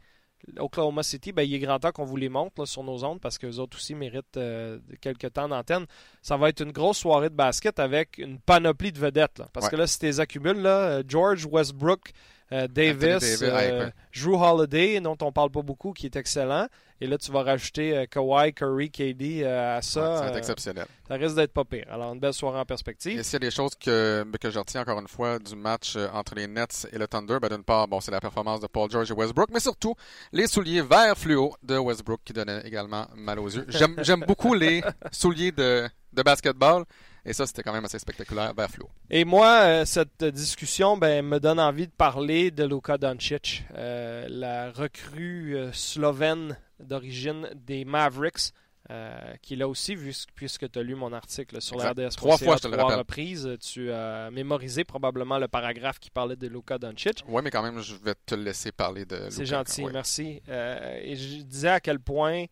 Oklahoma 0.58 1.04
City, 1.04 1.32
ben, 1.32 1.44
il 1.44 1.54
est 1.54 1.60
grand 1.60 1.80
temps 1.80 1.92
qu'on 1.92 2.04
vous 2.06 2.18
les 2.18 2.30
montre 2.30 2.62
là, 2.62 2.66
sur 2.66 2.84
nos 2.84 3.04
ondes 3.04 3.20
parce 3.22 3.38
qu'eux 3.38 3.58
autres 3.58 3.78
aussi 3.78 3.96
méritent 3.96 4.38
euh, 4.38 4.80
quelques 5.00 5.34
temps 5.34 5.48
d'antenne. 5.48 5.86
Ça 6.22 6.38
va 6.38 6.50
être 6.50 6.62
une 6.62 6.72
grosse 6.72 6.98
soirée 6.98 7.30
de 7.30 7.36
basket 7.36 7.80
avec 7.80 8.18
une 8.18 8.40
panoplie 8.40 8.92
de 8.92 9.00
vedettes. 9.00 9.40
là. 9.40 9.48
Parce 9.54 9.66
Ouais. 9.68 9.72
que 9.72 9.76
là, 9.78 9.88
si 9.88 10.00
tu 10.00 10.06
les 10.06 10.20
accumules, 10.20 10.62
là, 10.62 10.78
euh, 10.78 11.04
George, 11.08 11.46
Westbrook, 11.50 12.12
euh, 12.52 12.68
Davis, 12.68 13.42
euh. 13.42 13.90
Drew 14.16 14.36
Holiday, 14.36 15.00
dont 15.00 15.18
on 15.22 15.32
parle 15.32 15.52
pas 15.52 15.62
beaucoup, 15.62 15.94
qui 15.94 16.06
est 16.08 16.16
excellent, 16.16 16.68
Et 17.04 17.08
là, 17.08 17.18
tu 17.18 17.32
vas 17.32 17.42
rajouter 17.42 17.98
euh, 17.98 18.06
Kawhi, 18.06 18.54
Curry, 18.54 18.92
KD 18.92 19.42
euh, 19.42 19.78
à 19.78 19.82
ça. 19.82 20.02
Ouais, 20.02 20.16
ça 20.18 20.22
va 20.22 20.28
être 20.28 20.36
euh, 20.36 20.38
exceptionnel. 20.38 20.86
ça 21.08 21.16
risque 21.16 21.36
d'être 21.36 21.52
pas 21.52 21.66
pire. 21.66 21.86
Alors, 21.90 22.14
une 22.14 22.20
belle 22.20 22.34
soirée 22.34 22.60
en 22.60 22.62
Et 22.62 22.66
perspective. 22.66 23.24
s'il 23.24 23.34
y 23.34 23.36
a 23.38 23.40
des 23.40 23.50
choses 23.50 23.72
que, 23.74 24.24
que 24.40 24.52
je 24.52 24.60
retiens 24.60 24.82
encore 24.82 25.00
une 25.00 25.08
fois 25.08 25.40
du 25.40 25.56
match 25.56 25.98
entre 26.14 26.36
les 26.36 26.46
Nets 26.46 26.88
et 26.94 27.00
le 27.00 27.08
Thunder, 27.08 27.40
ben 27.42 27.50
d'une 27.50 27.64
part, 27.64 27.88
bon, 27.88 28.00
c'est 28.02 28.12
la 28.12 28.22
performance 28.22 28.60
de 28.60 28.68
Paul 28.68 28.88
George 28.92 29.10
et 29.10 29.16
Westbrook, 29.16 29.50
mais 29.52 29.60
surtout 29.60 29.96
les 30.32 30.46
souliers 30.46 30.84
vert 30.84 31.18
fluo 31.18 31.56
de 31.64 31.76
Westbrook 31.76 32.22
qui 32.24 32.34
donnaient 32.34 32.62
également 32.66 33.08
mal 33.16 33.40
aux 33.40 33.50
yeux. 33.50 33.66
J'aime, 33.70 34.24
beaucoup 34.28 34.54
les 34.54 34.84
souliers 35.12 35.52
de, 35.52 35.90
de 36.14 36.22
basketball, 36.22 36.86
et 37.24 37.34
ça, 37.34 37.46
c'était 37.46 37.62
quand 37.62 37.74
même 37.74 37.86
assez 37.86 38.00
spectaculaire, 38.00 38.54
vert 38.54 38.70
fluo. 38.70 38.90
Et 39.10 39.26
moi, 39.26 39.62
euh, 39.62 39.86
cette 39.86 40.24
discussion 40.24 40.98
ben, 40.98 41.24
me 41.24 41.40
donne 41.40 41.60
envie 41.60 41.88
de 41.88 41.92
parler 41.92 42.50
de 42.50 42.64
Luka 42.64 42.98
Doncic, 42.98 43.64
euh, 43.76 44.26
la 44.30 44.72
recrue 44.72 45.56
euh, 45.56 45.72
slovène 45.72 46.58
d'origine 46.84 47.50
des 47.56 47.86
Mavericks, 47.86 48.52
euh, 48.90 49.36
qui 49.42 49.56
l'a 49.56 49.68
aussi, 49.68 49.96
vu, 49.96 50.14
puisque 50.36 50.70
tu 50.70 50.80
as 50.80 50.84
lu 50.84 50.96
mon 50.96 51.14
article 51.14 51.62
sur 51.62 51.76
Exact. 51.76 51.98
la 51.98 52.08
RDS. 52.08 52.16
Trois 52.16 52.38
fois, 52.38 52.56
je 52.58 52.62
te 52.64 52.68
le 52.68 52.76
rappelle. 52.76 52.98
reprises. 52.98 53.50
Tu 53.62 53.92
as 53.92 54.32
mémorisé 54.32 54.84
probablement 54.84 55.38
le 55.38 55.48
paragraphe 55.48 56.00
qui 56.00 56.10
parlait 56.10 56.36
de 56.36 56.48
Luka 56.48 56.78
Doncic. 56.78 57.24
Ouais, 57.28 57.42
mais 57.42 57.52
quand 57.52 57.62
même, 57.62 57.80
je 57.80 57.96
vais 57.96 58.16
te 58.26 58.36
laisser 58.36 58.72
parler 58.72 59.06
de 59.06 59.28
C'est 59.30 59.44
Luka, 59.44 59.58
gentil, 59.58 59.84
ouais. 59.84 59.92
merci. 59.94 60.42
Euh, 60.50 61.00
et 61.02 61.16
je 61.16 61.42
disais 61.44 61.70
à 61.70 61.80
quel 61.80 62.00
point, 62.00 62.46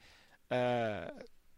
euh, 0.54 1.06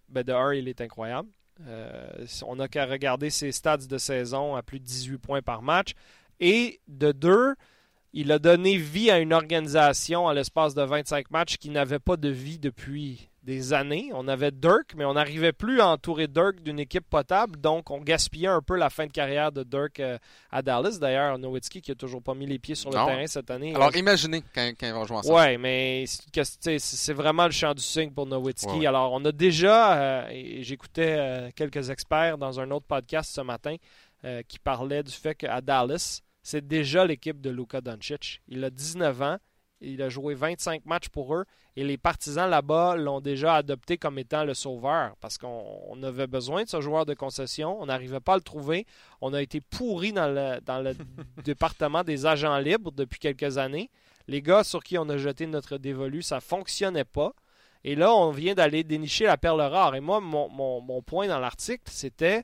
ben 0.10 0.23
de 0.23 0.34
un, 0.34 0.53
il 0.53 0.67
est 0.67 0.81
incroyable. 0.81 1.29
Euh, 1.67 2.25
on 2.47 2.55
n'a 2.55 2.67
qu'à 2.67 2.86
regarder 2.86 3.29
ses 3.29 3.51
stats 3.51 3.77
de 3.77 3.97
saison 3.97 4.55
à 4.55 4.63
plus 4.63 4.79
de 4.79 4.86
18 4.86 5.17
points 5.19 5.41
par 5.41 5.62
match. 5.62 5.91
Et 6.39 6.79
de 6.88 7.12
deux, 7.12 7.53
il 8.13 8.32
a 8.32 8.39
donné 8.39 8.78
vie 8.78 9.10
à 9.12 9.19
une 9.19 9.34
organisation 9.34 10.28
à 10.28 10.34
l'espace 10.34 10.74
de 10.76 10.82
25 10.82 11.32
matchs 11.32 11.58
qui 11.58 11.69
n'avait 11.69 12.00
pas 12.00 12.17
de 12.17 12.30
vie 12.30 12.60
depuis 12.60 13.30
des 13.43 13.74
années. 13.74 14.12
On 14.13 14.28
avait 14.28 14.52
Dirk, 14.52 14.93
mais 14.95 15.04
on 15.04 15.13
n'arrivait 15.13 15.52
plus 15.54 15.82
à 15.82 15.88
entourer 15.88 16.28
Dirk 16.28 16.62
d'une 16.62 16.80
équipe 16.80 17.10
potable, 17.10 17.60
donc 17.60 17.89
on 17.89 18.00
gaspillait 18.00 18.47
un 18.50 18.62
peu 18.62 18.76
la 18.78 18.91
fin 18.91 19.08
de 19.08 19.12
carrière 19.12 19.52
de 19.52 19.63
Dirk 19.63 20.00
euh, 20.00 20.19
à 20.52 20.62
Dallas. 20.62 20.97
D'ailleurs, 21.02 21.39
Nowitzki 21.39 21.82
qui 21.82 21.91
a 21.91 21.95
toujours 21.95 22.21
pas 22.21 22.36
mis 22.36 22.45
les 22.45 22.60
pieds 22.60 22.76
sur 22.76 22.91
le 22.91 22.97
Non. 22.97 23.08
terrain 23.08 23.26
cette 23.26 23.50
année. 23.50 23.74
Alors, 23.74 23.95
imaginez 23.95 24.43
quand, 24.54 24.71
quand 24.80 24.86
ils 24.88 24.93
vont 24.93 25.06
jouer 25.06 25.17
ensemble. 25.17 25.36
Ouais, 25.36 25.58
mais 25.58 26.06
c'est 26.08 27.13
vraiment 27.13 27.45
le 27.45 27.52
champ 27.52 27.74
du 27.74 27.82
signe 27.82 28.12
pour 28.12 28.28
Nowitzki. 28.28 28.67
Ouais, 28.67 28.78
ouais. 28.80 28.86
Alors, 28.86 29.12
on 29.13 29.26
a 29.26 29.32
déjà, 29.32 29.97
euh, 29.97 30.28
et 30.30 30.62
j'écoutais 30.63 31.15
euh, 31.17 31.50
quelques 31.56 31.89
experts 31.89 32.38
dans 32.38 32.60
un 32.60 32.69
autre 32.69 32.86
podcast 32.86 33.32
ce 33.34 33.41
matin 33.41 33.76
euh, 34.24 34.43
qui 34.47 34.60
parlaient 34.60 35.02
du 35.02 35.12
fait 35.13 35.34
qu'à 35.34 35.62
Dallas, 35.62 36.21
c'est 36.43 36.67
déjà 36.67 37.06
l'équipe 37.06 37.39
de 37.41 37.49
Luka 37.49 37.82
Doncic. 37.82 38.41
Il 38.47 38.63
a 38.63 38.69
19 38.69 39.21
ans, 39.21 39.38
il 39.80 40.01
a 40.01 40.10
joué 40.10 40.34
25 40.36 40.86
matchs 40.86 41.10
pour 41.10 41.36
eux, 41.36 41.45
et 41.75 41.84
les 41.84 41.97
partisans 41.97 42.49
là-bas 42.49 42.95
l'ont 42.97 43.21
déjà 43.21 43.56
adopté 43.56 43.97
comme 43.97 44.19
étant 44.19 44.43
le 44.43 44.54
sauveur, 44.54 45.15
parce 45.21 45.38
qu'on 45.38 45.63
on 45.88 46.04
avait 46.04 46.27
besoin 46.27 46.63
de 46.63 46.69
ce 46.69 46.82
joueur 46.82 47.06
de 47.06 47.13
concession, 47.13 47.82
on 47.82 47.86
n'arrivait 47.88 48.19
pas 48.19 48.34
à 48.34 48.38
le 48.38 48.41
trouver, 48.43 48.86
on 49.21 49.34
a 49.34 49.41
été 49.41 49.62
pourri 49.62 50.13
dans 50.13 50.27
le, 50.27 50.60
dans 50.62 50.80
le 50.82 50.93
département 51.43 52.04
des 52.04 52.25
agents 52.25 52.58
libres 52.58 52.91
depuis 52.91 53.19
quelques 53.19 53.58
années. 53.58 53.89
Les 54.27 54.41
gars 54.41 54.63
sur 54.63 54.84
qui 54.84 54.97
on 54.97 55.10
a 55.10 55.17
jeté 55.17 55.47
notre 55.47 55.77
dévolu, 55.77 56.21
ça 56.21 56.39
fonctionnait 56.41 57.04
pas. 57.06 57.34
Et 57.84 57.95
là, 57.95 58.13
on 58.13 58.30
vient 58.30 58.54
d'aller 58.54 58.84
dénicher 58.84 59.25
la 59.25 59.38
perle 59.38 59.62
rare. 59.62 59.95
Et 59.95 59.99
moi, 60.01 60.19
mon, 60.19 60.47
mon- 60.49 60.82
mon 60.82 61.01
point 61.01 61.27
dans 61.27 61.39
l'article, 61.39 61.84
c'était 61.88 62.43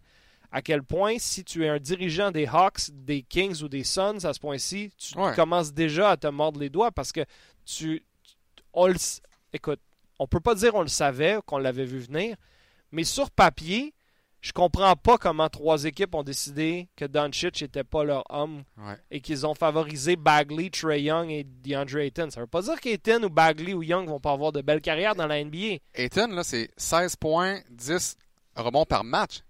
à 0.51 0.61
quel 0.61 0.81
point, 0.83 1.15
si 1.19 1.43
tu 1.43 1.65
es 1.65 1.69
un 1.69 1.79
dirigeant 1.79 2.31
des 2.31 2.45
Hawks, 2.47 2.89
des 2.91 3.21
Kings 3.21 3.61
ou 3.63 3.67
des 3.67 3.83
Suns 3.83 4.23
à 4.25 4.33
ce 4.33 4.39
point-ci, 4.39 4.91
tu 4.97 5.17
Ouais. 5.17 5.33
commences 5.35 5.73
déjà 5.73 6.11
à 6.11 6.17
te 6.17 6.27
mordre 6.27 6.59
les 6.59 6.69
doigts 6.69 6.91
parce 6.91 7.11
que 7.11 7.25
tu. 7.65 8.03
On 8.73 8.87
le 8.87 8.95
s- 8.95 9.21
écoute, 9.53 9.79
on 10.19 10.27
peut 10.27 10.39
pas 10.39 10.55
dire 10.55 10.73
on 10.75 10.81
le 10.81 10.87
savait, 10.87 11.37
qu'on 11.45 11.57
l'avait 11.57 11.85
vu 11.85 11.99
venir, 11.99 12.35
mais 12.91 13.03
sur 13.03 13.29
papier, 13.31 13.93
je 14.39 14.51
comprends 14.53 14.95
pas 14.95 15.17
comment 15.17 15.49
trois 15.49 15.83
équipes 15.85 16.13
ont 16.15 16.23
décidé 16.23 16.87
que 16.95 17.03
Doncic 17.05 17.61
n'était 17.61 17.83
pas 17.83 18.03
leur 18.03 18.23
homme 18.29 18.63
Ouais. 18.77 18.95
et 19.11 19.19
qu'ils 19.19 19.45
ont 19.47 19.55
favorisé 19.55 20.15
Bagley, 20.15 20.69
Trey 20.69 21.01
Young 21.01 21.29
et 21.29 21.43
DeAndre 21.43 21.97
Ayton. 21.97 22.29
Ça 22.29 22.39
veut 22.41 22.47
pas 22.47 22.61
dire 22.61 22.79
qu'Ayton 22.79 23.23
ou 23.25 23.29
Bagley 23.29 23.73
ou 23.73 23.81
Young 23.83 24.07
vont 24.07 24.19
pas 24.19 24.31
avoir 24.31 24.51
de 24.51 24.61
belles 24.61 24.79
carrières 24.81 25.15
dans 25.15 25.27
la 25.27 25.39
NBA. 25.43 25.79
Ayton, 25.95 26.27
là, 26.27 26.43
c'est 26.43 26.69
16 26.77 27.15
points, 27.15 27.59
10 27.69 28.15
rebonds 28.55 28.85
par 28.85 29.03
match. 29.03 29.41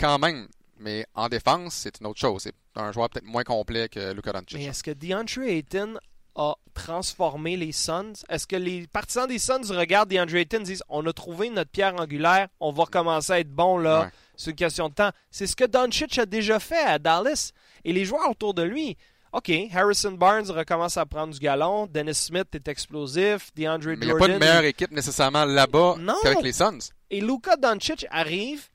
Quand 0.00 0.18
même. 0.18 0.48
Mais 0.80 1.06
en 1.14 1.28
défense, 1.28 1.74
c'est 1.74 1.98
une 2.00 2.06
autre 2.06 2.20
chose. 2.20 2.42
C'est 2.42 2.54
un 2.76 2.92
joueur 2.92 3.10
peut-être 3.10 3.24
moins 3.26 3.42
complet 3.44 3.88
que 3.88 4.12
Luka 4.12 4.32
Doncic. 4.32 4.54
Mais 4.58 4.64
est-ce 4.66 4.82
que 4.84 4.92
DeAndre 4.92 5.42
Ayton 5.48 5.98
a 6.36 6.54
transformé 6.72 7.56
les 7.56 7.72
Suns? 7.72 8.12
Est-ce 8.28 8.46
que 8.46 8.54
les 8.54 8.86
partisans 8.86 9.26
des 9.26 9.40
Suns 9.40 9.62
regardent 9.70 10.08
DeAndre 10.10 10.36
Ayton 10.36 10.60
et 10.60 10.62
disent 10.62 10.84
on 10.88 11.04
a 11.06 11.12
trouvé 11.12 11.50
notre 11.50 11.70
pierre 11.72 11.96
angulaire, 12.00 12.46
on 12.60 12.70
va 12.70 12.84
recommencer 12.84 13.32
à 13.32 13.40
être 13.40 13.50
bon 13.50 13.76
là, 13.78 14.02
Ouais. 14.02 14.08
c'est 14.36 14.50
une 14.50 14.56
question 14.56 14.88
de 14.88 14.94
temps? 14.94 15.10
C'est 15.32 15.48
ce 15.48 15.56
que 15.56 15.64
Doncic 15.64 16.16
a 16.18 16.26
déjà 16.26 16.60
fait 16.60 16.76
à 16.84 17.00
Dallas. 17.00 17.50
Et 17.84 17.92
les 17.92 18.04
joueurs 18.04 18.30
autour 18.30 18.54
de 18.54 18.62
lui, 18.62 18.96
OK, 19.32 19.50
Harrison 19.74 20.12
Barnes 20.12 20.48
recommence 20.50 20.96
à 20.96 21.04
prendre 21.06 21.34
du 21.34 21.40
galon, 21.40 21.86
Dennis 21.88 22.14
Smith 22.14 22.46
est 22.54 22.68
explosif, 22.68 23.50
DeAndre 23.56 23.88
Mais 23.88 23.94
il 23.94 23.98
n'y 23.98 24.04
a 24.04 24.08
Jordan... 24.10 24.28
pas 24.28 24.34
de 24.34 24.38
meilleure 24.38 24.64
équipe 24.64 24.92
nécessairement 24.92 25.44
là-bas 25.44 25.96
qu'avec 26.22 26.42
les 26.42 26.52
Suns. 26.52 26.78
Et 27.10 27.20
Luka 27.20 27.56
Doncic 27.56 28.06
arrive, 28.10 28.68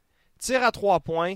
tire 0.43 0.63
à 0.63 0.71
trois 0.71 0.99
points, 0.99 1.35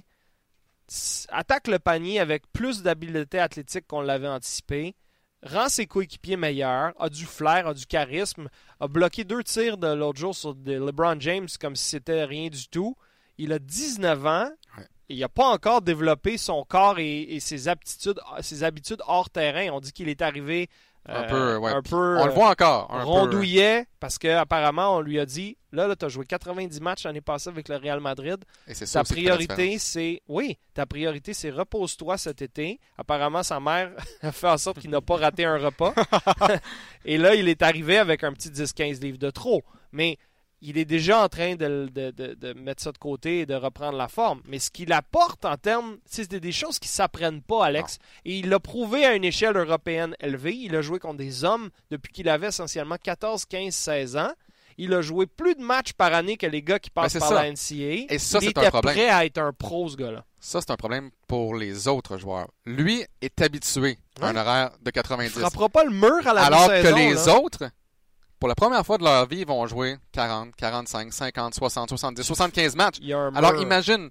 attaque 1.29 1.67
le 1.67 1.79
panier 1.79 2.19
avec 2.19 2.51
plus 2.51 2.83
d'habileté 2.83 3.39
athlétique 3.39 3.87
qu'on 3.87 4.01
l'avait 4.01 4.27
anticipé, 4.27 4.95
rend 5.43 5.69
ses 5.69 5.85
coéquipiers 5.85 6.37
meilleurs, 6.37 6.93
a 6.99 7.09
du 7.09 7.25
flair, 7.25 7.67
a 7.67 7.73
du 7.73 7.85
charisme, 7.85 8.49
a 8.79 8.87
bloqué 8.87 9.23
deux 9.23 9.43
tirs 9.43 9.77
de 9.77 9.87
l'autre 9.87 10.19
jour 10.19 10.35
sur 10.35 10.55
de 10.55 10.73
LeBron 10.73 11.19
James 11.19 11.47
comme 11.59 11.75
si 11.75 11.85
c'était 11.85 12.25
rien 12.25 12.49
du 12.49 12.67
tout. 12.67 12.95
Il 13.37 13.53
a 13.53 13.59
19 13.59 14.25
ans. 14.25 14.49
Ouais. 14.77 14.83
et 15.09 15.15
Il 15.15 15.19
n'a 15.19 15.29
pas 15.29 15.47
encore 15.47 15.81
développé 15.81 16.37
son 16.37 16.63
corps 16.63 16.99
et, 16.99 17.21
et 17.21 17.39
ses 17.39 17.67
aptitudes, 17.67 18.19
ses 18.41 18.63
habitudes 18.63 19.01
hors 19.07 19.29
terrain. 19.29 19.69
On 19.71 19.79
dit 19.79 19.93
qu'il 19.93 20.09
est 20.09 20.21
arrivé 20.21 20.69
Un 21.07 21.23
euh, 21.23 21.27
peu, 21.27 21.57
ouais. 21.57 21.71
un 21.71 21.81
Puis 21.81 21.91
peu, 21.91 22.17
On 22.17 22.25
le 22.25 22.31
euh, 22.31 22.33
voit 22.33 22.49
encore. 22.49 22.93
Un 22.93 22.99
peu. 22.99 23.05
rondouillet 23.05 23.85
parce 23.99 24.17
qu'apparemment 24.17 24.97
on 24.97 25.01
lui 25.01 25.19
a 25.19 25.25
dit 25.25 25.57
là, 25.71 25.87
là 25.87 25.95
tu 25.95 26.05
as 26.05 26.09
joué 26.09 26.25
90 26.25 26.81
matchs 26.81 27.05
l'année 27.05 27.21
passée 27.21 27.49
avec 27.49 27.69
le 27.69 27.77
Real 27.77 27.99
Madrid. 27.99 28.37
Et 28.67 28.73
c'est 28.73 28.85
ça 28.85 29.03
Ta 29.03 29.13
priorité 29.13 29.77
c'est 29.79 30.21
oui, 30.27 30.57
ta 30.73 30.85
priorité 30.85 31.33
c'est 31.33 31.49
repose-toi 31.49 32.17
cet 32.17 32.41
été. 32.41 32.79
Apparemment 32.97 33.43
sa 33.43 33.59
mère 33.59 33.91
a 34.21 34.31
fait 34.31 34.49
en 34.49 34.57
sorte 34.57 34.79
qu'il 34.79 34.89
n'a 34.89 35.01
pas 35.01 35.15
raté 35.15 35.45
un 35.45 35.57
repas. 35.57 35.93
Et 37.05 37.17
là, 37.17 37.35
il 37.35 37.47
est 37.47 37.61
arrivé 37.61 37.97
avec 37.97 38.23
un 38.23 38.33
petit 38.33 38.49
10-15 38.49 39.01
livres 39.01 39.17
de 39.17 39.29
trop, 39.29 39.63
mais 39.93 40.17
il 40.61 40.77
est 40.77 40.85
déjà 40.85 41.23
en 41.23 41.29
train 41.29 41.55
de, 41.55 41.87
de- 41.93 42.11
de- 42.11 42.33
de 42.33 42.53
mettre 42.53 42.81
ça 42.81 42.91
de 42.91 42.97
côté 42.97 43.41
et 43.41 43.45
de 43.45 43.53
reprendre 43.53 43.97
la 43.97 44.07
forme. 44.07 44.41
Mais 44.47 44.59
ce 44.59 44.71
qu'il 44.71 44.91
apporte 44.91 45.45
en 45.45 45.55
termes, 45.57 45.97
c'est 46.09 46.27
des 46.33 46.51
choses 46.51 46.79
qui 46.79 46.87
s'apprennent 46.87 47.41
pas, 47.41 47.65
Alex. 47.65 47.99
Et 48.25 48.39
il 48.39 48.49
l'a 48.49 48.59
prouvé 48.59 49.05
à 49.05 49.13
une 49.15 49.23
échelle 49.23 49.55
européenne 49.55 50.15
élevée. 50.19 50.55
Il 50.55 50.75
a 50.75 50.81
joué 50.81 50.99
contre 50.99 51.17
des 51.17 51.43
hommes 51.43 51.69
depuis 51.91 52.11
qu'il 52.11 52.27
avait 52.29 52.47
essentiellement 52.47 52.97
14, 53.01 53.45
15, 53.45 53.73
16 53.73 54.17
ans. 54.17 54.31
Il 54.79 54.93
a 54.93 55.01
joué 55.01 55.25
plus 55.25 55.55
de 55.55 55.61
matchs 55.61 55.93
par 55.93 56.13
année 56.13 56.37
que 56.37 56.45
les 56.45 56.61
gars 56.61 56.77
qui 56.77 56.91
passent 56.91 57.13
Ben, 57.13 57.19
c'est 57.19 57.19
par 57.19 57.29
ça. 57.29 57.35
la 57.43 57.51
NCAA. 57.51 58.13
Et 58.13 58.19
ça, 58.19 58.37
il 58.41 58.49
c'est 58.49 58.57
un 58.59 58.69
problème. 58.69 58.93
prêt 58.95 59.09
à 59.09 59.25
être 59.25 59.39
un 59.39 59.51
pro, 59.51 59.89
ce 59.89 59.95
gars-là. 59.97 60.23
Ça, 60.39 60.61
c'est 60.61 60.69
un 60.69 60.75
problème 60.75 61.09
pour 61.27 61.55
les 61.55 61.87
autres 61.87 62.17
joueurs. 62.19 62.47
Lui 62.63 63.03
est 63.21 63.41
habitué 63.41 63.97
à 64.21 64.27
un 64.29 64.35
horaire 64.35 64.69
de 64.83 64.89
Il 64.89 64.91
90. 64.91 65.29
frappera 65.39 65.69
pas 65.69 65.83
le 65.83 65.89
mur 65.89 66.27
à 66.27 66.33
la 66.33 66.43
Alors 66.45 66.67
que 66.67 66.95
les 66.95 67.13
là. 67.15 67.39
autres, 67.39 67.63
pour 68.39 68.47
la 68.49 68.55
première 68.55 68.85
fois 68.85 68.97
de 68.97 69.03
leur 69.03 69.27
vie, 69.27 69.39
ils 69.39 69.47
vont 69.47 69.65
jouer 69.67 69.97
40, 70.11 70.55
45, 70.55 71.11
50, 71.11 71.53
60, 71.55 71.89
70, 71.89 72.23
75 72.23 72.75
matchs. 72.75 72.97
Alors 73.35 73.55
imagine, 73.61 74.09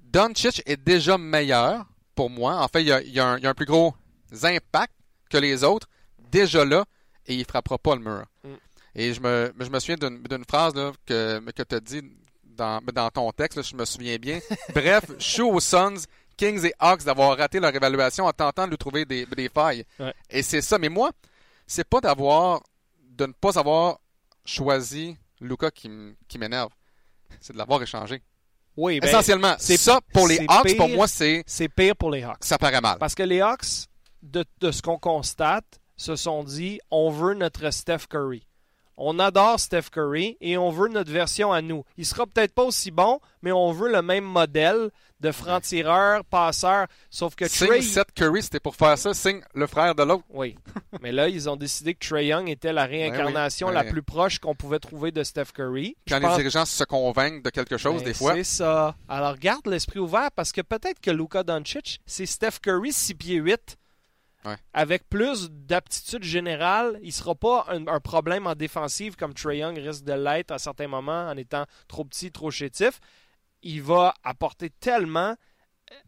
Doncic 0.00 0.62
est 0.66 0.76
déjà 0.76 1.18
meilleur 1.18 1.86
pour 2.14 2.30
moi. 2.30 2.56
En 2.62 2.68
fait, 2.68 2.82
il 2.82 2.88
y 2.88 2.92
a, 2.92 3.00
il 3.02 3.12
y 3.12 3.20
a 3.20 3.26
un, 3.26 3.38
il 3.38 3.44
y 3.44 3.46
a 3.46 3.50
un 3.50 3.54
plus 3.54 3.66
gros 3.66 3.94
impact 4.42 4.92
que 5.30 5.38
les 5.38 5.64
autres 5.64 5.88
déjà 6.30 6.64
là 6.64 6.84
et 7.26 7.34
il 7.34 7.44
frappera 7.44 7.78
pas 7.78 7.94
le 7.94 8.02
mur. 8.02 8.24
Mm. 8.44 8.48
Et 8.94 9.12
je 9.12 9.20
me, 9.20 9.52
je 9.58 9.68
me 9.68 9.78
souviens 9.78 9.96
d'une 9.96 10.22
d'une 10.22 10.44
phrase 10.44 10.74
là, 10.74 10.92
que, 11.04 11.38
que 11.50 11.62
tu 11.62 11.74
as 11.74 11.80
dit 11.80 12.02
dans, 12.44 12.80
dans 12.92 13.10
ton 13.10 13.30
texte, 13.32 13.56
là, 13.56 13.62
je 13.62 13.76
me 13.76 13.84
souviens 13.84 14.16
bien. 14.16 14.38
Bref, 14.74 15.04
je 15.18 15.24
suis 15.24 15.42
aux 15.42 15.60
Suns, 15.60 16.06
Kings 16.36 16.64
et 16.64 16.72
Hawks 16.78 17.04
d'avoir 17.04 17.36
raté 17.36 17.60
leur 17.60 17.74
évaluation 17.74 18.24
en 18.24 18.32
tentant 18.32 18.64
de 18.64 18.70
lui 18.70 18.78
trouver 18.78 19.04
des, 19.04 19.26
des 19.26 19.48
failles. 19.48 19.84
Ouais. 19.98 20.14
Et 20.30 20.42
c'est 20.42 20.62
ça. 20.62 20.78
Mais 20.78 20.88
moi, 20.88 21.10
c'est 21.66 21.86
pas 21.86 22.00
d'avoir 22.00 22.62
de 23.16 23.26
ne 23.26 23.32
pas 23.32 23.58
avoir 23.58 23.98
choisi 24.44 25.16
Luca 25.40 25.70
qui, 25.70 25.88
m'énerve. 26.38 26.70
C'est 27.40 27.52
de 27.52 27.58
l'avoir 27.58 27.82
échangé. 27.82 28.22
Oui, 28.76 29.00
ben, 29.00 29.08
Essentiellement, 29.08 29.54
c'est- 29.58 29.76
ça 29.76 30.00
pour 30.12 30.28
les 30.28 30.44
Hawks, 30.48 30.76
pour 30.76 30.88
moi, 30.88 31.08
c'est 31.08 31.42
c'est 31.46 31.68
pire 31.68 31.96
pour 31.96 32.10
les 32.10 32.22
Hawks. 32.22 32.44
ça 32.44 32.58
paraît 32.58 32.80
mal. 32.80 32.98
Parce 32.98 33.14
que 33.14 33.22
les 33.22 33.40
Hawks, 33.40 33.86
de, 34.22 34.44
de 34.60 34.70
ce 34.70 34.82
qu'on 34.82 34.98
constate, 34.98 35.80
se 35.96 36.14
sont 36.14 36.44
dit 36.44 36.78
on 36.90 37.10
veut 37.10 37.34
notre 37.34 37.70
Steph 37.70 38.06
Curry. 38.10 38.46
On 38.98 39.18
adore 39.18 39.60
Steph 39.60 39.90
Curry 39.92 40.38
et 40.40 40.56
on 40.56 40.70
veut 40.70 40.88
notre 40.88 41.12
version 41.12 41.52
à 41.52 41.60
nous. 41.60 41.84
Il 41.98 42.06
sera 42.06 42.26
peut-être 42.26 42.54
pas 42.54 42.62
aussi 42.64 42.90
bon, 42.90 43.20
mais 43.42 43.52
on 43.52 43.70
veut 43.70 43.92
le 43.92 44.00
même 44.00 44.24
modèle 44.24 44.90
de 45.20 45.32
franc-tireur, 45.32 46.24
passeur. 46.24 46.86
Sauf 47.10 47.34
que 47.34 47.46
Signe 47.48 47.68
Trey... 47.68 47.82
Seth 47.82 48.12
Curry, 48.14 48.42
c'était 48.42 48.60
pour 48.60 48.74
faire 48.76 48.96
ça. 48.96 49.12
Signe 49.14 49.42
le 49.54 49.66
frère 49.66 49.94
de 49.94 50.02
l'autre. 50.02 50.24
Oui. 50.30 50.56
mais 51.02 51.12
là, 51.12 51.28
ils 51.28 51.48
ont 51.48 51.56
décidé 51.56 51.94
que 51.94 52.06
Trey 52.06 52.26
Young 52.26 52.48
était 52.48 52.72
la 52.72 52.86
réincarnation 52.86 53.68
la 53.70 53.82
Ben, 53.82 53.92
plus 53.92 54.02
proche 54.02 54.38
qu'on 54.38 54.54
pouvait 54.54 54.78
trouver 54.78 55.10
de 55.12 55.22
Steph 55.22 55.52
Curry. 55.54 55.96
Quand 56.08 56.16
Je 56.16 56.20
les 56.22 56.26
pense- 56.28 56.36
dirigeants 56.36 56.64
se 56.64 56.84
convainquent 56.84 57.42
de 57.42 57.50
quelque 57.50 57.76
chose, 57.76 58.02
Ben, 58.02 58.08
des 58.08 58.14
fois. 58.14 58.34
C'est 58.34 58.44
ça. 58.44 58.94
Alors, 59.08 59.36
garde 59.38 59.66
l'esprit 59.66 59.98
ouvert 59.98 60.30
parce 60.34 60.52
que 60.52 60.60
peut-être 60.62 61.00
que 61.00 61.10
Luka 61.10 61.42
Doncic, 61.42 62.00
c'est 62.06 62.26
Steph 62.26 62.60
Curry 62.62 62.92
6 62.92 63.14
pieds 63.14 63.36
8. 63.36 63.76
Avec 64.72 65.08
plus 65.08 65.50
d'aptitude 65.50 66.22
générale, 66.22 66.98
il 67.02 67.12
sera 67.12 67.34
pas 67.34 67.66
un, 67.68 68.00
problème 68.00 68.46
en 68.46 68.54
défensive 68.54 69.16
comme 69.16 69.34
Trey 69.34 69.58
Young 69.58 69.76
risque 69.78 70.04
de 70.04 70.12
l'être 70.12 70.52
à 70.52 70.58
certains 70.58 70.88
moments 70.88 71.28
en 71.28 71.36
étant 71.36 71.64
trop 71.88 72.04
petit, 72.04 72.30
trop 72.30 72.50
chétif. 72.50 73.00
Il 73.62 73.82
va 73.82 74.14
apporter 74.22 74.70
tellement. 74.70 75.34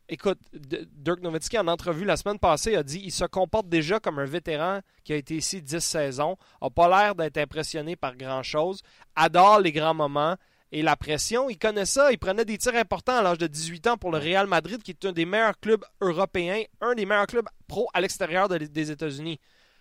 Écoute, 0.08 0.38
D- 0.52 0.86
Dirk 0.92 1.20
Nowitzki, 1.20 1.58
en 1.58 1.68
entrevue 1.68 2.04
la 2.04 2.16
semaine 2.16 2.38
passée, 2.38 2.76
a 2.76 2.82
dit 2.82 3.00
il 3.04 3.12
se 3.12 3.24
comporte 3.24 3.68
déjà 3.68 4.00
comme 4.00 4.18
un 4.18 4.24
vétéran 4.24 4.80
qui 5.04 5.12
a 5.12 5.16
été 5.16 5.36
ici 5.36 5.62
10 5.62 5.80
saisons, 5.80 6.36
a 6.60 6.70
pas 6.70 6.88
l'air 6.88 7.14
d'être 7.14 7.38
impressionné 7.38 7.94
par 7.94 8.16
grand-chose, 8.16 8.82
adore 9.14 9.60
les 9.60 9.72
grands 9.72 9.94
moments 9.94 10.36
et 10.72 10.82
la 10.82 10.96
pression. 10.96 11.48
Il 11.50 11.58
connaît 11.58 11.86
ça. 11.86 12.12
Il 12.12 12.18
prenait 12.18 12.44
des 12.44 12.58
tirs 12.58 12.74
importants 12.76 13.16
à 13.16 13.22
l'âge 13.22 13.38
de 13.38 13.46
18 13.46 13.86
ans 13.86 13.96
pour 13.96 14.10
le 14.12 14.18
Real 14.18 14.46
Madrid, 14.46 14.82
qui 14.82 14.90
est 14.92 15.04
un 15.04 15.12
des 15.12 15.24
meilleurs 15.24 15.58
clubs 15.60 15.84
européens, 16.00 16.62
un 16.80 16.94
des 16.94 17.06
meilleurs 17.06 17.26
clubs 17.26 17.48
pro 17.66 17.88
à 17.94 18.00
l'extérieur 18.00 18.48
de- 18.48 18.58
des 18.58 18.90
États-Unis. 18.90 19.38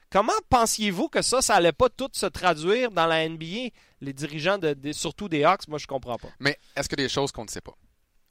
Comment 0.10 0.32
pensiez-vous 0.50 1.10
que 1.10 1.22
ça, 1.22 1.42
ça 1.42 1.56
allait 1.56 1.74
pas 1.74 1.90
tout 1.90 2.08
se 2.14 2.26
traduire 2.28 2.92
dans 2.92 3.06
la 3.08 3.28
NBA? 3.28 3.72
Les 4.00 4.14
dirigeants, 4.14 4.58
de, 4.58 4.76
surtout 4.94 5.28
des 5.28 5.44
Hawks, 5.44 5.68
moi 5.68 5.80
je 5.80 5.88
comprends 5.88 6.18
pas. 6.18 6.30
Mais 6.40 6.58
est-ce 6.78 6.88
que 6.88 6.96
des 6.96 7.10
choses 7.10 7.32
qu'on 7.34 7.44
ne 7.44 7.50
sait 7.50 7.60
pas? 7.62 7.74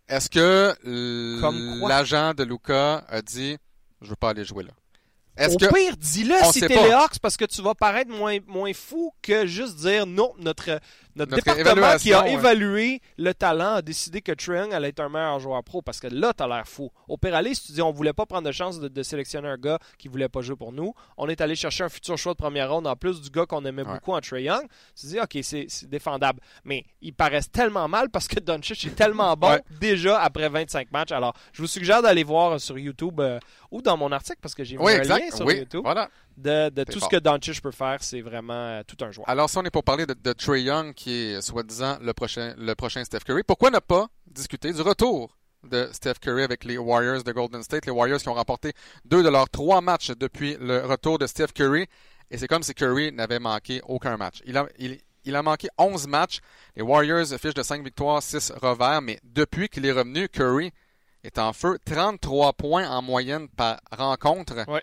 Est-ce 0.08 0.30
que 0.30 0.74
l'agent 1.86 2.32
de 2.34 2.44
Luca 2.44 3.04
a 3.08 3.20
dit 3.22 3.58
je 4.00 4.08
veux 4.08 4.16
pas 4.16 4.30
aller 4.30 4.44
jouer 4.44 4.64
là? 4.64 4.70
Au 5.48 5.56
que 5.58 5.66
pire, 5.66 5.96
dis-le 5.98 6.34
si 6.50 6.60
t'es 6.60 6.68
les 6.68 6.92
Hawks 6.92 7.18
parce 7.20 7.36
que 7.36 7.44
tu 7.44 7.60
vas 7.60 7.74
paraître 7.74 8.10
moins, 8.10 8.38
moins 8.46 8.72
fou 8.72 9.12
que 9.20 9.44
juste 9.46 9.76
dire 9.76 10.06
non, 10.06 10.32
notre, 10.38 10.80
notre, 11.16 11.32
Notre 11.34 11.56
département 11.56 11.96
qui 11.96 12.12
a 12.12 12.22
ouais. 12.22 12.32
évalué 12.34 13.00
le 13.16 13.32
talent 13.34 13.74
a 13.76 13.82
décidé 13.82 14.20
que 14.20 14.32
Trae 14.32 14.56
Young 14.58 14.72
allait 14.74 14.88
être 14.90 15.00
un 15.00 15.08
meilleur 15.08 15.40
joueur 15.40 15.64
pro 15.64 15.80
parce 15.82 15.98
que 15.98 16.06
là, 16.08 16.32
t'as 16.36 16.46
l'air 16.46 16.66
fou. 16.68 16.90
Au 17.08 17.16
si 17.54 17.62
tu 17.66 17.72
dis 17.72 17.82
on 17.82 17.90
voulait 17.90 18.12
pas 18.12 18.26
prendre 18.26 18.46
de 18.46 18.52
chance 18.52 18.78
de, 18.78 18.88
de 18.88 19.02
sélectionner 19.02 19.48
un 19.48 19.56
gars 19.56 19.78
qui 19.98 20.08
voulait 20.08 20.28
pas 20.28 20.42
jouer 20.42 20.56
pour 20.56 20.72
nous, 20.72 20.92
on 21.16 21.28
est 21.28 21.40
allé 21.40 21.56
chercher 21.56 21.84
un 21.84 21.88
futur 21.88 22.18
choix 22.18 22.32
de 22.32 22.36
première 22.38 22.70
ronde 22.70 22.86
en 22.86 22.96
plus 22.96 23.20
du 23.20 23.30
gars 23.30 23.46
qu'on 23.46 23.64
aimait 23.64 23.82
Ouais. 23.86 23.94
beaucoup 23.94 24.12
en 24.12 24.20
Trae 24.20 24.40
Young. 24.42 24.66
Tu 24.98 25.06
dis, 25.06 25.18
ok, 25.20 25.38
c'est 25.42 25.66
c'est 25.68 25.88
défendable. 25.88 26.40
Mais 26.64 26.84
ils 27.00 27.14
paraissent 27.14 27.50
tellement 27.50 27.88
mal 27.88 28.10
parce 28.10 28.28
que 28.28 28.38
Doncic 28.40 28.84
est 28.84 28.90
tellement 28.96 29.34
bon 29.36 29.50
Ouais. 29.50 29.62
déjà 29.80 30.20
après 30.20 30.48
25 30.48 30.90
matchs. 30.92 31.12
Alors, 31.12 31.34
je 31.52 31.62
vous 31.62 31.68
suggère 31.68 32.02
d'aller 32.02 32.24
voir 32.24 32.60
sur 32.60 32.78
YouTube 32.78 33.20
euh, 33.20 33.38
ou 33.70 33.80
dans 33.80 33.96
mon 33.96 34.12
article 34.12 34.38
parce 34.42 34.54
que 34.54 34.64
j'ai 34.64 34.76
mis 34.76 34.82
Oui, 34.84 34.92
un 34.92 34.98
exact. 34.98 35.20
lien 35.24 35.30
sur 35.30 35.46
Oui, 35.46 35.56
YouTube 35.58 35.82
voilà. 35.84 36.08
De, 36.36 36.84
tout 36.84 36.98
fort. 36.98 37.10
ce 37.10 37.16
que 37.16 37.20
Doncic 37.20 37.60
peut 37.62 37.70
faire. 37.70 38.02
C'est 38.02 38.20
vraiment 38.20 38.54
euh, 38.54 38.82
tout 38.86 39.02
un 39.04 39.10
joueur. 39.10 39.28
Alors, 39.28 39.48
si 39.48 39.58
on 39.58 39.62
est 39.64 39.70
pour 39.70 39.84
parler 39.84 40.06
de, 40.06 40.14
de 40.14 40.32
Trey 40.32 40.62
Young, 40.62 40.94
qui 40.94 41.12
est 41.12 41.40
soi-disant 41.40 41.98
le 42.00 42.12
prochain, 42.12 42.54
le 42.58 42.74
prochain 42.74 43.04
Steph 43.04 43.20
Curry, 43.20 43.42
pourquoi 43.42 43.70
ne 43.70 43.78
pas 43.78 44.06
discuter 44.26 44.72
du 44.72 44.80
retour 44.82 45.36
de 45.64 45.88
Steph 45.92 46.14
Curry 46.20 46.42
avec 46.42 46.64
les 46.64 46.78
Warriors 46.78 47.22
de 47.22 47.32
Golden 47.32 47.62
State? 47.62 47.86
Les 47.86 47.92
Warriors 47.92 48.20
qui 48.20 48.28
ont 48.28 48.34
remporté 48.34 48.72
deux 49.04 49.22
de 49.22 49.28
leurs 49.28 49.48
trois 49.48 49.80
matchs 49.80 50.10
depuis 50.10 50.56
le 50.60 50.84
retour 50.84 51.18
de 51.18 51.26
Steph 51.26 51.48
Curry. 51.54 51.86
Et 52.30 52.38
c'est 52.38 52.48
comme 52.48 52.62
si 52.62 52.74
Curry 52.74 53.12
n'avait 53.12 53.38
manqué 53.38 53.80
aucun 53.86 54.16
match. 54.16 54.42
Il 54.46 54.56
a, 54.56 54.66
il, 54.78 54.98
il 55.26 55.34
a 55.36 55.42
manqué 55.42 55.68
11 55.78 56.06
matchs. 56.06 56.40
Les 56.74 56.82
Warriors 56.82 57.26
fichent 57.40 57.54
de 57.54 57.62
5 57.62 57.84
victoires, 57.84 58.22
6 58.22 58.52
revers. 58.60 59.02
Mais 59.02 59.18
depuis 59.24 59.68
qu'il 59.68 59.84
est 59.86 59.92
revenu, 59.92 60.28
Curry 60.28 60.72
est 61.22 61.38
en 61.38 61.52
feu. 61.52 61.78
33 61.84 62.52
points 62.54 62.88
en 62.88 63.02
moyenne 63.02 63.48
par 63.48 63.80
rencontre. 63.90 64.68
Ouais. 64.68 64.82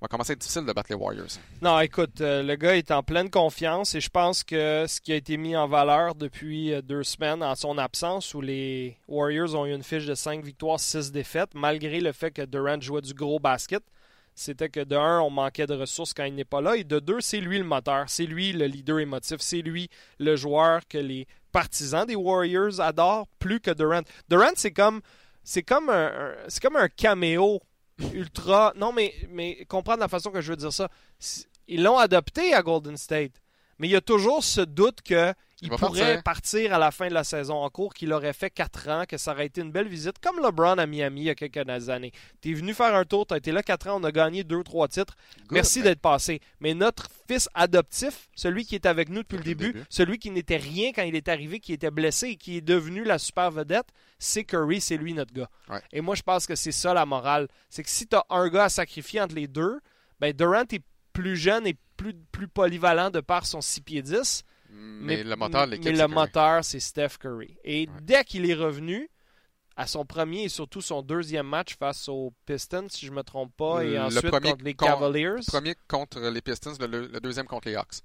Va 0.00 0.08
commencer 0.08 0.30
à 0.30 0.34
être 0.34 0.40
difficile 0.40 0.64
de 0.64 0.72
battre 0.72 0.88
les 0.90 0.96
Warriors. 0.96 1.26
Non, 1.60 1.78
écoute, 1.80 2.22
euh, 2.22 2.42
le 2.42 2.56
gars 2.56 2.74
est 2.76 2.90
en 2.90 3.02
pleine 3.02 3.28
confiance 3.28 3.94
et 3.94 4.00
je 4.00 4.08
pense 4.08 4.42
que 4.42 4.86
ce 4.88 4.98
qui 4.98 5.12
a 5.12 5.16
été 5.16 5.36
mis 5.36 5.54
en 5.54 5.68
valeur 5.68 6.14
depuis 6.14 6.72
euh, 6.72 6.80
deux 6.80 7.02
semaines 7.02 7.42
en 7.42 7.54
son 7.54 7.76
absence, 7.76 8.32
où 8.32 8.40
les 8.40 8.96
Warriors 9.08 9.54
ont 9.54 9.66
eu 9.66 9.74
une 9.74 9.82
fiche 9.82 10.06
de 10.06 10.14
5 10.14 10.42
victoires, 10.42 10.80
6 10.80 11.12
défaites, 11.12 11.50
malgré 11.54 12.00
le 12.00 12.12
fait 12.12 12.30
que 12.30 12.42
Durant 12.46 12.80
jouait 12.80 13.02
du 13.02 13.12
gros 13.12 13.38
basket, 13.38 13.82
c'était 14.34 14.70
que 14.70 14.80
de 14.80 14.96
un, 14.96 15.20
on 15.20 15.28
manquait 15.28 15.66
de 15.66 15.74
ressources 15.74 16.14
quand 16.14 16.24
il 16.24 16.34
n'est 16.34 16.44
pas 16.46 16.62
là, 16.62 16.76
et 16.76 16.84
de 16.84 16.98
deux, 16.98 17.20
c'est 17.20 17.40
lui 17.40 17.58
le 17.58 17.64
moteur, 17.64 18.04
c'est 18.08 18.24
lui 18.24 18.52
le 18.52 18.64
leader 18.64 19.00
émotif, 19.00 19.36
c'est 19.40 19.60
lui 19.60 19.90
le 20.18 20.34
joueur 20.34 20.80
que 20.88 20.96
les 20.96 21.26
partisans 21.52 22.06
des 22.06 22.14
Warriors 22.16 22.80
adorent 22.80 23.26
plus 23.38 23.60
que 23.60 23.72
Durant. 23.72 24.00
Durant, 24.30 24.52
c'est 24.54 24.70
comme 24.72 25.02
c'est 25.44 25.62
comme 25.62 25.90
un, 25.90 26.06
un- 26.06 26.34
c'est 26.48 26.62
comme 26.62 26.76
un 26.76 26.88
caméo 26.88 27.60
ultra. 28.12 28.72
Non, 28.76 28.92
mais, 28.92 29.14
mais 29.30 29.64
comprendre 29.66 30.00
la 30.00 30.08
façon 30.08 30.30
que 30.30 30.40
je 30.40 30.50
veux 30.50 30.56
dire 30.56 30.72
ça. 30.72 30.88
Ils 31.68 31.82
l'ont 31.82 31.98
adopté 31.98 32.54
à 32.54 32.62
Golden 32.62 32.96
State. 32.96 33.40
Mais 33.80 33.88
il 33.88 33.92
y 33.92 33.96
a 33.96 34.00
toujours 34.02 34.44
ce 34.44 34.60
doute 34.60 35.00
que 35.02 35.32
il 35.62 35.68
va 35.70 35.76
pourrait 35.76 36.22
partir. 36.22 36.22
partir 36.22 36.74
à 36.74 36.78
la 36.78 36.90
fin 36.90 37.08
de 37.08 37.14
la 37.14 37.24
saison 37.24 37.56
en 37.56 37.68
cours, 37.70 37.92
qu'il 37.92 38.12
aurait 38.12 38.32
fait 38.32 38.50
4 38.50 38.88
ans, 38.88 39.04
que 39.06 39.16
ça 39.18 39.32
aurait 39.32 39.46
été 39.46 39.60
une 39.62 39.72
belle 39.72 39.88
visite, 39.88 40.18
comme 40.22 40.38
LeBron 40.40 40.78
à 40.78 40.86
Miami 40.86 41.22
il 41.22 41.24
y 41.24 41.30
a 41.30 41.34
quelques 41.34 41.88
années. 41.88 42.12
Tu 42.40 42.50
es 42.50 42.54
venu 42.54 42.72
faire 42.72 42.94
un 42.94 43.04
tour, 43.04 43.26
tu 43.26 43.34
as 43.34 43.38
été 43.38 43.52
là 43.52 43.62
4 43.62 43.88
ans, 43.88 44.00
on 44.00 44.04
a 44.04 44.12
gagné 44.12 44.42
2-3 44.42 44.88
titres. 44.88 45.16
Merci 45.50 45.80
ben, 45.80 45.86
d'être 45.86 46.00
passé. 46.00 46.40
Mais 46.60 46.74
notre 46.74 47.08
fils 47.26 47.48
adoptif, 47.54 48.28
celui 48.34 48.64
qui 48.64 48.74
est 48.74 48.86
avec 48.86 49.08
nous 49.08 49.22
depuis 49.22 49.36
le 49.36 49.42
Depuis 49.42 49.50
le 49.50 49.54
début, 49.56 49.72
début. 49.72 49.86
celui 49.90 50.18
qui 50.18 50.30
n'était 50.30 50.56
rien 50.58 50.92
quand 50.92 51.02
il 51.02 51.16
est 51.16 51.28
arrivé, 51.28 51.58
qui 51.60 51.72
était 51.72 51.90
blessé 51.90 52.28
et 52.28 52.36
qui 52.36 52.58
est 52.58 52.62
devenu 52.62 53.04
la 53.04 53.18
super 53.18 53.50
vedette, 53.50 53.88
c'est 54.18 54.44
Curry, 54.44 54.80
c'est 54.80 54.96
lui 54.98 55.14
notre 55.14 55.32
gars. 55.32 55.48
Ouais. 55.68 55.80
Et 55.92 56.00
moi, 56.02 56.14
je 56.14 56.22
pense 56.22 56.46
que 56.46 56.54
c'est 56.54 56.72
ça 56.72 56.92
la 56.94 57.06
morale. 57.06 57.48
C'est 57.70 57.82
que 57.82 57.90
si 57.90 58.06
tu 58.06 58.16
as 58.16 58.24
un 58.30 58.48
gars 58.48 58.64
à 58.64 58.68
sacrifier 58.68 59.20
entre 59.20 59.34
les 59.34 59.46
deux, 59.48 59.80
ben 60.20 60.32
Durant 60.34 60.64
est 60.70 60.82
plus 61.12 61.36
jeune 61.36 61.66
et 61.66 61.76
plus, 62.02 62.14
plus 62.32 62.48
polyvalent 62.48 63.10
de 63.10 63.20
par 63.20 63.46
son 63.46 63.60
6 63.60 63.80
pieds 63.82 64.02
10. 64.02 64.44
Mais, 64.72 65.22
le 65.24 65.34
moteur 65.36 65.66
de 65.66 65.72
l'équipe, 65.72 65.86
Mais 65.90 65.96
c'est 65.96 66.02
le 66.02 66.08
moteur, 66.08 66.64
c'est 66.64 66.80
Steph 66.80 67.18
Curry. 67.20 67.56
Et 67.64 67.88
Ouais. 67.88 67.94
dès 68.02 68.24
qu'il 68.24 68.48
est 68.48 68.54
revenu, 68.54 69.10
à 69.76 69.86
son 69.86 70.04
premier 70.04 70.44
et 70.44 70.48
surtout 70.48 70.80
son 70.80 71.02
deuxième 71.02 71.46
match 71.46 71.76
face 71.76 72.08
aux 72.08 72.32
Pistons, 72.46 72.86
si 72.88 73.06
je 73.06 73.12
me 73.12 73.22
trompe 73.22 73.52
pas, 73.56 73.82
et 73.84 73.90
Le 73.92 74.00
ensuite 74.02 74.26
premier 74.30 74.50
contre 74.52 74.64
les 74.64 74.74
con- 74.74 74.86
Cavaliers, 74.86 75.34
Premier 75.46 75.74
contre 75.88 76.20
les 76.20 76.40
Pistons, 76.42 76.74
le, 76.80 76.86
le- 76.86 77.06
le 77.06 77.20
deuxième 77.20 77.46
contre 77.46 77.68
les 77.68 77.74
Hawks. 77.76 78.00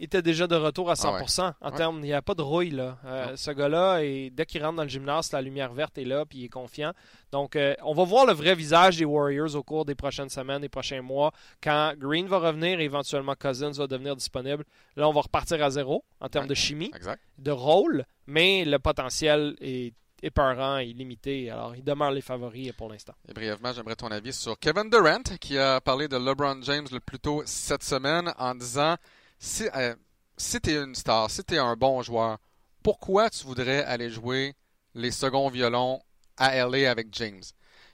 Il 0.00 0.04
était 0.06 0.22
déjà 0.22 0.46
de 0.46 0.56
retour 0.56 0.90
à 0.90 0.94
100%. 0.94 1.42
Ah 1.42 1.54
En 1.60 1.70
Ouais. 1.70 1.76
termes, 1.76 1.98
il 1.98 2.06
n'y 2.06 2.12
a 2.14 2.22
pas 2.22 2.34
de 2.34 2.42
rouille. 2.42 2.70
Là. 2.70 2.98
Euh, 3.04 3.36
ce 3.36 3.50
gars-là, 3.50 4.00
et 4.02 4.30
dès 4.30 4.46
qu'il 4.46 4.62
rentre 4.64 4.76
dans 4.76 4.82
le 4.82 4.88
gymnase, 4.88 5.30
la 5.32 5.42
lumière 5.42 5.72
verte 5.72 5.98
est 5.98 6.04
là, 6.04 6.24
puis 6.24 6.38
il 6.38 6.44
est 6.46 6.48
confiant. 6.48 6.92
Donc, 7.30 7.54
euh, 7.54 7.74
on 7.84 7.92
va 7.94 8.04
voir 8.04 8.26
le 8.26 8.32
vrai 8.32 8.54
visage 8.54 8.96
des 8.96 9.04
Warriors 9.04 9.54
au 9.54 9.62
cours 9.62 9.84
des 9.84 9.94
prochaines 9.94 10.30
semaines, 10.30 10.62
des 10.62 10.68
prochains 10.68 11.02
mois. 11.02 11.32
Quand 11.62 11.92
Green 11.96 12.26
va 12.26 12.38
revenir, 12.38 12.80
éventuellement 12.80 13.34
Cousins 13.38 13.70
va 13.72 13.86
devenir 13.86 14.16
disponible. 14.16 14.64
Là, 14.96 15.06
on 15.08 15.12
va 15.12 15.20
repartir 15.20 15.62
à 15.62 15.70
zéro 15.70 16.02
en 16.20 16.28
termes 16.28 16.48
de 16.48 16.54
chimie, 16.54 16.90
Exact. 16.96 17.22
de 17.38 17.50
rôle, 17.50 18.04
mais 18.26 18.64
le 18.64 18.78
potentiel 18.78 19.54
est 19.60 19.92
épeurant 20.22 20.76
et 20.78 20.86
limité. 20.92 21.50
Alors, 21.50 21.74
ils 21.76 21.82
demeurent 21.84 22.10
les 22.10 22.20
favoris 22.20 22.72
pour 22.72 22.90
l'instant. 22.90 23.14
Et 23.28 23.32
brièvement, 23.32 23.72
j'aimerais 23.72 23.96
ton 23.96 24.08
avis 24.08 24.32
sur 24.32 24.58
Kevin 24.58 24.90
Durant, 24.90 25.22
qui 25.40 25.56
a 25.56 25.80
parlé 25.80 26.08
de 26.08 26.16
LeBron 26.16 26.60
James 26.62 26.86
le 26.92 27.00
plus 27.00 27.18
tôt 27.18 27.42
cette 27.46 27.82
semaine 27.82 28.32
en 28.38 28.54
disant 28.54 28.96
si, 29.40 29.66
euh, 29.74 29.96
si 30.36 30.60
tu 30.60 30.70
es 30.70 30.76
une 30.76 30.94
star, 30.94 31.30
si 31.30 31.42
tu 31.42 31.54
es 31.54 31.58
un 31.58 31.74
bon 31.74 32.02
joueur, 32.02 32.38
pourquoi 32.82 33.30
tu 33.30 33.44
voudrais 33.44 33.82
aller 33.84 34.10
jouer 34.10 34.54
les 34.94 35.10
seconds 35.10 35.48
violons 35.48 36.00
à 36.36 36.54
LA 36.56 36.90
avec 36.90 37.08
James? 37.12 37.42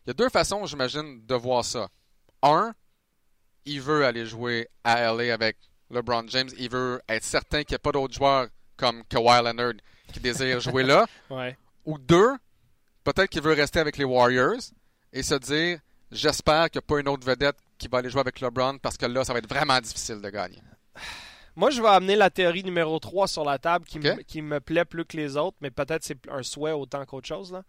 Il 0.05 0.09
y 0.09 0.11
a 0.11 0.15
deux 0.15 0.29
façons, 0.29 0.67
j'imagine, 0.67 1.25
de 1.25 1.35
voir 1.35 1.65
ça. 1.65 1.89
Un, 2.43 2.75
il 3.65 3.81
veut 3.81 4.05
aller 4.05 4.27
jouer 4.27 4.69
à 4.85 5.13
LA 5.13 5.33
avec 5.33 5.57
LeBron 5.91 6.27
James. 6.29 6.51
Il 6.59 6.69
veut 6.69 7.01
être 7.09 7.25
certain 7.25 7.63
qu'il 7.63 7.73
n'y 7.73 7.77
a 7.77 7.81
pas 7.81 7.93
d'autres 7.93 8.15
joueurs 8.15 8.49
comme 8.77 9.05
Kawhi 9.05 9.43
Leonard 9.43 9.75
qui 10.13 10.21
désirent 10.21 10.61
jouer 10.61 10.83
là. 10.83 11.07
Ouais. 11.31 11.57
Ou 11.85 11.99
deux, 11.99 12.37
peut-être 13.05 13.31
qu'il 13.31 13.43
veut 13.43 13.53
rester 13.53 13.79
avec 13.79 13.97
les 13.97 14.05
Warriors 14.05 14.61
et 15.13 15.23
se 15.23 15.35
dire 15.35 15.79
j'espère 16.11 16.71
qu'il 16.71 16.81
n'y 16.81 16.85
a 16.85 16.89
pas 16.89 17.01
une 17.01 17.09
autre 17.09 17.25
vedette 17.25 17.57
qui 17.79 17.87
va 17.87 17.99
aller 17.99 18.11
jouer 18.11 18.21
avec 18.21 18.41
LeBron 18.41 18.79
parce 18.79 18.97
que 18.97 19.07
là, 19.07 19.25
ça 19.25 19.33
va 19.33 19.39
être 19.39 19.49
vraiment 19.49 19.81
difficile 19.81 20.21
de 20.21 20.31
gagner. 20.31 20.61
Moi, 21.57 21.71
je 21.71 21.81
vais 21.81 21.89
amener 21.89 22.17
la 22.17 22.29
théorie 22.31 22.63
numéro 22.65 22.99
3 22.99 23.27
sur 23.29 23.45
la 23.45 23.59
table 23.59 23.87
qui, 23.87 23.99
me, 23.99 24.23
qui 24.23 24.43
me 24.43 24.61
plaît 24.61 24.85
plus 24.85 25.05
que 25.07 25.17
les 25.17 25.37
autres, 25.37 25.57
mais 25.61 25.71
peut-être 25.71 26.05
c'est 26.05 26.19
un 26.31 26.43
souhait 26.43 26.73
autant 26.73 27.05
qu'autre 27.07 27.27
chose. 27.27 27.51
Là. 27.53 27.63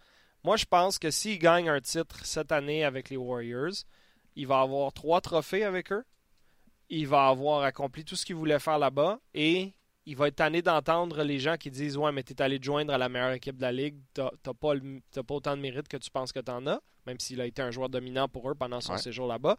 Moi, 0.43 0.57
je 0.57 0.65
pense 0.65 0.99
que 0.99 1.09
s'il 1.09 1.39
gagne 1.39 1.69
un 1.69 1.79
titre 1.79 2.25
cette 2.25 2.51
année 2.51 2.83
avec 2.83 3.09
les 3.09 3.17
Warriors, 3.17 3.73
il 4.35 4.45
va 4.45 4.59
avoir 4.59 4.91
trois 4.93 5.21
trophées 5.21 5.63
avec 5.63 5.91
eux. 5.91 6.03
Il 6.89 7.07
va 7.07 7.27
avoir 7.27 7.63
accompli 7.63 8.03
tout 8.05 8.15
ce 8.15 8.25
qu'il 8.25 8.35
voulait 8.35 8.59
faire 8.59 8.77
là-bas 8.77 9.19
et 9.33 9.73
il 10.05 10.15
va 10.15 10.27
être 10.29 10.35
tanné 10.37 10.61
d'entendre 10.61 11.23
les 11.23 11.39
gens 11.39 11.57
qui 11.57 11.69
disent 11.71 11.97
Ouais, 11.97 12.11
mais 12.11 12.23
t'es 12.23 12.41
allé 12.41 12.59
te 12.59 12.65
joindre 12.65 12.93
à 12.93 12.97
la 12.97 13.09
meilleure 13.09 13.31
équipe 13.33 13.57
de 13.57 13.61
la 13.61 13.71
ligue, 13.73 13.97
t'as 14.13 14.29
pas, 14.59 14.73
le- 14.73 15.01
t'as 15.11 15.23
pas 15.23 15.33
autant 15.35 15.55
de 15.57 15.61
mérite 15.61 15.87
que 15.87 15.97
tu 15.97 16.09
penses 16.11 16.31
que 16.31 16.39
t'en 16.39 16.65
as, 16.67 16.79
même 17.05 17.19
s'il 17.19 17.41
a 17.41 17.45
été 17.45 17.61
un 17.61 17.71
joueur 17.71 17.89
dominant 17.89 18.27
pour 18.29 18.49
eux 18.49 18.55
pendant 18.55 18.79
son 18.79 18.93
Ouais. 18.93 18.97
séjour 18.99 19.27
là-bas. 19.27 19.57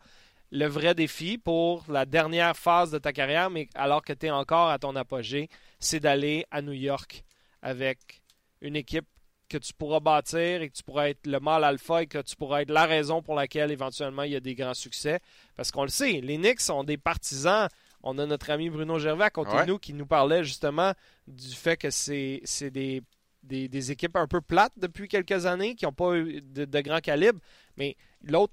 Le 0.51 0.67
vrai 0.67 0.95
défi 0.95 1.39
pour 1.39 1.85
la 1.89 2.07
dernière 2.07 2.57
phase 2.57 2.91
de 2.91 2.99
ta 2.99 3.13
carrière, 3.13 3.51
mais 3.51 3.69
alors 3.75 4.03
que 4.03 4.13
tu 4.13 4.27
es 4.27 4.31
encore 4.31 4.71
à 4.71 4.79
ton 4.79 4.97
apogée, 4.97 5.49
c'est 5.79 6.01
d'aller 6.01 6.47
à 6.51 6.63
New 6.63 6.73
York 6.73 7.25
avec 7.63 8.23
une 8.61 8.77
équipe 8.77 9.07
que 9.49 9.59
tu 9.59 9.73
pourras 9.73 10.01
bâtir 10.01 10.63
et 10.63 10.69
que 10.69 10.75
tu 10.75 10.83
pourras 10.83 11.09
être 11.09 11.27
le 11.27 11.41
mâle 11.41 11.65
alpha 11.65 12.03
et 12.03 12.07
que 12.07 12.19
tu 12.19 12.37
pourras 12.37 12.63
être 12.63 12.71
la 12.71 12.87
raison 12.87 13.23
pour 13.23 13.35
laquelle 13.35 13.71
éventuellement 13.71 14.23
il 14.23 14.33
y 14.33 14.37
a 14.37 14.41
des 14.41 14.55
grands 14.55 14.75
succès. 14.75 15.21
Parce 15.57 15.71
qu'on 15.71 15.83
le 15.83 15.89
sait, 15.89 16.21
les 16.21 16.37
Knicks 16.37 16.61
sont 16.61 16.85
des 16.85 16.99
partisans. 16.99 17.69
On 18.03 18.19
a 18.19 18.27
notre 18.27 18.51
ami 18.51 18.71
Bruno 18.71 18.99
Gervais 18.99 19.25
à 19.25 19.31
côté 19.31 19.57
de 19.57 19.65
nous 19.65 19.79
qui 19.79 19.95
nous 19.95 20.07
parlait 20.07 20.45
justement 20.45 20.93
du 21.27 21.55
fait 21.55 21.77
que 21.77 21.91
c'est 21.91 22.71
des, 22.71 23.03
des, 23.43 23.91
équipes 23.91 24.17
un 24.17 24.27
peu 24.27 24.41
plates 24.41 24.73
depuis 24.77 25.09
quelques 25.09 25.47
années 25.47 25.75
qui 25.75 25.85
n'ont 25.85 25.93
pas 25.93 26.15
eu 26.17 26.41
de, 26.43 26.65
de, 26.65 26.81
grand 26.81 27.01
calibre. 27.01 27.41
Mais 27.79 27.97
l'autre 28.23 28.53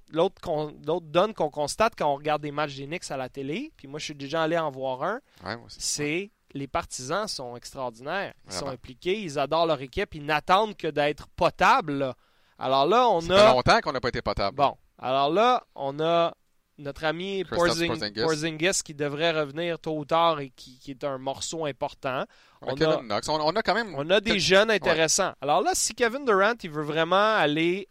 donne 1.02 1.34
qu'on 1.34 1.50
constate 1.50 1.94
quand 1.98 2.10
on 2.10 2.14
regarde 2.14 2.40
des 2.40 2.52
matchs 2.52 2.76
des 2.76 2.86
Knicks 2.86 3.10
à 3.10 3.16
la 3.16 3.28
télé, 3.28 3.72
puis 3.76 3.88
moi 3.88 3.98
je 3.98 4.04
suis 4.04 4.14
déjà 4.14 4.44
allé 4.44 4.56
en 4.56 4.70
voir 4.70 5.02
un, 5.02 5.20
c'est 5.68 6.30
les 6.54 6.68
partisans 6.68 7.28
sont 7.28 7.56
extraordinaires. 7.56 8.32
Ils 8.46 8.52
sont 8.52 8.68
impliqués, 8.68 9.20
ils 9.20 9.38
adorent 9.38 9.66
leur 9.66 9.82
équipe, 9.82 10.14
ils 10.14 10.24
n'attendent 10.24 10.76
que 10.76 10.86
d'être 10.86 11.28
potables. 11.28 12.14
Alors 12.58 12.86
là, 12.86 13.08
on 13.08 13.18
a. 13.18 13.36
Ça 13.36 13.48
fait 13.48 13.54
longtemps 13.54 13.80
qu'on 13.80 13.92
n'a 13.92 14.00
pas 14.00 14.08
été 14.08 14.22
potable. 14.22 14.56
Bon. 14.56 14.76
Alors 14.98 15.30
là, 15.30 15.62
on 15.74 16.00
a 16.00 16.34
notre 16.78 17.04
ami 17.04 17.44
Porzingis. 17.44 18.82
qui 18.84 18.94
devrait 18.94 19.32
revenir 19.32 19.78
tôt 19.78 19.98
ou 19.98 20.04
tard 20.04 20.40
et 20.40 20.50
qui, 20.50 20.80
est 20.88 21.04
un 21.04 21.18
morceau 21.18 21.66
important. 21.66 22.24
On, 22.62 22.74
a, 22.80 23.02
on, 23.28 23.56
a, 23.56 23.62
quand 23.62 23.74
même. 23.74 23.94
On 23.96 24.08
a 24.08 24.20
des 24.20 24.38
jeunes 24.40 24.70
intéressants. 24.70 25.32
Alors 25.40 25.60
là, 25.60 25.72
si 25.74 25.94
Kevin 25.94 26.24
Durant 26.24 26.54
il 26.62 26.70
veut 26.70 26.82
vraiment 26.82 27.36
aller 27.36 27.88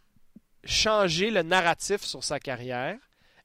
changer 0.66 1.30
le 1.30 1.42
narratif 1.42 2.02
sur 2.02 2.22
sa 2.22 2.38
carrière 2.38 2.98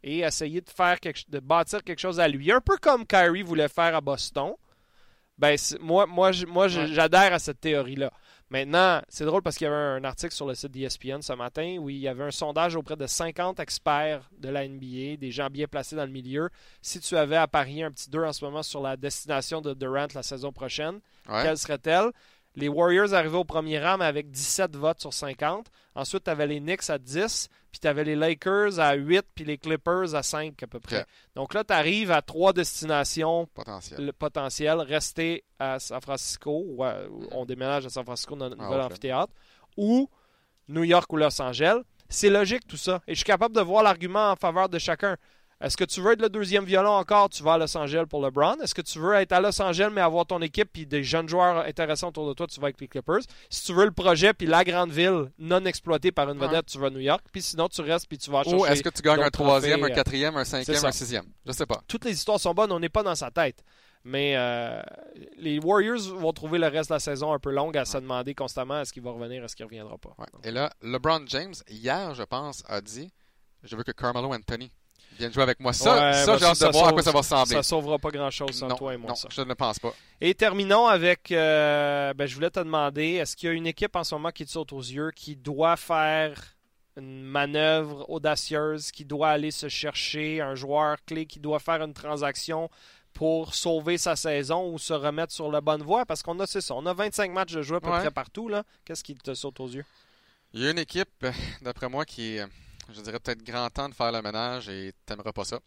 et 0.03 0.19
essayer 0.19 0.61
de 0.61 0.69
faire 0.69 0.97
de 1.29 1.39
bâtir 1.39 1.83
quelque 1.83 1.99
chose 1.99 2.19
à 2.19 2.27
lui, 2.27 2.51
un 2.51 2.61
peu 2.61 2.77
comme 2.77 3.05
Kyrie 3.05 3.43
voulait 3.43 3.69
faire 3.69 3.95
à 3.95 4.01
Boston. 4.01 4.53
Ben, 5.37 5.55
moi, 5.79 6.05
moi, 6.05 6.31
moi 6.47 6.67
j'adhère 6.67 7.33
à 7.33 7.39
cette 7.39 7.61
théorie-là. 7.61 8.11
Maintenant, 8.51 9.01
c'est 9.07 9.23
drôle 9.23 9.41
parce 9.41 9.57
qu'il 9.57 9.65
y 9.65 9.69
avait 9.69 9.77
un 9.77 10.03
article 10.03 10.33
sur 10.33 10.45
le 10.45 10.53
site 10.55 10.71
d'ESPN 10.71 11.21
ce 11.21 11.31
matin 11.33 11.77
où 11.79 11.89
il 11.89 11.97
y 11.97 12.07
avait 12.07 12.25
un 12.25 12.31
sondage 12.31 12.75
auprès 12.75 12.97
de 12.97 13.07
50 13.07 13.61
experts 13.61 14.29
de 14.37 14.49
la 14.49 14.67
NBA, 14.67 15.15
des 15.17 15.31
gens 15.31 15.49
bien 15.49 15.67
placés 15.67 15.95
dans 15.95 16.05
le 16.05 16.11
milieu. 16.11 16.49
Si 16.81 16.99
tu 16.99 17.15
avais 17.15 17.37
à 17.37 17.47
parier 17.47 17.85
un 17.85 17.91
petit 17.91 18.09
2 18.09 18.23
en 18.23 18.33
ce 18.33 18.43
moment 18.43 18.61
sur 18.61 18.81
la 18.81 18.97
destination 18.97 19.61
de 19.61 19.73
Durant 19.73 20.07
la 20.13 20.21
saison 20.21 20.51
prochaine, 20.51 20.99
quelle 21.25 21.57
serait-elle? 21.57 22.11
Les 22.55 22.67
Warriors 22.67 23.13
arrivaient 23.13 23.37
au 23.37 23.45
premier 23.45 23.79
rang, 23.79 23.97
mais 23.97 24.05
avec 24.05 24.29
17 24.29 24.75
votes 24.75 24.99
sur 24.99 25.13
50. 25.13 25.67
Ensuite, 25.95 26.25
tu 26.25 26.29
avais 26.29 26.47
les 26.47 26.59
Knicks 26.59 26.89
à 26.89 26.97
10, 26.97 27.47
puis 27.71 27.79
tu 27.79 27.87
avais 27.87 28.03
les 28.03 28.15
Lakers 28.15 28.79
à 28.79 28.93
8, 28.93 29.25
puis 29.33 29.45
les 29.45 29.57
Clippers 29.57 30.15
à 30.15 30.23
5 30.23 30.61
à 30.61 30.67
peu 30.67 30.79
près. 30.79 31.05
Donc 31.35 31.53
là, 31.53 31.63
tu 31.63 31.73
arrives 31.73 32.11
à 32.11 32.21
trois 32.21 32.51
destinations 32.51 33.47
potentielles. 34.19 34.79
Rester 34.81 35.43
à 35.59 35.79
San 35.79 36.01
Francisco, 36.01 36.63
ou 36.67 36.83
on 37.31 37.45
déménage 37.45 37.85
à 37.85 37.89
San 37.89 38.03
Francisco 38.03 38.35
dans 38.35 38.49
notre 38.49 38.61
ah, 38.61 38.65
nouvel 38.65 38.81
amphithéâtre, 38.81 39.33
ou 39.77 40.09
New 40.67 40.83
York 40.83 41.11
ou 41.13 41.17
Los 41.17 41.41
Angeles. 41.41 41.81
C'est 42.09 42.29
logique 42.29 42.67
tout 42.67 42.77
ça. 42.77 43.01
Et 43.07 43.13
je 43.13 43.19
suis 43.19 43.25
capable 43.25 43.55
de 43.55 43.61
voir 43.61 43.83
l'argument 43.83 44.31
en 44.31 44.35
faveur 44.35 44.67
de 44.67 44.77
chacun. 44.77 45.15
Est-ce 45.61 45.77
que 45.77 45.83
tu 45.83 46.01
veux 46.01 46.13
être 46.13 46.21
le 46.21 46.29
deuxième 46.29 46.65
violon 46.65 46.91
encore, 46.91 47.29
tu 47.29 47.43
vas 47.43 47.53
à 47.53 47.57
Los 47.59 47.77
Angeles 47.77 48.05
pour 48.09 48.23
LeBron? 48.23 48.55
Est-ce 48.63 48.73
que 48.73 48.81
tu 48.81 48.97
veux 48.97 49.13
être 49.13 49.31
à 49.31 49.39
Los 49.39 49.61
Angeles 49.61 49.89
mais 49.93 50.01
avoir 50.01 50.25
ton 50.25 50.41
équipe 50.41 50.69
puis 50.73 50.87
des 50.87 51.03
jeunes 51.03 51.29
joueurs 51.29 51.65
intéressants 51.65 52.09
autour 52.09 52.27
de 52.27 52.33
toi, 52.33 52.47
tu 52.47 52.59
vas 52.59 52.65
avec 52.65 52.81
les 52.81 52.87
Clippers? 52.87 53.21
Si 53.49 53.65
tu 53.65 53.73
veux 53.73 53.85
le 53.85 53.91
projet 53.91 54.33
puis 54.33 54.47
la 54.47 54.63
grande 54.63 54.91
ville 54.91 55.31
non 55.37 55.63
exploitée 55.65 56.11
par 56.11 56.31
une 56.31 56.39
vedette, 56.39 56.65
tu 56.65 56.79
vas 56.79 56.87
à 56.87 56.89
New 56.89 56.99
York. 56.99 57.23
Puis 57.31 57.43
sinon, 57.43 57.67
tu 57.69 57.81
restes 57.81 58.07
puis 58.07 58.17
tu 58.17 58.31
vas 58.31 58.43
chercher. 58.43 58.57
Ou 58.57 58.65
est-ce 58.65 58.81
que 58.81 58.89
tu 58.89 59.03
gagnes 59.03 59.21
un 59.21 59.29
troisième, 59.29 59.83
un 59.83 59.89
quatrième, 59.89 60.35
un 60.35 60.45
cinquième, 60.45 60.83
un 60.83 60.91
sixième? 60.91 61.25
Je 61.45 61.51
sais 61.51 61.67
pas. 61.67 61.83
Toutes 61.87 62.05
les 62.05 62.13
histoires 62.13 62.39
sont 62.39 62.53
bonnes, 62.55 62.71
on 62.71 62.79
n'est 62.79 62.89
pas 62.89 63.03
dans 63.03 63.15
sa 63.15 63.29
tête. 63.29 63.63
Mais 64.03 64.35
euh, 64.35 64.81
les 65.37 65.59
Warriors 65.59 66.01
vont 66.15 66.33
trouver 66.33 66.57
le 66.57 66.67
reste 66.67 66.89
de 66.89 66.95
la 66.95 66.99
saison 66.99 67.33
un 67.33 67.39
peu 67.39 67.51
longue 67.51 67.77
à 67.77 67.85
se 67.85 67.99
demander 67.99 68.33
constamment 68.33 68.81
est-ce 68.81 68.91
qu'il 68.91 69.03
va 69.03 69.11
revenir, 69.11 69.43
est-ce 69.43 69.55
qu'il 69.55 69.65
reviendra 69.65 69.99
pas? 69.99 70.15
Et 70.43 70.49
là, 70.49 70.71
LeBron 70.81 71.25
James, 71.27 71.53
hier, 71.69 72.15
je 72.15 72.23
pense, 72.23 72.63
a 72.67 72.81
dit 72.81 73.11
je 73.63 73.75
veux 73.75 73.83
que 73.83 73.91
Carmelo 73.91 74.33
Anthony 74.33 74.71
viens 75.17 75.31
jouer 75.31 75.43
avec 75.43 75.59
moi. 75.59 75.73
Ça, 75.73 76.13
ça 76.13 76.37
j'ai 76.37 76.45
hâte 76.45 76.61
de 76.61 76.71
voir 76.71 76.87
à 76.87 76.91
quoi 76.93 77.01
ça 77.01 77.11
va 77.11 77.19
ressembler. 77.19 77.55
Ça 77.55 77.63
sauvera 77.63 77.99
pas 77.99 78.09
grand-chose 78.09 78.51
sans 78.51 78.69
toi 78.69 78.93
et 78.93 78.97
moi. 78.97 79.11
Non, 79.11 79.29
je 79.29 79.41
ne 79.41 79.53
pense 79.53 79.79
pas. 79.79 79.93
Et 80.19 80.33
terminons 80.33 80.87
avec, 80.87 81.31
euh, 81.31 82.13
ben, 82.13 82.27
je 82.27 82.35
voulais 82.35 82.49
te 82.49 82.59
demander, 82.59 83.13
est-ce 83.13 83.35
qu'il 83.35 83.49
y 83.49 83.51
a 83.51 83.55
une 83.55 83.67
équipe 83.67 83.95
en 83.95 84.03
ce 84.03 84.15
moment 84.15 84.31
qui 84.31 84.45
te 84.45 84.51
saute 84.51 84.73
aux 84.73 84.81
yeux, 84.81 85.11
qui 85.15 85.35
doit 85.35 85.77
faire 85.77 86.55
une 86.97 87.23
manœuvre 87.23 88.09
audacieuse, 88.09 88.91
qui 88.91 89.05
doit 89.05 89.29
aller 89.29 89.51
se 89.51 89.69
chercher 89.69 90.41
un 90.41 90.55
joueur 90.55 90.97
clé, 91.05 91.25
qui 91.25 91.39
doit 91.39 91.59
faire 91.59 91.81
une 91.81 91.93
transaction 91.93 92.69
pour 93.13 93.55
sauver 93.55 93.97
sa 93.97 94.15
saison 94.15 94.71
ou 94.71 94.77
se 94.77 94.93
remettre 94.93 95.33
sur 95.33 95.51
la 95.51 95.61
bonne 95.61 95.83
voie? 95.83 96.05
Parce 96.05 96.21
qu'on 96.21 96.39
a, 96.39 96.47
c'est 96.47 96.61
ça, 96.61 96.75
on 96.75 96.85
a 96.85 96.93
25 96.93 97.31
matchs 97.31 97.53
de 97.53 97.61
jouer 97.61 97.77
à 97.77 97.81
peu 97.81 97.89
près 97.89 98.11
partout. 98.11 98.51
Qu'est-ce 98.85 99.03
qui 99.03 99.15
te 99.15 99.33
saute 99.33 99.59
aux 99.59 99.69
yeux? 99.69 99.85
Il 100.53 100.61
y 100.61 100.67
a 100.67 100.71
une 100.71 100.79
équipe, 100.79 101.25
d'après 101.61 101.87
moi, 101.87 102.03
qui 102.03 102.35
est 102.35 102.45
je 102.93 103.01
dirais 103.01 103.19
peut-être 103.19 103.43
grand 103.43 103.69
temps 103.69 103.89
de 103.89 103.93
faire 103.93 104.11
le 104.11 104.21
ménage 104.21 104.69
et 104.69 104.93
t'aimerais 105.05 105.33
pas 105.33 105.45
ça. 105.45 105.59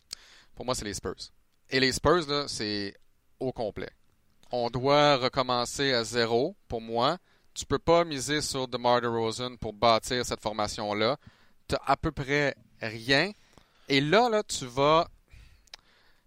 Pour 0.55 0.64
moi, 0.64 0.75
c'est 0.75 0.85
les 0.85 0.95
Spurs. 0.95 1.31
Et 1.70 1.81
les 1.81 1.93
Spurs, 1.93 2.29
là, 2.29 2.47
c'est 2.49 2.95
au 3.41 3.53
complet. 3.53 3.91
On 4.51 4.70
doit 4.70 5.16
recommencer 5.16 5.93
à 5.93 6.05
zéro, 6.05 6.57
pour 6.68 6.81
moi. 6.81 7.18
Tu 7.55 7.66
peux 7.66 7.79
pas 7.79 8.05
miser 8.05 8.41
sur 8.41 8.68
DeMar 8.68 9.01
DeRozan 9.01 9.57
pour 9.57 9.72
bâtir 9.72 10.25
cette 10.25 10.41
formation-là. 10.41 11.16
Tu 11.68 11.77
à 11.87 11.97
peu 11.97 12.12
près 12.12 12.55
rien. 12.81 13.33
Et 13.89 14.01
là, 14.01 14.29
là, 14.29 14.43
tu 14.43 14.66
vas 14.66 15.09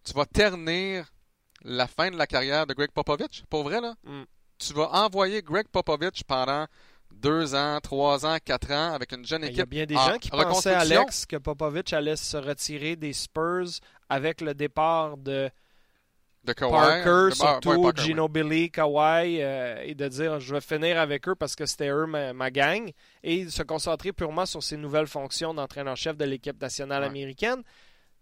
tu 0.04 0.14
vas 0.14 0.26
ternir 0.26 1.12
la 1.64 1.86
fin 1.88 2.10
de 2.10 2.16
la 2.16 2.28
carrière 2.28 2.66
de 2.66 2.74
Greg 2.74 2.92
Popovich. 2.92 3.44
Pour 3.50 3.64
vrai, 3.64 3.82
là. 3.82 3.96
Mm. 4.04 4.24
Tu 4.58 4.74
vas 4.74 4.90
envoyer 5.04 5.42
Greg 5.42 5.68
Popovich 5.68 6.24
pendant 6.24 6.66
deux 7.12 7.56
ans, 7.56 7.80
trois 7.82 8.26
ans, 8.26 8.38
quatre 8.44 8.72
ans 8.72 8.94
avec 8.94 9.12
une 9.12 9.26
jeune 9.26 9.44
équipe. 9.44 9.56
Il 9.56 9.60
y 9.60 9.62
a 9.62 9.66
bien 9.66 9.86
des 9.86 9.96
gens 9.96 10.18
qui 10.20 10.30
pensaient, 10.30 10.74
Alex, 10.74 11.26
que 11.26 11.38
Popovic 11.38 11.94
allait 11.94 12.16
se 12.16 12.38
retirer 12.38 12.96
des 12.96 13.14
Spurs 13.14 13.80
avec 14.10 14.42
le 14.42 14.54
départ 14.54 15.18
de, 15.18 15.50
de 16.44 16.54
Parker, 16.54 17.36
surtout 17.36 17.92
Gino 17.96 18.28
Billy, 18.28 18.72
Kawhi, 18.72 19.42
euh, 19.42 19.84
et 19.84 19.96
de 19.96 20.08
dire 20.08 20.40
je 20.40 20.54
vais 20.54 20.62
finir 20.62 21.00
avec 21.00 21.28
eux 21.28 21.36
parce 21.36 21.56
que 21.56 21.66
c'était 21.66 21.90
eux 21.90 22.06
ma, 22.06 22.52
gang, 22.52 22.92
et 23.24 23.50
se 23.50 23.64
concentrer 23.64 24.14
purement 24.14 24.46
sur 24.46 24.64
ses 24.64 24.78
nouvelles 24.78 25.08
fonctions 25.08 25.54
d'entraîneur-chef 25.54 26.16
de 26.18 26.26
l'équipe 26.26 26.62
nationale 26.62 27.04
américaine. 27.04 27.64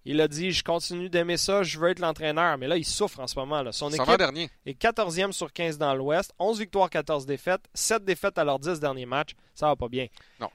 Il 0.05 0.21
a 0.21 0.27
dit 0.27 0.51
Je 0.51 0.63
continue 0.63 1.09
d'aimer 1.09 1.37
ça, 1.37 1.63
je 1.63 1.79
veux 1.79 1.89
être 1.89 1.99
l'entraîneur. 1.99 2.57
Mais 2.57 2.67
là, 2.67 2.77
il 2.77 2.85
souffre 2.85 3.19
en 3.19 3.27
ce 3.27 3.37
moment. 3.37 3.61
Là. 3.61 3.71
Son 3.71 3.89
équipe 3.89 4.17
dernier. 4.17 4.49
est 4.65 4.79
14e 4.79 5.31
sur 5.31 5.51
15 5.51 5.77
dans 5.77 5.93
l'Ouest, 5.95 6.33
11 6.39 6.59
victoires, 6.59 6.89
14 6.89 7.25
défaites, 7.25 7.61
7 7.73 8.05
défaites 8.05 8.37
à 8.37 8.43
leurs 8.43 8.59
10 8.59 8.79
derniers 8.79 9.05
matchs. 9.05 9.35
Ça 9.53 9.67
va 9.67 9.75
pas 9.75 9.89
bien. 9.89 10.07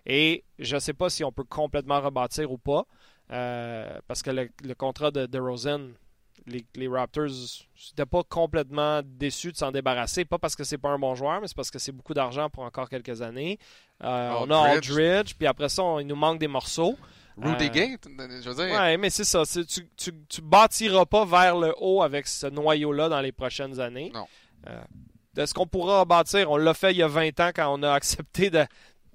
Et 0.07 0.45
je 0.59 0.77
ne 0.77 0.81
sais 0.81 0.95
pas 0.95 1.11
si 1.11 1.25
on 1.25 1.33
peut 1.33 1.45
complètement 1.45 2.01
rebâtir 2.01 2.51
ou 2.51 2.59
pas. 2.59 2.87
Euh, 3.33 3.99
parce 4.09 4.23
que 4.23 4.31
le, 4.31 4.75
contrat 4.75 5.13
de, 5.13 5.27
de 5.27 5.39
Rosen, 5.39 5.93
les, 6.47 6.89
Raptors 6.89 7.29
n'étaient 7.29 8.07
pas 8.07 8.23
complètement 8.25 9.03
déçus 9.05 9.53
de 9.53 9.57
s'en 9.57 9.71
débarrasser. 9.71 10.25
Pas 10.25 10.39
parce 10.39 10.57
que 10.57 10.65
c'est 10.65 10.79
pas 10.79 10.91
un 10.91 10.99
bon 10.99 11.15
joueur, 11.15 11.41
mais 11.41 11.49
c'est 11.49 11.57
parce 11.57 11.71
que 11.71 11.79
c'est 11.79 11.93
beaucoup 11.93 12.15
d'argent 12.15 12.51
pour 12.51 12.65
encore 12.65 12.89
quelques 12.89 13.23
années. 13.23 13.59
Euh, 14.03 14.33
on 14.41 14.51
a 14.51 14.71
Aldridge, 14.71 15.35
puis 15.37 15.47
après 15.47 15.69
ça, 15.69 15.83
il 16.01 16.07
nous 16.07 16.17
manque 16.17 16.39
des 16.39 16.49
morceaux. 16.49 16.97
Rudy 17.43 17.71
euh, 17.75 18.41
je 18.43 18.51
veux 18.51 18.55
dire. 18.55 18.75
Ouais, 18.75 18.97
mais 18.97 19.11
c'est 19.11 19.25
ça. 19.25 19.43
Tu, 19.45 19.87
tu, 19.97 20.13
tu, 20.29 20.43
bâtiras 20.43 21.07
pas 21.07 21.25
vers 21.25 21.57
le 21.57 21.75
haut 21.79 22.03
avec 22.03 22.27
ce 22.27 22.47
noyau-là 22.47 23.09
dans 23.09 23.21
les 23.21 23.33
prochaines 23.33 23.81
années. 23.81 24.11
Non. 24.15 24.27
Euh, 24.69 24.81
de 25.35 25.47
ce 25.47 25.55
qu'on 25.55 25.67
pourra 25.67 26.05
bâtir, 26.05 26.51
on 26.51 26.57
l'a 26.57 26.75
fait 26.75 26.93
il 26.93 26.99
y 26.99 27.03
a 27.03 27.09
20 27.09 27.41
ans 27.41 27.51
quand 27.55 27.73
on 27.73 27.83
a 27.83 27.93
accepté 27.95 28.51
de. 28.51 28.67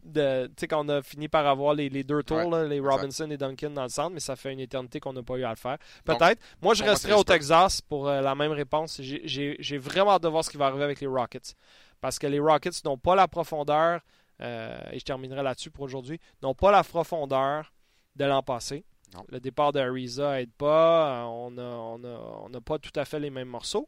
de 0.03 0.47
tu 0.47 0.53
sais, 0.61 0.67
quand 0.67 0.85
on 0.85 0.89
a 0.89 1.01
fini 1.03 1.27
par 1.27 1.45
avoir 1.45 1.75
les, 1.75 1.89
les 1.89 2.03
deux 2.03 2.23
tours, 2.23 2.55
les 2.55 2.79
Robinson 2.79 3.29
et 3.29 3.37
Duncan 3.37 3.69
dans 3.69 3.83
le 3.83 3.89
centre, 3.89 4.11
mais 4.11 4.19
ça 4.19 4.35
fait 4.35 4.53
une 4.53 4.59
éternité 4.59 4.99
qu'on 4.99 5.13
n'a 5.13 5.23
pas 5.23 5.35
eu 5.35 5.43
à 5.43 5.51
le 5.51 5.55
faire. 5.55 5.77
Peut-être. 6.03 6.41
Moi, 6.61 6.73
je 6.73 6.83
resterai 6.83 7.13
au 7.13 7.23
Texas 7.23 7.81
pour 7.81 8.07
euh, 8.07 8.21
la 8.21 8.33
même 8.33 8.51
réponse. 8.51 8.99
J'ai 9.01 9.77
vraiment 9.77 10.11
hâte 10.11 10.23
de 10.23 10.29
voir 10.29 10.43
ce 10.43 10.49
qui 10.49 10.57
va 10.57 10.67
arriver 10.67 10.83
avec 10.83 10.99
les 10.99 11.07
Rockets. 11.07 11.55
Parce 12.01 12.17
que 12.17 12.27
les 12.27 12.39
Rockets 12.39 12.83
n'ont 12.85 12.97
pas 12.97 13.15
la 13.15 13.27
profondeur, 13.27 14.01
et 14.39 14.99
je 14.99 15.03
terminerai 15.03 15.43
là-dessus 15.43 15.71
pour 15.71 15.85
aujourd'hui, 15.85 16.19
n'ont 16.41 16.53
pas 16.53 16.71
la 16.71 16.83
profondeur 16.83 17.71
de 18.15 18.25
l'an 18.25 18.43
passé. 18.43 18.85
Le 19.29 19.39
départ 19.39 19.71
de 19.71 19.79
Ariza 19.79 20.41
aide 20.41 20.51
pas. 20.53 21.25
On 21.27 21.49
n'a 22.49 22.61
pas 22.61 22.79
tout 22.79 22.91
à 22.95 23.05
fait 23.05 23.19
les 23.19 23.29
mêmes 23.29 23.49
morceaux. 23.49 23.87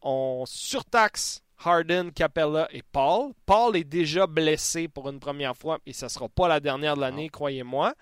On 0.00 0.44
surtaxe 0.46 1.42
Harden, 1.64 2.10
Capella 2.10 2.68
et 2.72 2.82
Paul. 2.82 3.32
Paul 3.46 3.76
est 3.76 3.84
déjà 3.84 4.26
blessé 4.26 4.88
pour 4.88 5.08
une 5.08 5.20
première 5.20 5.56
fois 5.56 5.78
et 5.86 5.92
ce 5.92 6.06
ne 6.06 6.08
sera 6.08 6.28
pas 6.28 6.48
la 6.48 6.60
dernière 6.60 6.96
de 6.96 7.00
l'année, 7.00 7.28
croyez-moi. 7.28 7.94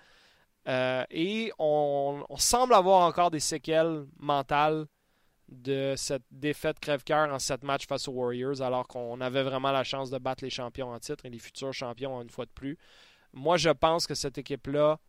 Euh, 0.67 1.03
et 1.09 1.51
on, 1.59 2.23
semble 2.37 2.73
avoir 2.73 3.05
encore 3.05 3.31
des 3.31 3.39
séquelles 3.39 4.05
mentales 4.19 4.85
de 5.49 5.95
cette 5.97 6.23
défaite 6.31 6.79
crève-cœur 6.79 7.31
en 7.33 7.39
sept 7.39 7.63
matchs 7.63 7.87
face 7.87 8.07
aux 8.07 8.13
Warriors, 8.13 8.61
alors 8.61 8.87
qu'on 8.87 9.19
avait 9.21 9.43
vraiment 9.43 9.71
la 9.71 9.83
chance 9.83 10.09
de 10.09 10.17
battre 10.17 10.43
les 10.43 10.49
champions 10.49 10.91
en 10.91 10.99
titre 10.99 11.25
et 11.25 11.29
les 11.29 11.39
futurs 11.39 11.73
champions 11.73 12.21
une 12.21 12.29
fois 12.29 12.45
de 12.45 12.51
plus. 12.51 12.77
Moi, 13.33 13.57
je 13.57 13.69
pense 13.69 14.07
que 14.07 14.13
cette 14.15 14.37
équipe-là 14.37 14.99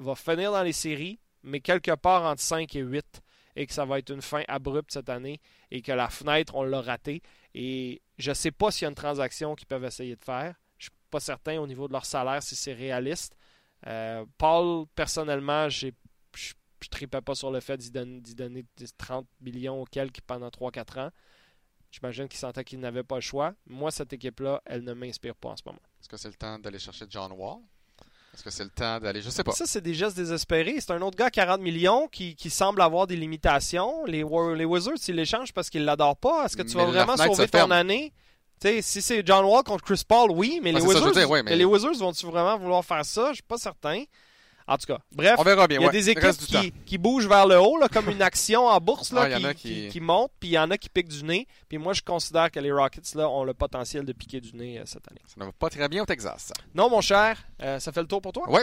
va 0.00 0.14
finir 0.14 0.52
dans 0.52 0.62
les 0.62 0.72
séries, 0.72 1.20
mais 1.42 1.60
quelque 1.60 1.94
part 1.94 2.24
entre 2.24 2.42
5 2.42 2.74
et 2.74 2.80
8 2.80 3.22
et 3.56 3.66
que 3.66 3.72
ça 3.72 3.84
va 3.84 3.98
être 3.98 4.10
une 4.10 4.22
fin 4.22 4.42
abrupte 4.48 4.92
cette 4.92 5.08
année 5.08 5.40
et 5.70 5.82
que 5.82 5.92
la 5.92 6.08
fenêtre, 6.08 6.54
on 6.54 6.62
l'a 6.62 6.80
ratée. 6.80 7.22
Et 7.54 8.00
je 8.18 8.30
ne 8.30 8.34
sais 8.34 8.50
pas 8.50 8.70
s'il 8.70 8.82
y 8.82 8.86
a 8.86 8.88
une 8.88 8.94
transaction 8.94 9.54
qu'ils 9.54 9.66
peuvent 9.66 9.84
essayer 9.84 10.16
de 10.16 10.24
faire. 10.24 10.54
Je 10.78 10.86
ne 10.86 10.90
suis 10.90 10.92
pas 11.10 11.20
certain 11.20 11.58
au 11.58 11.66
niveau 11.66 11.88
de 11.88 11.92
leur 11.92 12.04
salaire 12.04 12.42
si 12.42 12.56
c'est 12.56 12.72
réaliste. 12.72 13.36
Euh, 13.86 14.24
Paul, 14.38 14.86
personnellement, 14.94 15.68
je 15.68 15.88
ne 15.88 15.92
tripais 16.90 17.20
pas 17.20 17.34
sur 17.34 17.50
le 17.50 17.60
fait 17.60 17.76
d'y 17.76 17.90
donner, 17.90 18.20
donner, 18.20 18.64
30 18.96 19.26
millions 19.40 19.82
ou 19.82 19.84
quelques 19.84 20.20
pendant 20.22 20.48
3-4 20.48 21.00
ans. 21.00 21.10
J'imagine 21.90 22.28
qu'il 22.28 22.38
sentait 22.38 22.62
qu'il 22.62 22.78
n'avait 22.78 23.02
pas 23.02 23.16
le 23.16 23.20
choix. 23.20 23.52
Moi, 23.66 23.90
cette 23.90 24.12
équipe-là, 24.12 24.62
elle 24.64 24.84
ne 24.84 24.92
m'inspire 24.92 25.34
pas 25.34 25.50
en 25.50 25.56
ce 25.56 25.62
moment. 25.66 25.80
Est-ce 26.00 26.08
que 26.08 26.16
c'est 26.16 26.28
le 26.28 26.34
temps 26.34 26.58
d'aller 26.58 26.78
chercher 26.78 27.06
John 27.08 27.32
Wall? 27.32 27.58
Est-ce 28.32 28.44
que 28.44 28.50
c'est 28.50 28.64
le 28.64 28.70
temps 28.70 29.00
d'aller? 29.00 29.22
Je 29.22 29.30
sais 29.30 29.42
pas. 29.42 29.52
Ça, 29.52 29.66
c'est 29.66 29.80
des 29.80 29.94
gestes 29.94 30.16
désespérés. 30.16 30.76
C'est 30.78 30.92
un 30.92 31.02
autre 31.02 31.16
gars 31.16 31.26
à 31.26 31.30
40 31.30 31.60
millions 31.60 32.08
qui, 32.08 32.36
qui 32.36 32.48
semble 32.48 32.80
avoir 32.80 33.06
des 33.06 33.16
limitations. 33.16 34.04
Les, 34.06 34.24
les 34.56 34.64
Wizards, 34.64 34.94
ils 35.08 35.14
l'échangent 35.16 35.52
parce 35.52 35.68
qu'ils 35.68 35.84
l'adorent 35.84 36.16
pas. 36.16 36.44
Est-ce 36.44 36.56
que 36.56 36.62
tu 36.62 36.76
vas 36.76 36.84
vraiment 36.84 37.16
sauver 37.16 37.48
ton 37.48 37.70
année? 37.70 38.12
sais, 38.62 38.82
si 38.82 39.02
c'est 39.02 39.26
John 39.26 39.44
Wall 39.44 39.62
contre 39.64 39.84
Chris 39.84 40.02
Paul, 40.06 40.30
oui, 40.30 40.60
mais, 40.62 40.72
les, 40.72 40.80
Wizards, 40.80 41.12
mais... 41.44 41.56
les 41.56 41.64
Wizards 41.64 41.94
vont-tu 41.94 42.26
vraiment 42.26 42.58
vouloir 42.58 42.84
faire 42.84 43.04
ça? 43.04 43.28
Je 43.30 43.34
suis 43.34 43.42
pas 43.42 43.58
certain. 43.58 44.04
En 44.70 44.76
tout 44.76 44.86
cas, 44.86 44.98
bref, 45.10 45.34
on 45.36 45.42
verra 45.42 45.66
bien, 45.66 45.80
il 45.80 45.82
y 45.82 45.88
a 45.88 45.90
des 45.90 46.10
équipes 46.10 46.30
qui, 46.30 46.72
qui, 46.86 46.96
bougent 46.96 47.26
vers 47.26 47.44
le 47.44 47.58
haut, 47.58 47.76
là, 47.76 47.88
comme 47.88 48.08
une 48.08 48.22
action 48.22 48.68
en 48.68 48.78
bourse 48.78 49.10
là, 49.10 49.28
ah, 49.28 49.52
qui, 49.52 49.88
qui... 49.88 50.00
monte, 50.00 50.30
puis 50.38 50.50
il 50.50 50.52
y 50.52 50.58
en 50.60 50.70
a 50.70 50.78
qui 50.78 50.88
piquent 50.88 51.08
du 51.08 51.24
nez. 51.24 51.48
Puis 51.68 51.76
moi, 51.76 51.92
je 51.92 52.02
considère 52.02 52.52
que 52.52 52.60
les 52.60 52.70
Rockets 52.70 53.16
là, 53.16 53.28
ont 53.28 53.42
le 53.42 53.52
potentiel 53.52 54.04
de 54.04 54.12
piquer 54.12 54.40
du 54.40 54.54
nez 54.54 54.78
euh, 54.78 54.82
cette 54.86 55.10
année. 55.10 55.20
Ça 55.26 55.34
ne 55.38 55.46
va 55.46 55.52
pas 55.52 55.70
très 55.70 55.88
bien 55.88 56.04
au 56.04 56.06
Texas. 56.06 56.52
Non, 56.72 56.88
mon 56.88 57.00
cher, 57.00 57.42
euh, 57.62 57.80
ça 57.80 57.90
fait 57.90 58.00
le 58.00 58.06
tour 58.06 58.22
pour 58.22 58.32
toi? 58.32 58.44
Oui. 58.48 58.60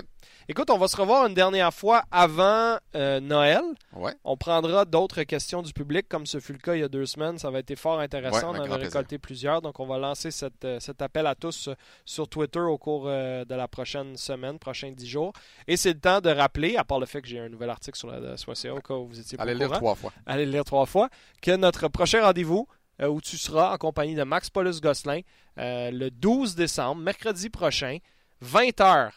Écoute, 0.48 0.70
on 0.70 0.78
va 0.78 0.88
se 0.88 0.96
revoir 0.96 1.28
une 1.28 1.34
dernière 1.34 1.74
fois 1.74 2.04
avant 2.10 2.78
euh, 2.96 3.20
Noël. 3.20 3.64
Ouais. 3.94 4.14
On 4.24 4.38
prendra 4.38 4.86
d'autres 4.86 5.24
questions 5.24 5.62
du 5.62 5.74
public, 5.74 6.08
comme 6.08 6.26
ce 6.26 6.40
fut 6.40 6.54
le 6.54 6.60
cas 6.60 6.76
il 6.76 6.80
y 6.80 6.84
a 6.84 6.88
deux 6.88 7.06
semaines. 7.06 7.38
Ça 7.38 7.52
va 7.52 7.60
être 7.60 7.76
fort 7.76 8.00
intéressant. 8.00 8.54
on 8.54 8.60
en 8.60 8.72
a 8.72 8.78
récolté 8.78 9.18
plusieurs. 9.18 9.62
Donc, 9.62 9.82
on 9.82 9.86
va 9.86 9.98
lancer 9.98 10.32
cette, 10.32 10.66
cet 10.80 11.02
appel 11.02 11.28
à 11.28 11.36
tous 11.36 11.68
sur 12.06 12.30
Twitter 12.30 12.60
au 12.60 12.78
cours 12.78 13.08
de 13.08 13.56
la 13.56 13.68
prochaine 13.68 14.16
semaine, 14.16 14.58
prochains 14.58 14.92
dix 14.92 15.08
jours. 15.08 15.34
Et 15.68 15.76
c'est 15.76 15.97
le 15.98 16.02
temps 16.02 16.22
de 16.22 16.30
rappeler 16.30 16.78
à 16.78 16.84
part 16.84 17.00
le 17.00 17.06
fait 17.06 17.22
que 17.22 17.28
j'ai 17.28 17.40
un 17.40 17.50
nouvel 17.50 17.70
article 17.70 17.98
sur 17.98 18.08
la 18.10 18.38
SWCA 18.38 18.74
au 18.74 18.82
cas 18.82 18.94
où 18.94 19.08
vous 19.08 19.20
étiez 19.20 19.38
Allez 19.40 19.54
le 19.54 19.60
lire 19.60 19.72
trois 19.72 19.96
fois. 19.96 20.14
Allez 20.26 20.46
le 20.46 20.52
lire 20.52 20.64
trois 20.64 20.86
fois. 20.86 21.10
Que 21.42 21.56
notre 21.56 21.88
prochain 21.88 22.24
rendez-vous, 22.24 22.68
euh, 23.02 23.08
où 23.08 23.20
tu 23.20 23.38
seras 23.38 23.74
en 23.74 23.78
compagnie 23.78 24.16
de 24.16 24.24
Max 24.24 24.50
Paulus 24.50 24.80
Gosselin, 24.80 25.22
euh, 25.58 25.92
le 25.92 26.10
12 26.12 26.56
décembre, 26.56 27.02
mercredi 27.02 27.50
prochain, 27.50 27.98
20h. 28.44 29.12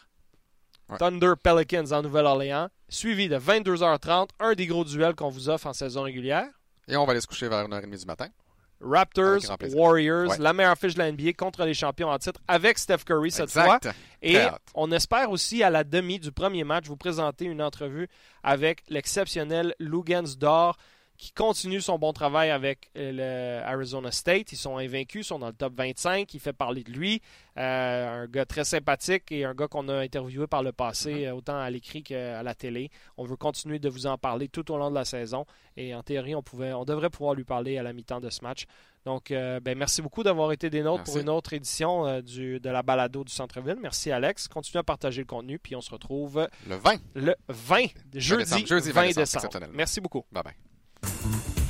Thunder 0.99 1.33
Pelicans 1.41 1.89
en 1.93 2.01
Nouvelle-Orléans, 2.01 2.67
suivi 2.89 3.29
de 3.29 3.37
22h30, 3.37 4.27
un 4.41 4.53
des 4.53 4.67
gros 4.67 4.83
duels 4.83 5.15
qu'on 5.15 5.29
vous 5.29 5.47
offre 5.47 5.67
en 5.67 5.73
saison 5.73 6.01
régulière. 6.01 6.49
Et 6.89 6.97
on 6.97 7.05
va 7.05 7.11
aller 7.11 7.21
se 7.21 7.27
coucher 7.27 7.47
vers 7.47 7.65
1h30 7.65 7.97
du 7.97 8.05
matin. 8.05 8.27
Raptors, 8.83 9.41
Warriors, 9.73 10.37
la 10.39 10.53
meilleure 10.53 10.77
fiche 10.77 10.93
de 10.95 10.99
la 10.99 11.11
NBA 11.11 11.33
contre 11.33 11.63
les 11.65 11.73
champions 11.73 12.09
en 12.09 12.17
titre 12.17 12.39
avec 12.47 12.77
Steph 12.77 12.99
Curry 13.05 13.31
cette 13.31 13.51
fois. 13.51 13.79
Et 14.21 14.37
on 14.75 14.91
espère 14.91 15.31
aussi 15.31 15.63
à 15.63 15.69
la 15.69 15.83
demi 15.83 16.19
du 16.19 16.31
premier 16.31 16.63
match 16.63 16.85
vous 16.87 16.97
présenter 16.97 17.45
une 17.45 17.61
entrevue 17.61 18.07
avec 18.43 18.83
l'exceptionnel 18.89 19.75
Lugans 19.79 20.35
Dor 20.37 20.77
qui 21.21 21.31
continue 21.33 21.81
son 21.81 21.99
bon 21.99 22.13
travail 22.13 22.49
avec 22.49 22.89
euh, 22.97 23.11
le 23.61 23.63
Arizona 23.67 24.09
State. 24.09 24.53
Ils 24.53 24.57
sont 24.57 24.77
invaincus, 24.77 25.23
ils 25.23 25.27
sont 25.27 25.37
dans 25.37 25.49
le 25.49 25.53
top 25.53 25.73
25. 25.77 26.33
Il 26.33 26.39
fait 26.39 26.51
parler 26.51 26.83
de 26.83 26.91
lui. 26.91 27.21
Euh, 27.57 28.23
un 28.23 28.25
gars 28.25 28.45
très 28.45 28.63
sympathique 28.63 29.31
et 29.31 29.45
un 29.45 29.53
gars 29.53 29.67
qu'on 29.67 29.87
a 29.87 29.97
interviewé 29.97 30.47
par 30.47 30.63
le 30.63 30.71
passé, 30.71 31.13
mm-hmm. 31.13 31.27
euh, 31.27 31.35
autant 31.35 31.59
à 31.59 31.69
l'écrit 31.69 32.01
qu'à 32.01 32.41
la 32.41 32.55
télé. 32.55 32.89
On 33.17 33.25
veut 33.25 33.35
continuer 33.35 33.77
de 33.77 33.87
vous 33.87 34.07
en 34.07 34.17
parler 34.17 34.47
tout 34.47 34.71
au 34.71 34.79
long 34.79 34.89
de 34.89 34.95
la 34.95 35.05
saison. 35.05 35.45
Et 35.77 35.93
en 35.93 36.01
théorie, 36.01 36.33
on, 36.33 36.41
pouvait, 36.41 36.73
on 36.73 36.85
devrait 36.85 37.11
pouvoir 37.11 37.35
lui 37.35 37.43
parler 37.43 37.77
à 37.77 37.83
la 37.83 37.93
mi-temps 37.93 38.19
de 38.19 38.31
ce 38.31 38.43
match. 38.43 38.65
Donc, 39.05 39.29
ben, 39.29 39.75
merci 39.75 40.01
beaucoup 40.01 40.21
d'avoir 40.21 40.51
été 40.51 40.69
des 40.69 40.81
nôtres 40.83 41.03
pour 41.03 41.17
une 41.17 41.29
autre 41.29 41.53
édition 41.53 42.21
du, 42.21 42.59
de 42.59 42.69
la 42.69 42.83
balado 42.83 43.23
du 43.23 43.31
Centre-Ville. 43.31 43.77
Merci, 43.81 44.11
Alex. 44.11 44.47
Continuez 44.47 44.79
à 44.79 44.83
partager 44.83 45.21
le 45.21 45.27
contenu, 45.27 45.57
puis 45.57 45.75
on 45.75 45.81
se 45.81 45.89
retrouve 45.89 46.47
le 46.67 46.75
20. 46.75 46.97
Le 47.15 47.35
20, 47.47 47.77
jeudi, 48.13 48.65
20, 48.65 48.91
20 48.91 49.15
décembre. 49.15 49.59
Merci 49.71 50.01
beaucoup. 50.01 50.25
Bye 50.31 50.43
bye. 50.43 50.70
Mm-hmm. 51.03 51.60